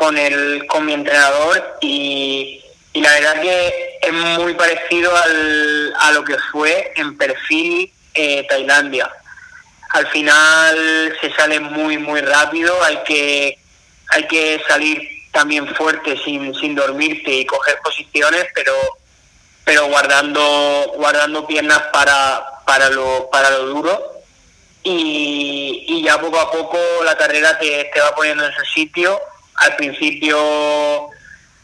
con, 0.00 0.16
el, 0.16 0.66
con 0.66 0.86
mi 0.86 0.94
entrenador 0.94 1.76
y, 1.82 2.64
la 2.94 3.12
verdad 3.12 3.42
que 3.42 3.98
es 4.00 4.12
muy 4.12 4.54
parecido 4.54 5.14
al, 5.14 5.94
a 6.00 6.12
lo 6.12 6.24
que 6.24 6.36
fue 6.50 6.92
en 6.96 7.18
perfil 7.18 7.92
eh, 8.14 8.46
Tailandia. 8.48 9.10
Al 9.90 10.06
final 10.06 11.16
se 11.20 11.30
sale 11.34 11.60
muy 11.60 11.98
muy 11.98 12.20
rápido, 12.22 12.82
hay 12.82 12.98
que 13.04 13.58
hay 14.08 14.26
que 14.26 14.60
salir 14.66 15.06
también 15.32 15.68
fuerte 15.74 16.18
sin, 16.24 16.54
sin 16.54 16.74
dormirte 16.74 17.30
y 17.30 17.44
coger 17.44 17.78
posiciones, 17.84 18.46
pero 18.54 18.72
pero 19.64 19.86
guardando 19.86 20.94
guardando 20.96 21.46
piernas 21.46 21.82
para 21.92 22.42
para 22.66 22.88
lo 22.88 23.28
para 23.30 23.50
lo 23.50 23.66
duro 23.66 24.12
y, 24.82 25.84
y 25.88 26.02
ya 26.02 26.18
poco 26.18 26.40
a 26.40 26.50
poco 26.50 26.78
la 27.04 27.16
carrera 27.16 27.58
te, 27.58 27.90
te 27.92 28.00
va 28.00 28.14
poniendo 28.14 28.46
en 28.46 28.52
su 28.54 28.64
sitio 28.64 29.20
al 29.60 29.76
principio 29.76 31.10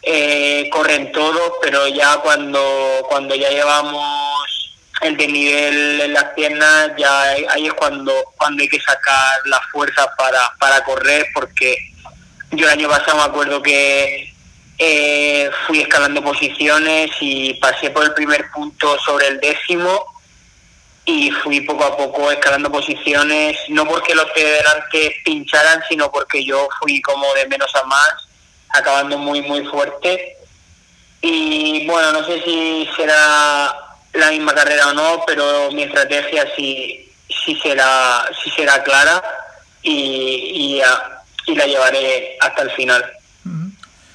eh, 0.02 0.68
corren 0.70 1.10
todos, 1.12 1.52
pero 1.62 1.88
ya 1.88 2.18
cuando, 2.18 3.04
cuando 3.08 3.34
ya 3.34 3.50
llevamos 3.50 4.76
el 5.02 5.16
desnivel 5.16 6.00
en 6.00 6.12
las 6.12 6.24
piernas, 6.34 6.92
ya 6.96 7.22
ahí 7.50 7.66
es 7.66 7.74
cuando, 7.74 8.12
cuando 8.36 8.62
hay 8.62 8.68
que 8.68 8.80
sacar 8.80 9.40
la 9.46 9.60
fuerza 9.72 10.08
para, 10.16 10.52
para 10.58 10.84
correr, 10.84 11.26
porque 11.34 11.76
yo 12.52 12.66
el 12.66 12.78
año 12.78 12.88
pasado 12.88 13.18
me 13.18 13.24
acuerdo 13.24 13.62
que 13.62 14.32
eh, 14.78 15.50
fui 15.66 15.80
escalando 15.80 16.22
posiciones 16.22 17.10
y 17.20 17.54
pasé 17.54 17.90
por 17.90 18.04
el 18.04 18.12
primer 18.12 18.50
punto 18.50 18.98
sobre 19.00 19.28
el 19.28 19.40
décimo 19.40 20.15
y 21.08 21.30
fui 21.30 21.60
poco 21.60 21.84
a 21.84 21.96
poco 21.96 22.32
escalando 22.32 22.70
posiciones, 22.70 23.56
no 23.68 23.86
porque 23.86 24.14
los 24.14 24.26
de 24.34 24.44
delante 24.44 25.16
pincharan, 25.24 25.80
sino 25.88 26.10
porque 26.10 26.44
yo 26.44 26.68
fui 26.80 27.00
como 27.00 27.32
de 27.34 27.46
menos 27.46 27.72
a 27.76 27.84
más, 27.84 28.28
acabando 28.70 29.16
muy, 29.16 29.40
muy 29.40 29.64
fuerte. 29.66 30.36
Y 31.22 31.86
bueno, 31.86 32.10
no 32.10 32.26
sé 32.26 32.42
si 32.42 32.88
será 32.96 33.72
la 34.14 34.30
misma 34.30 34.52
carrera 34.52 34.88
o 34.88 34.94
no, 34.94 35.22
pero 35.24 35.70
mi 35.70 35.84
estrategia 35.84 36.44
sí, 36.56 37.08
sí, 37.44 37.56
será, 37.62 38.28
sí 38.42 38.50
será 38.50 38.82
clara 38.82 39.22
y, 39.82 39.92
y, 39.92 40.82
y 41.46 41.54
la 41.54 41.66
llevaré 41.66 42.36
hasta 42.40 42.62
el 42.62 42.70
final. 42.72 43.04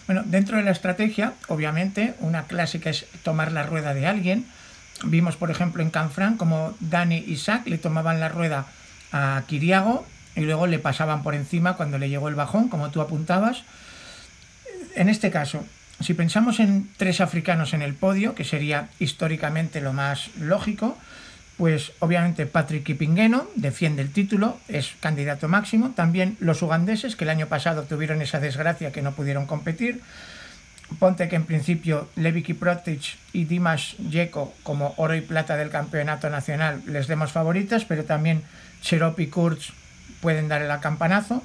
Bueno, 0.07 0.23
dentro 0.25 0.57
de 0.57 0.63
la 0.63 0.71
estrategia, 0.71 1.35
obviamente, 1.47 2.15
una 2.19 2.45
clásica 2.45 2.89
es 2.89 3.05
tomar 3.23 3.53
la 3.53 3.63
rueda 3.63 3.93
de 3.93 4.07
alguien, 4.07 4.45
Vimos, 5.03 5.35
por 5.35 5.51
ejemplo, 5.51 5.81
en 5.81 5.89
Canfrán 5.89 6.37
como 6.37 6.73
Dani 6.79 7.23
y 7.27 7.37
Sack 7.37 7.67
le 7.67 7.77
tomaban 7.77 8.19
la 8.19 8.29
rueda 8.29 8.65
a 9.11 9.43
Kiriago 9.47 10.05
y 10.35 10.41
luego 10.41 10.67
le 10.67 10.79
pasaban 10.79 11.23
por 11.23 11.35
encima 11.35 11.75
cuando 11.75 11.97
le 11.97 12.09
llegó 12.09 12.29
el 12.29 12.35
bajón, 12.35 12.69
como 12.69 12.89
tú 12.91 13.01
apuntabas. 13.01 13.63
En 14.95 15.09
este 15.09 15.31
caso, 15.31 15.65
si 15.99 16.13
pensamos 16.13 16.59
en 16.59 16.89
tres 16.97 17.21
africanos 17.21 17.73
en 17.73 17.81
el 17.81 17.93
podio, 17.93 18.35
que 18.35 18.43
sería 18.43 18.89
históricamente 18.99 19.81
lo 19.81 19.93
más 19.93 20.29
lógico, 20.39 20.97
pues 21.57 21.91
obviamente 21.99 22.45
Patrick 22.45 22.83
Kipingeno 22.83 23.47
defiende 23.55 24.01
el 24.01 24.11
título, 24.11 24.57
es 24.67 24.93
candidato 24.99 25.47
máximo. 25.47 25.91
También 25.95 26.37
los 26.39 26.61
ugandeses, 26.61 27.15
que 27.15 27.25
el 27.25 27.29
año 27.29 27.47
pasado 27.47 27.83
tuvieron 27.83 28.21
esa 28.21 28.39
desgracia 28.39 28.91
que 28.91 29.01
no 29.01 29.11
pudieron 29.11 29.45
competir 29.45 30.01
ponte 30.99 31.29
que 31.29 31.35
en 31.35 31.45
principio 31.45 32.09
Levi 32.15 32.43
Kiprotich 32.43 33.17
y 33.33 33.45
Dimas 33.45 33.95
Jeko 34.09 34.53
como 34.63 34.93
oro 34.97 35.15
y 35.15 35.21
plata 35.21 35.57
del 35.57 35.69
campeonato 35.69 36.29
nacional 36.29 36.81
les 36.85 37.07
demos 37.07 37.31
favoritas, 37.31 37.85
pero 37.85 38.03
también 38.03 38.43
Cherop 38.81 39.19
y 39.19 39.27
Kurz 39.27 39.71
pueden 40.21 40.47
dar 40.47 40.61
el 40.61 40.79
campanazo. 40.79 41.43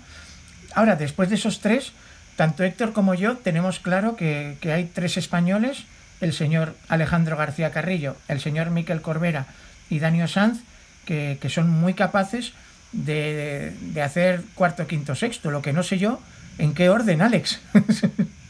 Ahora, 0.75 0.97
después 0.97 1.29
de 1.29 1.37
esos 1.37 1.61
tres, 1.61 1.93
tanto 2.37 2.65
Héctor 2.65 2.93
como 2.93 3.15
yo 3.15 3.37
tenemos 3.37 3.79
claro 3.79 4.17
que, 4.17 4.59
hay 4.65 4.91
tres 4.93 5.17
españoles, 5.17 5.85
el 6.21 6.33
señor 6.33 6.75
Alejandro 6.89 7.37
García 7.37 7.71
Carrillo, 7.71 8.17
el 8.29 8.41
señor 8.41 8.71
Miquel 8.71 9.01
Corbera 9.01 9.47
y 9.89 9.99
Daniel 10.01 10.29
Sanz, 10.29 10.61
que, 11.05 11.39
son 11.49 11.71
muy 11.71 11.95
capaces 11.95 12.53
de, 12.93 13.73
de 13.81 14.03
hacer 14.03 14.43
cuarto, 14.55 14.87
quinto, 14.87 15.15
sexto. 15.15 15.51
Lo 15.51 15.63
que 15.63 15.73
no 15.73 15.83
sé 15.83 15.99
yo, 15.99 16.21
¿en 16.59 16.75
qué 16.75 16.89
orden, 16.91 17.23
Alex? 17.23 17.61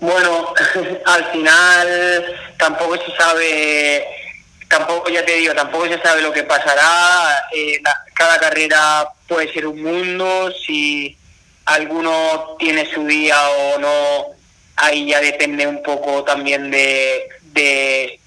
Bueno, 0.00 0.54
al 1.06 1.24
final 1.32 2.38
tampoco 2.58 2.96
se 2.96 3.16
sabe, 3.16 4.06
tampoco 4.68 5.08
ya 5.10 5.24
te 5.24 5.34
digo, 5.34 5.54
tampoco 5.54 5.86
se 5.86 6.00
sabe 6.00 6.22
lo 6.22 6.32
que 6.32 6.42
pasará. 6.42 7.48
Eh, 7.52 7.80
cada 8.14 8.38
carrera 8.38 9.08
puede 9.26 9.52
ser 9.52 9.66
un 9.66 9.82
mundo. 9.82 10.52
Si, 10.66 11.16
alguno 11.66 12.56
tiene 12.58 12.86
su 12.92 13.04
día 13.06 13.36
o 13.48 13.78
no, 13.78 14.26
ahí 14.76 15.06
ya 15.06 15.20
depende 15.20 15.66
un 15.66 15.82
poco 15.82 16.24
también 16.24 16.70
de, 16.70 17.28
de 17.42 18.20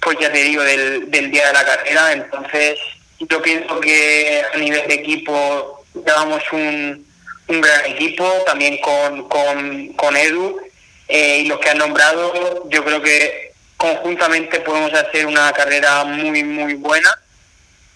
pues 0.00 0.16
ya 0.20 0.32
te 0.32 0.42
digo, 0.42 0.62
del, 0.62 1.10
del 1.10 1.30
día 1.30 1.48
de 1.48 1.52
la 1.52 1.64
carrera. 1.64 2.12
Entonces, 2.12 2.78
yo 3.18 3.42
pienso 3.42 3.80
que 3.80 4.42
a 4.54 4.56
nivel 4.56 4.86
de 4.88 4.94
equipo 4.94 5.84
llevamos 5.94 6.42
un, 6.52 7.06
un 7.48 7.60
gran 7.60 7.86
equipo, 7.86 8.24
también 8.46 8.78
con, 8.78 9.28
con, 9.28 9.88
con 9.94 10.16
Edu 10.16 10.60
eh, 11.08 11.38
y 11.38 11.46
los 11.46 11.58
que 11.58 11.70
han 11.70 11.78
nombrado, 11.78 12.68
yo 12.68 12.84
creo 12.84 13.00
que 13.00 13.52
conjuntamente 13.76 14.60
podemos 14.60 14.92
hacer 14.94 15.26
una 15.26 15.52
carrera 15.52 16.04
muy, 16.04 16.42
muy 16.42 16.74
buena. 16.74 17.10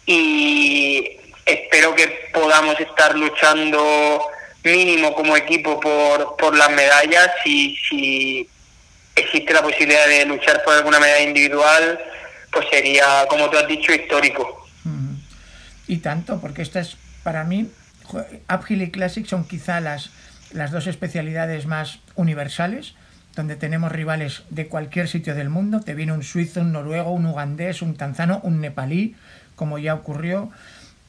Y 0.06 1.18
espero 1.44 1.94
que 1.94 2.30
podamos 2.32 2.78
estar 2.80 3.16
luchando 3.16 4.22
mínimo 4.62 5.14
como 5.14 5.36
equipo 5.36 5.80
por, 5.80 6.36
por 6.36 6.56
las 6.56 6.70
medallas. 6.70 7.30
Y 7.44 7.76
si 7.88 8.48
existe 9.14 9.52
la 9.52 9.62
posibilidad 9.62 10.06
de 10.06 10.26
luchar 10.26 10.62
por 10.64 10.74
alguna 10.74 11.00
medalla 11.00 11.22
individual, 11.22 12.00
pues 12.52 12.66
sería, 12.70 13.26
como 13.28 13.48
tú 13.50 13.58
has 13.58 13.66
dicho, 13.66 13.92
histórico. 13.92 14.56
Y 15.86 15.98
tanto, 15.98 16.40
porque 16.40 16.62
esta 16.62 16.78
es, 16.80 16.96
para 17.24 17.42
mí, 17.42 17.68
Uphill 18.48 18.82
y 18.82 18.90
Classic 18.90 19.26
son 19.26 19.46
quizá 19.46 19.80
las, 19.80 20.11
las 20.52 20.70
dos 20.70 20.86
especialidades 20.86 21.66
más 21.66 21.98
universales, 22.14 22.94
donde 23.37 23.57
tenemos 23.57 23.93
rivales 23.93 24.43
de 24.51 24.66
cualquier 24.66 25.09
sitio 25.09 25.35
del 25.35 25.49
mundo. 25.49 25.81
Te 25.81 25.95
viene 25.95 26.12
un 26.12 26.22
suizo, 26.22 26.61
un 26.61 26.72
noruego, 26.72 27.12
un 27.12 27.26
ugandés, 27.26 27.83
un 27.83 27.97
tanzano, 27.97 28.41
un 28.43 28.61
nepalí, 28.61 29.14
como 29.57 29.78
ya 29.78 29.95
ocurrió. 29.95 30.51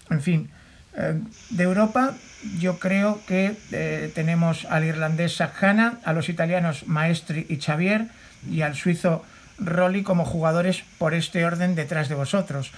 En 0.09 0.21
fin, 0.21 0.49
eh, 0.95 1.19
de 1.49 1.63
Europa 1.63 2.13
yo 2.59 2.79
creo 2.79 3.21
que 3.27 3.55
eh, 3.71 4.11
tenemos 4.13 4.65
al 4.65 4.83
irlandés 4.83 5.35
Sajana, 5.35 5.99
a 6.03 6.13
los 6.13 6.29
italianos 6.29 6.87
Maestri 6.87 7.45
y 7.49 7.57
Xavier 7.57 8.07
y 8.49 8.61
al 8.61 8.75
suizo 8.75 9.23
Rolli 9.59 10.03
como 10.03 10.25
jugadores 10.25 10.83
por 10.97 11.13
este 11.13 11.45
orden 11.45 11.75
detrás 11.75 12.09
de 12.09 12.15
vosotros. 12.15 12.71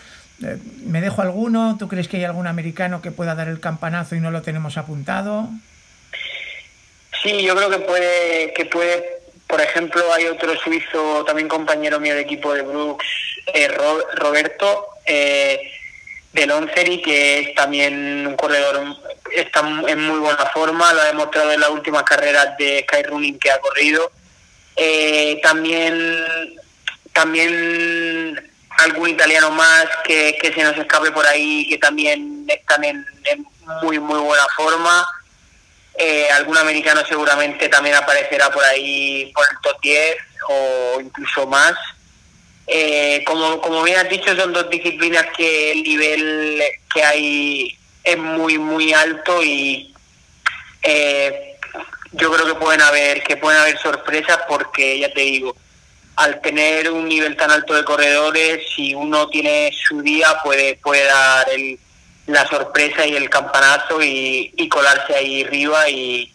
Eh, 0.43 0.57
¿Me 0.85 1.01
dejo 1.01 1.21
alguno? 1.21 1.77
¿Tú 1.79 1.87
crees 1.87 2.07
que 2.07 2.17
hay 2.17 2.23
algún 2.25 2.47
americano 2.47 3.01
que 3.01 3.11
pueda 3.11 3.35
dar 3.35 3.47
el 3.47 3.59
campanazo 3.59 4.15
y 4.15 4.19
no 4.19 4.31
lo 4.31 4.41
tenemos 4.41 4.77
apuntado? 4.77 5.49
Sí, 7.23 7.41
yo 7.41 7.55
creo 7.55 7.69
que 7.69 7.79
puede, 7.79 8.53
que 8.53 8.65
puede, 8.65 9.12
por 9.53 9.61
ejemplo, 9.61 10.11
hay 10.11 10.25
otro 10.25 10.57
suizo, 10.57 11.23
también 11.25 11.47
compañero 11.47 11.99
mío 11.99 12.15
de 12.15 12.21
equipo 12.21 12.55
de 12.55 12.63
Brooks, 12.63 13.05
Roberto, 14.15 14.87
eh, 15.05 15.59
del 16.31 16.49
Onceri, 16.49 17.03
que 17.03 17.39
es 17.39 17.53
también 17.53 18.25
un 18.25 18.35
corredor, 18.35 18.83
está 19.31 19.59
en 19.59 20.07
muy 20.07 20.17
buena 20.17 20.47
forma, 20.47 20.91
lo 20.93 21.01
ha 21.01 21.05
demostrado 21.05 21.51
en 21.51 21.59
las 21.59 21.69
últimas 21.69 22.01
carreras 22.01 22.57
de 22.57 22.83
Skyrunning 22.89 23.37
que 23.37 23.51
ha 23.51 23.59
corrido. 23.59 24.11
Eh, 24.75 25.39
también, 25.43 26.25
también 27.13 28.51
algún 28.79 29.09
italiano 29.09 29.51
más 29.51 29.85
que, 30.03 30.35
se 30.41 30.63
nos 30.63 30.75
escape 30.77 31.11
por 31.11 31.27
ahí, 31.27 31.69
que 31.69 31.77
también 31.77 32.43
están 32.47 32.83
en, 32.85 33.05
muy, 33.83 33.99
muy 33.99 34.19
buena 34.19 34.47
forma. 34.55 35.07
Eh, 35.95 36.27
algún 36.31 36.57
americano 36.57 37.01
seguramente 37.07 37.69
también 37.69 37.95
aparecerá 37.95 38.49
por 38.49 38.63
ahí 38.63 39.31
por 39.35 39.45
el 39.49 39.57
top 39.61 39.81
10 39.81 40.17
o 40.49 41.01
incluso 41.01 41.47
más. 41.47 41.73
Eh, 42.65 43.23
como, 43.25 43.61
como 43.61 43.83
bien 43.83 43.97
has 43.97 44.09
dicho, 44.09 44.35
son 44.35 44.53
dos 44.53 44.69
disciplinas 44.69 45.25
que 45.35 45.71
el 45.71 45.83
nivel 45.83 46.63
que 46.93 47.03
hay 47.03 47.77
es 48.03 48.17
muy, 48.17 48.57
muy 48.57 48.93
alto 48.93 49.43
y 49.43 49.93
eh, 50.81 51.57
yo 52.13 52.31
creo 52.31 52.45
que 52.45 52.55
pueden 52.55 52.81
haber, 52.81 53.23
que 53.23 53.37
pueden 53.37 53.59
haber 53.59 53.77
sorpresas 53.79 54.39
porque, 54.47 54.99
ya 54.99 55.11
te 55.13 55.21
digo, 55.21 55.55
al 56.15 56.41
tener 56.41 56.91
un 56.91 57.07
nivel 57.07 57.35
tan 57.35 57.51
alto 57.51 57.73
de 57.73 57.83
corredores, 57.83 58.63
si 58.75 58.93
uno 58.93 59.27
tiene 59.29 59.71
su 59.87 60.01
día, 60.01 60.37
puede, 60.43 60.75
puede 60.77 61.05
dar 61.05 61.49
el, 61.49 61.79
la 62.27 62.47
sorpresa 62.47 63.05
y 63.05 63.15
el 63.15 63.29
campanazo 63.29 64.01
y, 64.01 64.53
y 64.55 64.69
colarse 64.69 65.15
ahí 65.15 65.43
arriba 65.43 65.89
y, 65.89 66.33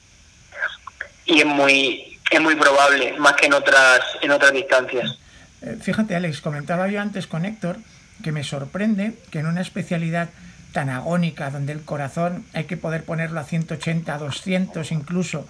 y 1.27 1.41
es 1.41 1.47
muy 1.47 2.09
es 2.31 2.41
muy 2.41 2.57
probable, 2.57 3.15
más 3.19 3.35
que 3.35 3.47
en 3.47 3.55
otras, 3.55 4.01
en 4.21 4.31
otras 4.31 4.53
distancias. 4.53 5.19
Eh, 5.63 5.79
fíjate, 5.81 6.15
Alex, 6.15 6.41
comentaba 6.41 6.89
yo 6.89 7.01
antes 7.01 7.27
con 7.27 7.45
Héctor 7.45 7.79
que 8.23 8.33
me 8.33 8.45
sorprende 8.45 9.15
que 9.31 9.39
en 9.39 9.47
una 9.47 9.61
especialidad 9.61 10.29
tan 10.73 10.91
agónica, 10.91 11.51
donde 11.51 11.73
el 11.73 11.83
corazón 11.83 12.45
hay 12.53 12.65
que 12.65 12.77
poder 12.77 13.05
ponerlo 13.05 13.41
a 13.41 13.45
180, 13.45 14.15
a 14.15 14.19
200 14.19 14.93
incluso, 14.93 15.47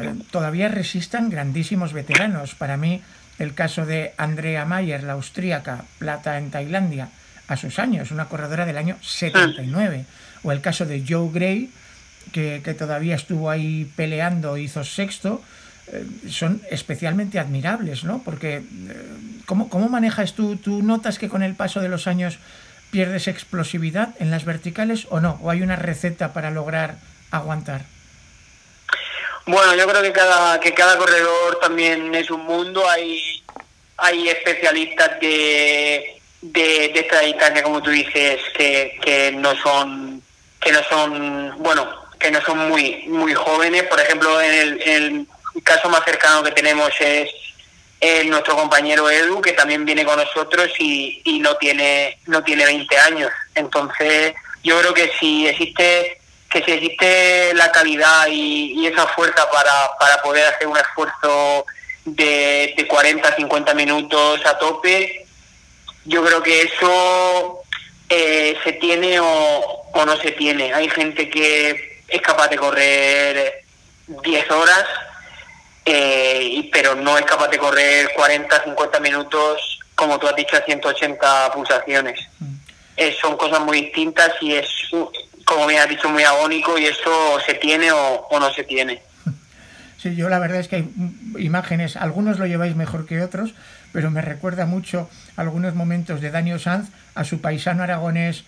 eh, 0.00 0.14
todavía 0.30 0.68
resistan 0.68 1.30
grandísimos 1.30 1.92
veteranos. 1.92 2.54
Para 2.54 2.76
mí, 2.76 3.02
el 3.38 3.54
caso 3.54 3.86
de 3.86 4.12
Andrea 4.18 4.64
Mayer, 4.64 5.02
la 5.02 5.14
austríaca, 5.14 5.84
plata 5.98 6.36
en 6.38 6.50
Tailandia, 6.50 7.08
a 7.48 7.56
sus 7.56 7.78
años, 7.78 8.10
una 8.10 8.26
corredora 8.26 8.66
del 8.66 8.78
año 8.78 8.96
79. 9.02 10.04
O 10.42 10.52
el 10.52 10.60
caso 10.60 10.86
de 10.86 11.04
Joe 11.06 11.30
Gray, 11.32 11.70
que, 12.32 12.60
que 12.64 12.74
todavía 12.74 13.16
estuvo 13.16 13.50
ahí 13.50 13.90
peleando, 13.96 14.56
hizo 14.56 14.84
sexto, 14.84 15.42
eh, 15.88 16.06
son 16.30 16.62
especialmente 16.70 17.38
admirables, 17.38 18.04
¿no? 18.04 18.22
Porque, 18.24 18.56
eh, 18.56 18.62
¿cómo, 19.44 19.68
¿cómo, 19.68 19.88
manejas 19.90 20.32
tú? 20.32 20.56
¿Tú 20.56 20.82
notas 20.82 21.18
que 21.18 21.28
con 21.28 21.42
el 21.42 21.54
paso 21.54 21.80
de 21.80 21.88
los 21.88 22.06
años 22.06 22.38
pierdes 22.90 23.28
explosividad 23.28 24.14
en 24.18 24.30
las 24.30 24.46
verticales 24.46 25.06
o 25.10 25.20
no? 25.20 25.38
¿O 25.42 25.50
hay 25.50 25.60
una 25.60 25.76
receta 25.76 26.32
para 26.32 26.50
lograr 26.50 26.96
aguantar? 27.30 27.82
Bueno, 29.46 29.74
yo 29.74 29.86
creo 29.86 30.00
que 30.00 30.12
cada, 30.12 30.58
que 30.58 30.72
cada 30.72 30.96
corredor 30.96 31.58
también 31.60 32.14
es 32.14 32.30
un 32.30 32.44
mundo. 32.46 32.88
Hay, 32.88 33.42
hay 33.98 34.28
especialistas 34.30 35.18
de, 36.52 36.90
de, 36.92 37.00
esta 37.00 37.20
distancia, 37.20 37.62
como 37.62 37.82
tú 37.82 37.90
dices, 37.90 38.40
que, 38.56 38.98
que 39.02 39.32
no 39.32 39.54
son, 39.62 40.22
que 40.60 40.72
no 40.72 40.82
son, 40.84 41.54
bueno, 41.58 41.88
que 42.18 42.30
no 42.30 42.40
son 42.42 42.68
muy, 42.68 43.04
muy 43.06 43.34
jóvenes. 43.34 43.84
Por 43.84 44.00
ejemplo, 44.00 44.40
en 44.40 44.80
el, 44.82 45.26
caso 45.62 45.88
más 45.88 46.04
cercano 46.04 46.42
que 46.42 46.50
tenemos 46.50 46.90
es 47.00 47.30
nuestro 48.26 48.56
compañero 48.56 49.08
Edu, 49.08 49.40
que 49.40 49.52
también 49.52 49.84
viene 49.84 50.04
con 50.04 50.16
nosotros 50.18 50.68
y, 50.78 51.22
y, 51.24 51.38
no 51.38 51.56
tiene 51.56 52.18
no 52.26 52.42
tiene 52.42 52.66
20 52.66 52.98
años. 52.98 53.30
Entonces, 53.54 54.34
yo 54.62 54.78
creo 54.80 54.92
que 54.92 55.10
si 55.18 55.46
existe 55.46 56.18
que 56.50 56.62
si 56.62 56.70
existe 56.70 57.54
la 57.54 57.72
calidad 57.72 58.26
y, 58.28 58.86
esa 58.86 59.06
fuerza 59.08 59.50
para, 59.50 59.90
para, 59.98 60.22
poder 60.22 60.46
hacer 60.46 60.66
un 60.66 60.76
esfuerzo 60.76 61.66
de, 62.04 62.74
de 62.76 62.86
40, 62.86 63.36
50 63.36 63.74
minutos 63.74 64.44
a 64.44 64.58
tope, 64.58 65.23
yo 66.04 66.24
creo 66.24 66.42
que 66.42 66.62
eso 66.62 67.62
eh, 68.08 68.56
se 68.64 68.72
tiene 68.74 69.20
o, 69.20 69.26
o 69.26 70.04
no 70.04 70.16
se 70.16 70.32
tiene. 70.32 70.72
Hay 70.72 70.88
gente 70.88 71.28
que 71.28 72.02
es 72.08 72.22
capaz 72.22 72.48
de 72.48 72.56
correr 72.56 73.64
10 74.06 74.50
horas 74.50 74.84
eh, 75.86 76.68
pero 76.72 76.94
no 76.94 77.18
es 77.18 77.24
capaz 77.24 77.48
de 77.48 77.58
correr 77.58 78.08
40, 78.16 78.64
50 78.64 79.00
minutos, 79.00 79.80
como 79.94 80.18
tú 80.18 80.26
has 80.26 80.36
dicho, 80.36 80.56
a 80.56 80.60
180 80.60 81.52
pulsaciones. 81.52 82.20
Mm. 82.40 82.54
Eh, 82.96 83.16
son 83.20 83.36
cosas 83.36 83.60
muy 83.60 83.82
distintas 83.82 84.30
y 84.40 84.54
es, 84.54 84.68
como 85.44 85.66
me 85.66 85.78
has 85.78 85.88
dicho, 85.88 86.08
muy 86.08 86.22
agónico 86.22 86.78
y 86.78 86.86
eso 86.86 87.38
se 87.44 87.54
tiene 87.54 87.92
o, 87.92 88.28
no 88.30 88.52
se 88.52 88.64
tiene. 88.64 89.02
Sí, 89.96 90.14
yo 90.16 90.28
la 90.28 90.38
verdad 90.38 90.60
es 90.60 90.68
que 90.68 90.76
hay 90.76 90.88
imágenes, 91.38 91.96
algunos 91.96 92.38
lo 92.38 92.44
lleváis 92.44 92.76
mejor 92.76 93.06
que 93.06 93.22
otros, 93.22 93.54
pero 93.90 94.10
me 94.10 94.20
recuerda 94.20 94.66
mucho 94.66 95.08
algunos 95.36 95.74
momentos 95.74 96.20
de 96.20 96.30
Daniel 96.30 96.60
Sanz 96.60 96.88
a 97.14 97.24
su 97.24 97.40
paisano 97.40 97.82
aragonés 97.82 98.44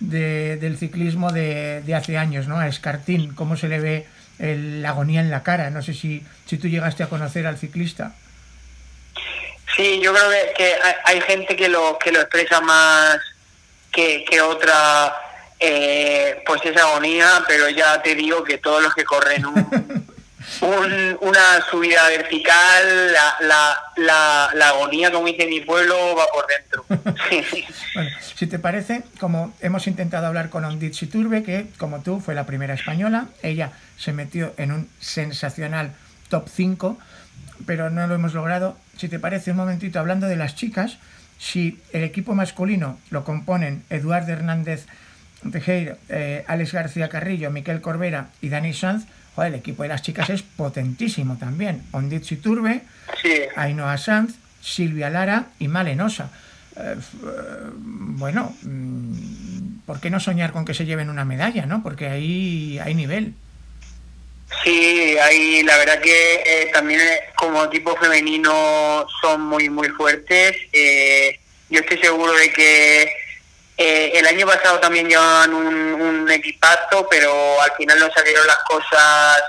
de, 0.00 0.56
del 0.56 0.78
ciclismo 0.78 1.32
de, 1.32 1.82
de, 1.82 1.94
hace 1.94 2.18
años, 2.18 2.46
¿no? 2.46 2.58
A 2.58 2.68
Escartín, 2.68 3.34
cómo 3.34 3.56
se 3.56 3.68
le 3.68 3.80
ve 3.80 4.06
el, 4.38 4.82
la 4.82 4.90
agonía 4.90 5.20
en 5.20 5.30
la 5.30 5.42
cara. 5.42 5.70
No 5.70 5.82
sé 5.82 5.94
si, 5.94 6.24
si 6.46 6.58
tú 6.58 6.68
llegaste 6.68 7.02
a 7.02 7.08
conocer 7.08 7.46
al 7.46 7.58
ciclista. 7.58 8.14
Sí, 9.76 10.00
yo 10.02 10.12
creo 10.12 10.30
que, 10.56 10.74
hay, 11.04 11.20
gente 11.22 11.56
que 11.56 11.68
lo, 11.68 11.98
que 11.98 12.12
lo 12.12 12.20
expresa 12.20 12.60
más 12.60 13.18
que, 13.90 14.24
que 14.24 14.40
otra, 14.40 15.14
eh, 15.58 16.42
pues 16.44 16.60
esa 16.64 16.82
agonía, 16.82 17.42
pero 17.48 17.68
ya 17.70 18.02
te 18.02 18.14
digo 18.14 18.44
que 18.44 18.58
todos 18.58 18.82
los 18.82 18.94
que 18.94 19.04
corren 19.04 19.46
un, 19.46 20.06
una 21.20 21.60
subida 21.70 22.08
vertical, 22.08 23.12
la, 23.12 23.34
la, 23.40 23.76
la, 23.96 24.50
la, 24.54 24.68
agonía, 24.68 25.10
como 25.10 25.26
dice 25.26 25.46
mi 25.46 25.60
pueblo, 25.60 25.94
va 26.16 26.24
por 26.32 26.46
dentro. 26.46 26.84
bueno, 27.94 28.10
si 28.34 28.46
te 28.46 28.58
parece, 28.58 29.02
como 29.18 29.54
hemos 29.60 29.86
intentado 29.86 30.26
hablar 30.26 30.50
con 30.50 30.64
Ondit 30.64 30.94
Siturbe, 30.94 31.42
que 31.42 31.66
como 31.78 32.00
tú 32.02 32.20
fue 32.20 32.34
la 32.34 32.46
primera 32.46 32.74
española, 32.74 33.26
ella 33.42 33.72
se 33.98 34.12
metió 34.12 34.54
en 34.56 34.72
un 34.72 34.88
sensacional 35.00 35.92
top 36.28 36.48
5, 36.48 36.98
pero 37.66 37.90
no 37.90 38.06
lo 38.06 38.14
hemos 38.14 38.34
logrado. 38.34 38.76
Si 38.96 39.08
te 39.08 39.18
parece, 39.18 39.50
un 39.50 39.58
momentito 39.58 40.00
hablando 40.00 40.26
de 40.26 40.36
las 40.36 40.54
chicas, 40.54 40.98
si 41.38 41.80
el 41.92 42.04
equipo 42.04 42.34
masculino 42.34 42.98
lo 43.10 43.24
componen 43.24 43.84
Eduardo 43.90 44.32
Hernández 44.32 44.86
Tejero, 45.50 45.96
eh, 46.08 46.44
Alex 46.46 46.72
García 46.72 47.08
Carrillo, 47.08 47.50
Miquel 47.50 47.80
Corbera 47.80 48.28
y 48.40 48.48
Dani 48.48 48.72
Sanz, 48.72 49.06
joder, 49.34 49.52
el 49.52 49.58
equipo 49.60 49.82
de 49.82 49.88
las 49.88 50.02
chicas 50.02 50.30
es 50.30 50.42
potentísimo 50.42 51.36
también. 51.38 51.82
Onditz 51.92 52.40
Turbe, 52.40 52.82
Ainhoa 53.56 53.98
Sanz, 53.98 54.34
Silvia 54.60 55.10
Lara 55.10 55.46
y 55.58 55.68
Malenosa. 55.68 56.30
Eh, 56.76 56.96
bueno, 57.76 58.54
mm, 58.62 59.80
¿por 59.86 60.00
qué 60.00 60.10
no 60.10 60.20
soñar 60.20 60.52
con 60.52 60.64
que 60.64 60.74
se 60.74 60.84
lleven 60.84 61.10
una 61.10 61.24
medalla, 61.24 61.66
no? 61.66 61.82
Porque 61.82 62.08
ahí 62.08 62.78
hay 62.78 62.94
nivel. 62.94 63.34
Sí, 64.64 65.16
hay, 65.18 65.62
la 65.62 65.78
verdad 65.78 66.00
que 66.00 66.34
eh, 66.34 66.70
también 66.72 67.00
como 67.36 67.64
equipo 67.64 67.96
femenino 67.96 69.06
son 69.20 69.42
muy, 69.42 69.70
muy 69.70 69.88
fuertes. 69.88 70.56
yo 71.70 71.80
estoy 71.80 71.98
seguro 71.98 72.32
de 72.34 72.52
que 72.52 73.21
eh, 73.76 74.12
el 74.14 74.26
año 74.26 74.46
pasado 74.46 74.78
también 74.80 75.08
llevaban 75.08 75.54
un, 75.54 76.30
equipazo, 76.30 77.06
pero 77.10 77.60
al 77.60 77.72
final 77.72 77.98
no 77.98 78.10
salieron 78.12 78.46
las 78.46 78.58
cosas 78.60 79.42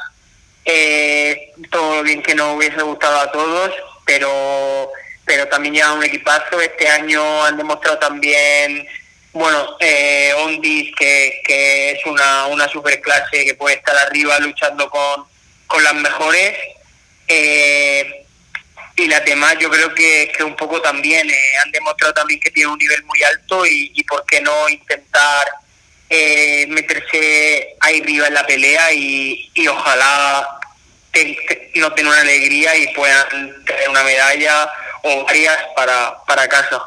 eh, 0.66 1.54
todo 1.72 2.04
bien 2.04 2.22
que 2.22 2.36
no 2.36 2.54
hubiese 2.54 2.82
gustado 2.82 3.20
a 3.20 3.32
todos, 3.32 3.72
pero 4.06 4.92
pero 5.26 5.48
también 5.48 5.76
llevan 5.76 5.98
un 5.98 6.04
equipazo. 6.04 6.60
Este 6.60 6.88
año 6.88 7.44
han 7.46 7.58
demostrado 7.58 7.98
también, 8.00 8.86
bueno, 9.32 9.78
eh, 9.80 10.34
Ondis, 10.44 10.94
que, 10.96 11.42
que 11.46 11.92
es 11.92 12.06
una, 12.06 12.48
una 12.48 12.68
super 12.68 13.00
clase 13.02 13.46
que 13.46 13.56
puede 13.56 13.78
estar 13.78 13.96
arriba 13.98 14.38
luchando 14.40 14.90
con, 14.90 15.26
con 15.68 15.84
las 15.84 15.94
mejores. 15.96 16.58
Eh, 17.28 18.23
y 18.96 19.08
las 19.08 19.26
demás 19.26 19.56
yo 19.60 19.70
creo 19.70 19.94
que, 19.94 20.32
que 20.36 20.44
un 20.44 20.56
poco 20.56 20.82
también 20.82 21.30
eh, 21.30 21.58
han 21.64 21.72
demostrado 21.72 22.14
también 22.14 22.40
que 22.40 22.52
tienen 22.52 22.74
un 22.74 22.80
nivel 22.80 23.04
muy 23.06 23.24
alto 23.24 23.66
y, 23.66 23.92
y 23.96 24.04
por 24.04 24.26
qué 24.26 24.42
no 24.42 24.70
intentar 24.70 25.48
eh, 26.10 26.68
meterse 26.68 27.76
ahí 27.80 28.02
arriba 28.02 28.28
en 28.28 28.34
la 28.36 28.46
pelea 28.46 28.94
y, 28.94 29.50
y 29.54 29.68
ojalá 29.68 30.48
no 31.76 31.92
tengan 31.94 32.14
una 32.14 32.22
alegría 32.22 32.76
y 32.78 32.94
puedan 32.94 33.28
tener 33.66 33.90
una 33.90 34.04
medalla 34.04 34.70
o 35.04 35.26
varias 35.26 35.58
para, 35.76 36.16
para 36.28 36.48
casa. 36.48 36.82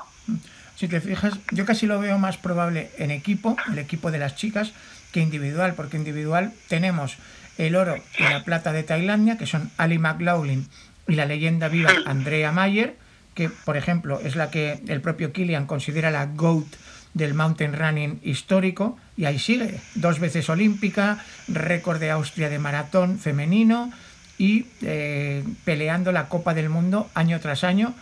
Si 0.76 0.88
te 0.88 1.00
fijas, 1.00 1.34
yo 1.52 1.64
casi 1.64 1.86
lo 1.86 1.98
veo 1.98 2.18
más 2.18 2.36
probable 2.36 2.90
en 2.98 3.11
equipo, 3.11 3.57
el 3.72 3.78
equipo 3.78 4.11
de 4.11 4.18
las 4.18 4.36
chicas, 4.36 4.72
que 5.12 5.20
individual, 5.20 5.74
porque 5.74 5.96
individual 5.96 6.52
tenemos 6.68 7.16
el 7.57 7.74
oro 7.76 7.96
y 8.18 8.22
la 8.22 8.44
plata 8.44 8.72
de 8.72 8.82
Tailandia, 8.82 9.38
que 9.38 9.46
son 9.46 9.70
Ali 9.78 9.98
McLaughlin 9.98 10.68
y 11.09 11.14
la 11.14 11.26
leyenda 11.26 11.68
viva 11.68 11.92
Andrea 12.07 12.52
Mayer, 12.52 12.96
que 13.34 13.48
por 13.50 13.76
ejemplo 13.76 14.20
es 14.20 14.36
la 14.36 14.50
que 14.50 14.80
el 14.88 15.00
propio 15.00 15.32
Kilian 15.32 15.66
considera 15.66 16.11
la 16.11 16.26
GOAT 16.26 16.66
del 17.14 17.34
mountain 17.34 17.72
running 17.72 18.20
histórico, 18.22 18.98
y 19.16 19.24
ahí 19.24 19.38
sigue, 19.38 19.80
dos 19.94 20.20
veces 20.20 20.48
olímpica, 20.50 21.24
récord 21.48 21.98
de 21.98 22.11
Austria 22.11 22.50
de 22.50 22.59
maratón 22.59 23.18
femenino 23.18 23.90
y 24.36 24.66
eh, 24.82 25.42
peleando 25.64 26.12
la 26.12 26.28
Copa 26.28 26.52
del 26.52 26.68
Mundo 26.68 27.09
año 27.14 27.40
tras 27.40 27.64
año, 27.64 27.94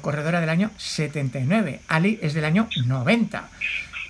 corredora 0.00 0.40
del 0.40 0.50
año 0.50 0.70
79, 0.78 1.80
Ali 1.88 2.18
es 2.22 2.32
del 2.34 2.44
año 2.44 2.68
90. 2.86 3.48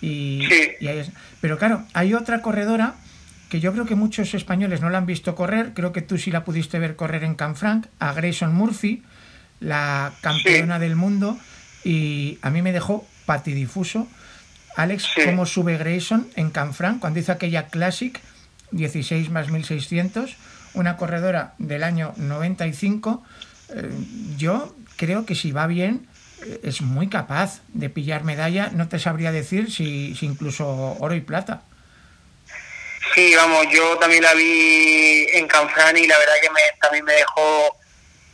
Y, 0.00 0.42
y 0.80 0.86
ahí 0.86 0.98
es. 0.98 1.10
Pero 1.40 1.58
claro, 1.58 1.84
hay 1.94 2.14
otra 2.14 2.42
corredora 2.42 2.94
que 3.54 3.60
yo 3.60 3.72
creo 3.72 3.86
que 3.86 3.94
muchos 3.94 4.34
españoles 4.34 4.80
no 4.80 4.90
la 4.90 4.98
han 4.98 5.06
visto 5.06 5.36
correr, 5.36 5.74
creo 5.74 5.92
que 5.92 6.02
tú 6.02 6.18
sí 6.18 6.32
la 6.32 6.44
pudiste 6.44 6.80
ver 6.80 6.96
correr 6.96 7.22
en 7.22 7.36
Canfranc, 7.36 7.86
a 8.00 8.12
Grayson 8.12 8.52
Murphy, 8.52 9.04
la 9.60 10.12
campeona 10.22 10.80
del 10.80 10.96
mundo, 10.96 11.38
y 11.84 12.36
a 12.42 12.50
mí 12.50 12.62
me 12.62 12.72
dejó 12.72 13.06
patidifuso. 13.26 14.08
Alex, 14.74 15.06
cómo 15.24 15.46
sube 15.46 15.78
Grayson 15.78 16.26
en 16.34 16.50
Canfranc 16.50 16.98
cuando 16.98 17.20
hizo 17.20 17.30
aquella 17.30 17.68
Classic 17.68 18.20
16 18.72 19.30
más 19.30 19.52
1600, 19.52 20.34
una 20.74 20.96
corredora 20.96 21.54
del 21.58 21.84
año 21.84 22.12
95. 22.16 23.22
Eh, 23.68 23.88
yo 24.36 24.74
creo 24.96 25.26
que 25.26 25.36
si 25.36 25.52
va 25.52 25.68
bien, 25.68 26.08
eh, 26.44 26.58
es 26.64 26.82
muy 26.82 27.06
capaz 27.06 27.60
de 27.72 27.88
pillar 27.88 28.24
medalla. 28.24 28.72
No 28.74 28.88
te 28.88 28.98
sabría 28.98 29.30
decir 29.30 29.70
si, 29.70 30.16
si 30.16 30.26
incluso 30.26 30.96
oro 30.98 31.14
y 31.14 31.20
plata. 31.20 31.62
Sí, 33.14 33.34
vamos, 33.36 33.66
yo 33.70 33.96
también 33.98 34.24
la 34.24 34.34
vi 34.34 35.28
en 35.32 35.46
Canfrán 35.46 35.96
y 35.96 36.06
la 36.06 36.18
verdad 36.18 36.34
que 36.42 36.50
me, 36.50 36.60
también 36.80 37.04
me 37.04 37.12
dejó 37.12 37.76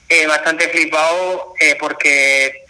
eh, 0.09 0.27
bastante 0.27 0.69
flipado 0.71 1.53
eh, 1.61 1.77
porque 1.79 2.65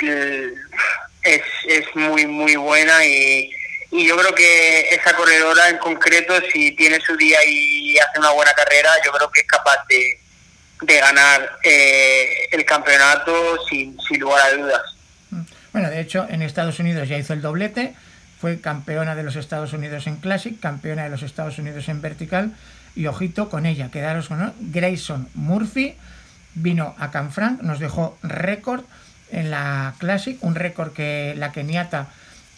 es, 1.22 1.42
es 1.68 1.94
muy, 1.94 2.26
muy 2.26 2.56
buena 2.56 3.04
y, 3.04 3.52
y 3.92 4.08
yo 4.08 4.16
creo 4.16 4.34
que 4.34 4.88
esa 4.90 5.14
corredora 5.14 5.68
en 5.68 5.78
concreto, 5.78 6.34
si 6.52 6.72
tiene 6.72 7.00
su 7.00 7.16
día 7.16 7.38
y 7.46 7.96
hace 7.98 8.18
una 8.18 8.30
buena 8.30 8.52
carrera, 8.54 8.90
yo 9.04 9.12
creo 9.12 9.30
que 9.30 9.40
es 9.40 9.46
capaz 9.46 9.86
de, 9.88 10.18
de 10.82 10.96
ganar 10.98 11.58
eh, 11.62 12.48
el 12.50 12.64
campeonato 12.64 13.64
sin, 13.68 13.96
sin 14.00 14.18
lugar 14.18 14.46
a 14.46 14.56
dudas. 14.56 14.82
Bueno, 15.72 15.88
de 15.90 16.00
hecho, 16.00 16.26
en 16.28 16.42
Estados 16.42 16.80
Unidos 16.80 17.08
ya 17.08 17.16
hizo 17.16 17.32
el 17.34 17.40
doblete 17.42 17.94
fue 18.40 18.60
campeona 18.60 19.14
de 19.14 19.22
los 19.22 19.36
Estados 19.36 19.72
Unidos 19.72 20.06
en 20.06 20.16
Classic, 20.16 20.58
campeona 20.58 21.04
de 21.04 21.10
los 21.10 21.22
Estados 21.22 21.58
Unidos 21.58 21.88
en 21.88 22.00
Vertical 22.00 22.52
y 22.96 23.06
ojito 23.06 23.50
con 23.50 23.66
ella, 23.66 23.90
quedaros 23.90 24.28
con 24.28 24.52
Grayson 24.60 25.28
Murphy 25.34 25.94
vino 26.54 26.94
a 26.98 27.10
Canfranc, 27.10 27.62
nos 27.62 27.78
dejó 27.78 28.18
récord 28.22 28.84
en 29.30 29.50
la 29.50 29.94
Classic, 29.98 30.42
un 30.42 30.54
récord 30.54 30.92
que 30.92 31.34
la 31.36 31.52
keniata 31.52 32.08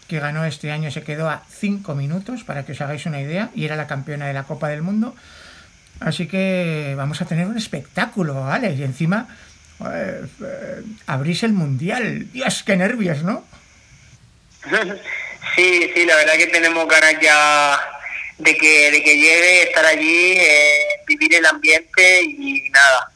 que 0.08 0.20
ganó 0.20 0.44
este 0.44 0.70
año 0.70 0.90
se 0.90 1.02
quedó 1.02 1.28
a 1.28 1.42
5 1.48 1.94
minutos, 1.94 2.44
para 2.44 2.64
que 2.64 2.72
os 2.72 2.80
hagáis 2.80 3.06
una 3.06 3.20
idea, 3.20 3.50
y 3.54 3.64
era 3.64 3.76
la 3.76 3.86
campeona 3.86 4.26
de 4.26 4.32
la 4.32 4.44
Copa 4.44 4.68
del 4.68 4.82
Mundo. 4.82 5.14
Así 6.00 6.26
que 6.26 6.94
vamos 6.96 7.22
a 7.22 7.24
tener 7.24 7.46
un 7.46 7.56
espectáculo, 7.56 8.34
¿vale? 8.34 8.74
Y 8.74 8.82
encima 8.82 9.28
eh, 9.80 10.26
eh, 10.42 10.82
abrís 11.06 11.42
el 11.44 11.52
Mundial. 11.52 12.30
Dios, 12.32 12.62
qué 12.62 12.76
nervios, 12.76 13.22
¿no? 13.22 13.44
Sí, 15.54 15.90
sí, 15.94 16.04
la 16.04 16.16
verdad 16.16 16.34
que 16.34 16.46
tenemos 16.46 16.88
ganas 16.88 17.14
ya 17.20 17.78
de 18.38 18.56
que, 18.56 18.90
de 18.90 19.02
que 19.02 19.16
llegue, 19.16 19.62
estar 19.62 19.84
allí, 19.84 20.32
eh, 20.38 20.86
vivir 21.06 21.34
el 21.34 21.46
ambiente 21.46 22.22
y 22.22 22.70
nada, 22.70 23.10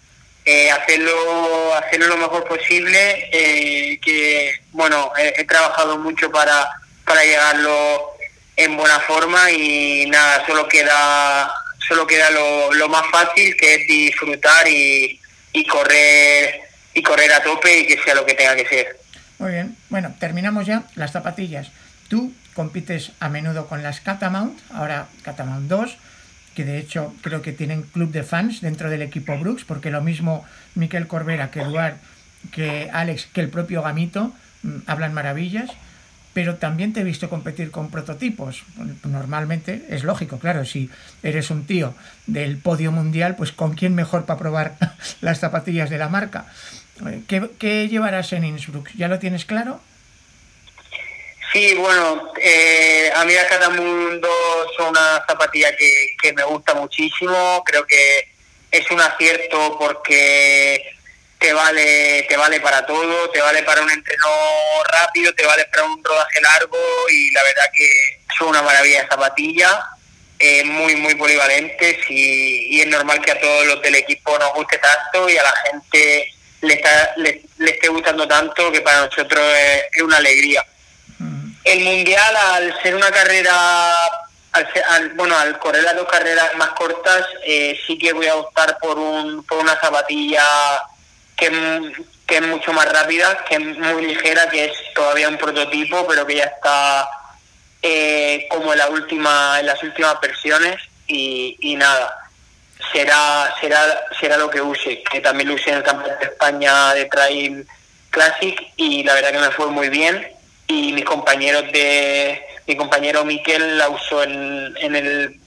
eh, 0.44 0.70
hacerlo, 0.70 1.74
hacerlo 1.74 2.08
lo 2.08 2.16
mejor 2.18 2.46
posible. 2.46 3.28
Eh, 3.32 3.98
que 4.00 4.52
bueno, 4.72 5.12
he, 5.16 5.44
trabajado 5.44 5.98
mucho 5.98 6.30
para, 6.30 6.68
para 7.04 7.24
llegarlo 7.24 8.16
en 8.56 8.76
buena 8.76 9.00
forma 9.00 9.50
y 9.50 10.06
nada, 10.06 10.46
solo 10.46 10.68
queda, 10.68 11.52
solo 11.88 12.06
queda 12.06 12.30
lo, 12.30 12.72
lo 12.74 12.88
más 12.88 13.06
fácil 13.10 13.56
que 13.56 13.74
es 13.74 13.88
disfrutar 13.88 14.68
y, 14.68 15.20
y 15.52 15.66
correr 15.66 16.60
y 16.94 17.02
correr 17.02 17.32
a 17.32 17.42
tope 17.42 17.80
y 17.80 17.86
que 17.86 18.02
sea 18.02 18.14
lo 18.14 18.24
que 18.24 18.34
tenga 18.34 18.56
que 18.56 18.66
ser. 18.66 18.98
Muy 19.38 19.52
bien, 19.52 19.76
bueno, 19.90 20.14
terminamos 20.18 20.66
ya 20.66 20.84
las 20.94 21.12
zapatillas. 21.12 21.70
Tú 22.08 22.32
compites 22.54 23.12
a 23.20 23.28
menudo 23.28 23.66
con 23.66 23.82
las 23.82 24.00
Catamount, 24.00 24.58
ahora 24.72 25.08
Catamount 25.22 25.68
2, 25.68 25.96
que 26.54 26.64
de 26.64 26.78
hecho 26.78 27.14
creo 27.20 27.42
que 27.42 27.52
tienen 27.52 27.82
club 27.82 28.10
de 28.10 28.22
fans 28.22 28.60
dentro 28.60 28.88
del 28.88 29.02
equipo 29.02 29.36
Brooks, 29.38 29.64
porque 29.64 29.90
lo 29.90 30.00
mismo 30.00 30.44
Miquel 30.74 31.06
Corbera 31.06 31.50
que 31.50 31.60
Eduard, 31.60 31.96
que 32.50 32.88
Alex, 32.92 33.26
que 33.32 33.42
el 33.42 33.50
propio 33.50 33.82
Gamito 33.82 34.32
mm, 34.62 34.78
hablan 34.86 35.12
maravillas, 35.12 35.70
pero 36.32 36.56
también 36.56 36.92
te 36.92 37.00
he 37.00 37.04
visto 37.04 37.30
competir 37.30 37.70
con 37.70 37.90
prototipos. 37.90 38.64
Normalmente 39.04 39.86
es 39.88 40.04
lógico, 40.04 40.38
claro, 40.38 40.64
si 40.64 40.90
eres 41.22 41.50
un 41.50 41.64
tío 41.64 41.94
del 42.26 42.58
podio 42.58 42.92
mundial, 42.92 43.36
pues 43.36 43.52
con 43.52 43.74
quién 43.74 43.94
mejor 43.94 44.26
para 44.26 44.38
probar 44.38 44.76
las 45.20 45.40
zapatillas 45.40 45.90
de 45.90 45.98
la 45.98 46.08
marca. 46.08 46.46
Eh, 47.06 47.22
¿Qué, 47.26 47.50
qué 47.58 47.88
llevarás 47.88 48.32
en 48.32 48.44
Innsbruck? 48.44 48.90
¿Ya 48.96 49.08
lo 49.08 49.18
tienes 49.18 49.44
claro? 49.44 49.80
Sí, 51.52 51.74
bueno, 51.74 52.32
eh, 52.40 53.10
a 53.14 53.24
mí 53.24 53.32
la 53.34 53.68
Mundo 53.70 54.28
son 54.76 54.88
una 54.88 55.24
zapatilla 55.26 55.74
que, 55.76 56.14
que 56.20 56.32
me 56.32 56.44
gusta 56.44 56.74
muchísimo. 56.74 57.62
Creo 57.64 57.86
que 57.86 58.28
es 58.70 58.90
un 58.90 59.00
acierto 59.00 59.76
porque 59.78 60.96
te 61.38 61.52
vale, 61.52 62.26
te 62.28 62.36
vale 62.36 62.60
para 62.60 62.84
todo, 62.84 63.30
te 63.30 63.40
vale 63.40 63.62
para 63.62 63.82
un 63.82 63.90
entreno 63.90 64.28
rápido, 64.90 65.34
te 65.34 65.46
vale 65.46 65.66
para 65.66 65.84
un 65.84 66.02
rodaje 66.02 66.40
largo 66.40 66.78
y 67.10 67.30
la 67.30 67.42
verdad 67.42 67.70
que 67.72 68.20
son 68.38 68.48
una 68.48 68.62
maravilla 68.62 69.02
de 69.02 69.08
zapatilla, 69.08 69.86
eh, 70.38 70.64
muy, 70.64 70.96
muy 70.96 71.14
polivalentes 71.14 71.98
y, 72.08 72.76
y, 72.76 72.80
es 72.80 72.86
normal 72.88 73.20
que 73.22 73.32
a 73.32 73.40
todos 73.40 73.66
los 73.66 73.82
del 73.82 73.94
equipo 73.94 74.38
nos 74.38 74.52
guste 74.54 74.78
tanto 74.78 75.28
y 75.28 75.36
a 75.36 75.42
la 75.42 75.54
gente 75.70 76.34
le, 76.62 76.74
está, 76.74 77.14
le, 77.16 77.42
le 77.58 77.70
esté 77.70 77.88
gustando 77.88 78.26
tanto 78.26 78.70
que 78.72 78.80
para 78.80 79.06
nosotros 79.06 79.42
es 79.92 80.02
una 80.02 80.18
alegría 80.18 80.64
el 81.66 81.80
mundial 81.80 82.36
al 82.52 82.82
ser 82.82 82.94
una 82.94 83.10
carrera 83.10 84.06
al, 84.88 85.10
bueno 85.10 85.36
al 85.36 85.58
correr 85.58 85.82
las 85.82 85.96
dos 85.96 86.08
carreras 86.08 86.56
más 86.56 86.70
cortas 86.70 87.26
eh, 87.44 87.78
sí 87.86 87.98
que 87.98 88.12
voy 88.12 88.26
a 88.26 88.36
optar 88.36 88.78
por 88.78 88.98
un 88.98 89.44
por 89.44 89.58
una 89.58 89.78
zapatilla 89.78 90.42
que, 91.36 91.92
que 92.26 92.36
es 92.36 92.42
mucho 92.42 92.72
más 92.72 92.90
rápida 92.90 93.44
que 93.44 93.56
es 93.56 93.60
muy 93.60 94.06
ligera 94.06 94.48
que 94.48 94.66
es 94.66 94.72
todavía 94.94 95.28
un 95.28 95.36
prototipo 95.36 96.06
pero 96.06 96.26
que 96.26 96.36
ya 96.36 96.44
está 96.44 97.06
eh, 97.82 98.46
como 98.50 98.72
en, 98.72 98.78
la 98.78 98.88
última, 98.88 99.60
en 99.60 99.66
las 99.66 99.80
últimas 99.82 100.20
versiones 100.20 100.76
y, 101.06 101.56
y 101.60 101.76
nada, 101.76 102.16
será, 102.92 103.54
será, 103.60 104.04
será 104.18 104.36
lo 104.36 104.50
que 104.50 104.60
use, 104.60 105.02
que 105.02 105.20
también 105.20 105.48
lo 105.48 105.54
usé 105.54 105.70
en 105.70 105.76
el 105.76 105.82
Campeonato 105.82 106.18
de 106.18 106.26
España 106.26 106.94
de 106.94 107.04
Trail 107.04 107.66
Classic 108.10 108.72
y 108.76 109.04
la 109.04 109.14
verdad 109.14 109.30
que 109.30 109.38
me 109.38 109.50
fue 109.50 109.66
muy 109.68 109.88
bien 109.88 110.35
y 110.68 110.92
mis 110.92 111.04
compañeros 111.04 111.64
de 111.72 112.40
mi 112.66 112.76
compañero 112.76 113.24
Miquel 113.24 113.78
la 113.78 113.88
usó 113.88 114.22
en, 114.22 114.74
en 114.80 114.96
el 114.96 115.40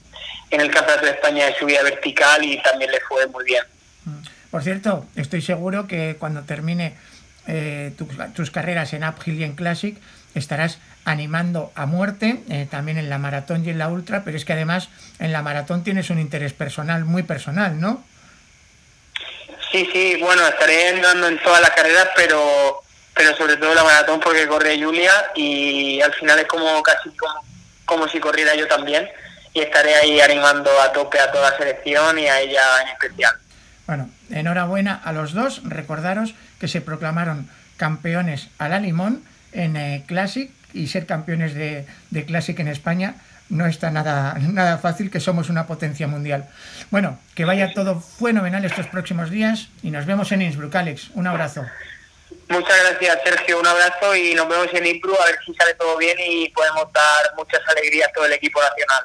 en 0.50 0.60
el 0.60 0.70
Campeonato 0.70 1.06
de 1.06 1.12
España 1.12 1.46
de 1.46 1.54
subida 1.54 1.82
vertical 1.82 2.42
y 2.44 2.60
también 2.62 2.90
le 2.90 2.98
fue 3.00 3.26
muy 3.28 3.44
bien. 3.44 3.62
Por 4.50 4.64
cierto, 4.64 5.06
estoy 5.14 5.42
seguro 5.42 5.86
que 5.86 6.16
cuando 6.18 6.42
termine 6.42 6.94
eh, 7.46 7.92
tu- 7.96 8.08
tus 8.34 8.50
carreras 8.50 8.92
en 8.92 9.04
Uphill 9.04 9.38
y 9.40 9.44
en 9.44 9.54
Classic 9.54 9.96
estarás 10.34 10.78
animando 11.04 11.70
a 11.76 11.86
muerte, 11.86 12.40
eh, 12.48 12.66
también 12.68 12.98
en 12.98 13.08
la 13.10 13.18
maratón 13.18 13.64
y 13.64 13.70
en 13.70 13.78
la 13.78 13.88
ultra, 13.88 14.24
pero 14.24 14.36
es 14.36 14.44
que 14.44 14.52
además 14.54 14.88
en 15.20 15.32
la 15.32 15.42
maratón 15.42 15.84
tienes 15.84 16.10
un 16.10 16.18
interés 16.18 16.52
personal, 16.52 17.04
muy 17.04 17.22
personal, 17.22 17.80
¿no? 17.80 18.02
Sí, 19.70 19.88
sí, 19.92 20.16
bueno, 20.20 20.46
estaré 20.48 20.88
andando 20.88 21.28
en 21.28 21.40
todas 21.42 21.60
las 21.60 21.70
carreras, 21.70 22.08
pero 22.16 22.82
pero 23.20 23.36
sobre 23.36 23.58
todo 23.58 23.74
la 23.74 23.84
maratón 23.84 24.18
porque 24.18 24.48
corre 24.48 24.82
Julia 24.82 25.12
y 25.36 26.00
al 26.00 26.14
final 26.14 26.38
es 26.38 26.46
como 26.46 26.82
casi 26.82 27.10
como, 27.10 27.34
como 27.84 28.08
si 28.08 28.18
corriera 28.18 28.54
yo 28.54 28.66
también 28.66 29.06
y 29.52 29.60
estaré 29.60 29.94
ahí 29.94 30.22
animando 30.22 30.70
a 30.80 30.90
tope 30.90 31.20
a 31.20 31.30
toda 31.30 31.50
la 31.50 31.56
selección 31.58 32.18
y 32.18 32.28
a 32.28 32.40
ella 32.40 32.62
en 32.80 32.88
especial. 32.88 33.34
Bueno, 33.86 34.08
enhorabuena 34.30 34.98
a 35.04 35.12
los 35.12 35.34
dos. 35.34 35.60
Recordaros 35.64 36.34
que 36.58 36.66
se 36.66 36.80
proclamaron 36.80 37.50
campeones 37.76 38.48
a 38.56 38.70
la 38.70 38.80
limón 38.80 39.22
en 39.52 39.76
eh, 39.76 40.02
Classic 40.06 40.50
y 40.72 40.86
ser 40.86 41.04
campeones 41.04 41.52
de, 41.52 41.86
de 42.08 42.24
Classic 42.24 42.58
en 42.58 42.68
España 42.68 43.16
no 43.50 43.66
está 43.66 43.90
nada, 43.90 44.34
nada 44.40 44.78
fácil, 44.78 45.10
que 45.10 45.20
somos 45.20 45.50
una 45.50 45.66
potencia 45.66 46.06
mundial. 46.06 46.46
Bueno, 46.90 47.18
que 47.34 47.44
vaya 47.44 47.74
todo 47.74 48.00
fenomenal 48.00 48.64
estos 48.64 48.86
próximos 48.86 49.28
días 49.28 49.68
y 49.82 49.90
nos 49.90 50.06
vemos 50.06 50.32
en 50.32 50.40
Innsbruck, 50.40 50.74
Alex. 50.74 51.10
Un 51.12 51.26
abrazo. 51.26 51.66
Muchas 52.50 52.76
gracias 52.80 53.18
Sergio, 53.22 53.60
un 53.60 53.66
abrazo 53.66 54.16
y 54.16 54.34
nos 54.34 54.48
vemos 54.48 54.66
en 54.72 54.84
Impro 54.84 55.14
a 55.22 55.26
ver 55.26 55.38
si 55.46 55.54
sale 55.54 55.72
todo 55.74 55.96
bien 55.96 56.18
y 56.18 56.48
podemos 56.48 56.92
dar 56.92 57.32
muchas 57.36 57.60
alegrías 57.68 58.08
a 58.08 58.12
todo 58.12 58.26
el 58.26 58.32
equipo 58.32 58.60
nacional. 58.60 59.04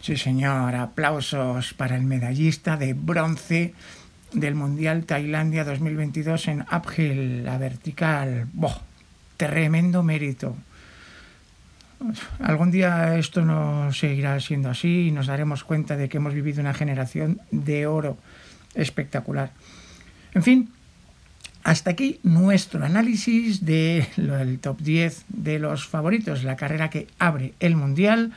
Sí, 0.00 0.16
señor. 0.16 0.74
Aplausos 0.74 1.74
para 1.74 1.94
el 1.94 2.04
medallista 2.04 2.78
de 2.78 2.94
bronce 2.94 3.74
del 4.32 4.54
Mundial 4.54 5.04
Tailandia 5.04 5.64
2022 5.64 6.48
en 6.48 6.64
uphill, 6.72 7.44
la 7.44 7.58
vertical. 7.58 8.46
¡Boh! 8.54 8.80
Tremendo 9.36 10.02
mérito. 10.02 10.56
Algún 12.40 12.70
día 12.70 13.16
esto 13.18 13.42
no 13.44 13.92
seguirá 13.92 14.38
siendo 14.40 14.70
así 14.70 15.08
y 15.08 15.10
nos 15.10 15.26
daremos 15.26 15.64
cuenta 15.64 15.96
de 15.96 16.08
que 16.08 16.18
hemos 16.18 16.34
vivido 16.34 16.60
una 16.60 16.74
generación 16.74 17.40
de 17.50 17.86
oro 17.86 18.18
espectacular. 18.74 19.52
En 20.34 20.42
fin, 20.42 20.70
hasta 21.64 21.90
aquí 21.90 22.18
nuestro 22.22 22.84
análisis 22.84 23.64
del 23.64 24.58
top 24.60 24.80
10 24.80 25.24
de 25.28 25.58
los 25.58 25.86
favoritos, 25.86 26.42
la 26.42 26.56
carrera 26.56 26.90
que 26.90 27.06
abre 27.18 27.54
el 27.60 27.76
Mundial. 27.76 28.32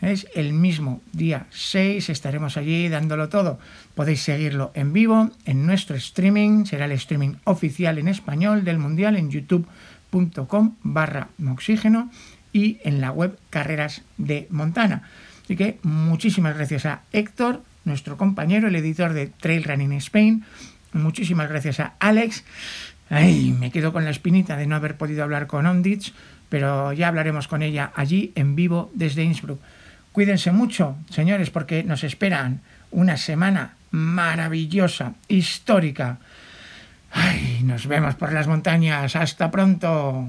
Es 0.00 0.26
el 0.34 0.52
mismo 0.52 1.00
día 1.12 1.46
6, 1.50 2.08
estaremos 2.08 2.56
allí 2.56 2.88
dándolo 2.88 3.28
todo. 3.28 3.60
Podéis 3.94 4.22
seguirlo 4.22 4.72
en 4.74 4.92
vivo 4.92 5.30
en 5.44 5.64
nuestro 5.64 5.94
streaming, 5.94 6.64
será 6.64 6.86
el 6.86 6.92
streaming 6.92 7.34
oficial 7.44 7.98
en 7.98 8.08
español 8.08 8.64
del 8.64 8.78
Mundial 8.78 9.16
en 9.16 9.30
youtube.com 9.30 10.74
barra 10.82 11.28
oxígeno 11.46 12.10
y 12.52 12.78
en 12.84 13.00
la 13.00 13.10
web 13.10 13.38
Carreras 13.50 14.02
de 14.18 14.46
Montana. 14.50 15.02
Así 15.44 15.56
que 15.56 15.78
muchísimas 15.82 16.56
gracias 16.56 16.86
a 16.86 17.02
Héctor, 17.12 17.62
nuestro 17.84 18.16
compañero, 18.16 18.68
el 18.68 18.76
editor 18.76 19.12
de 19.12 19.26
Trail 19.26 19.64
Running 19.64 19.92
Spain. 19.94 20.44
Muchísimas 20.92 21.48
gracias 21.48 21.80
a 21.80 21.94
Alex. 21.98 22.44
Ay, 23.10 23.54
me 23.58 23.70
quedo 23.70 23.92
con 23.92 24.04
la 24.04 24.10
espinita 24.10 24.56
de 24.56 24.66
no 24.66 24.76
haber 24.76 24.96
podido 24.96 25.22
hablar 25.22 25.46
con 25.46 25.66
Ondich, 25.66 26.14
pero 26.48 26.92
ya 26.92 27.08
hablaremos 27.08 27.48
con 27.48 27.62
ella 27.62 27.92
allí 27.94 28.32
en 28.34 28.54
vivo 28.54 28.90
desde 28.94 29.24
Innsbruck. 29.24 29.60
Cuídense 30.12 30.52
mucho, 30.52 30.96
señores, 31.10 31.50
porque 31.50 31.84
nos 31.84 32.04
esperan 32.04 32.60
una 32.90 33.16
semana 33.16 33.76
maravillosa, 33.90 35.14
histórica. 35.28 36.18
Ay, 37.10 37.60
nos 37.64 37.86
vemos 37.86 38.14
por 38.14 38.32
las 38.32 38.46
montañas. 38.46 39.16
Hasta 39.16 39.50
pronto. 39.50 40.28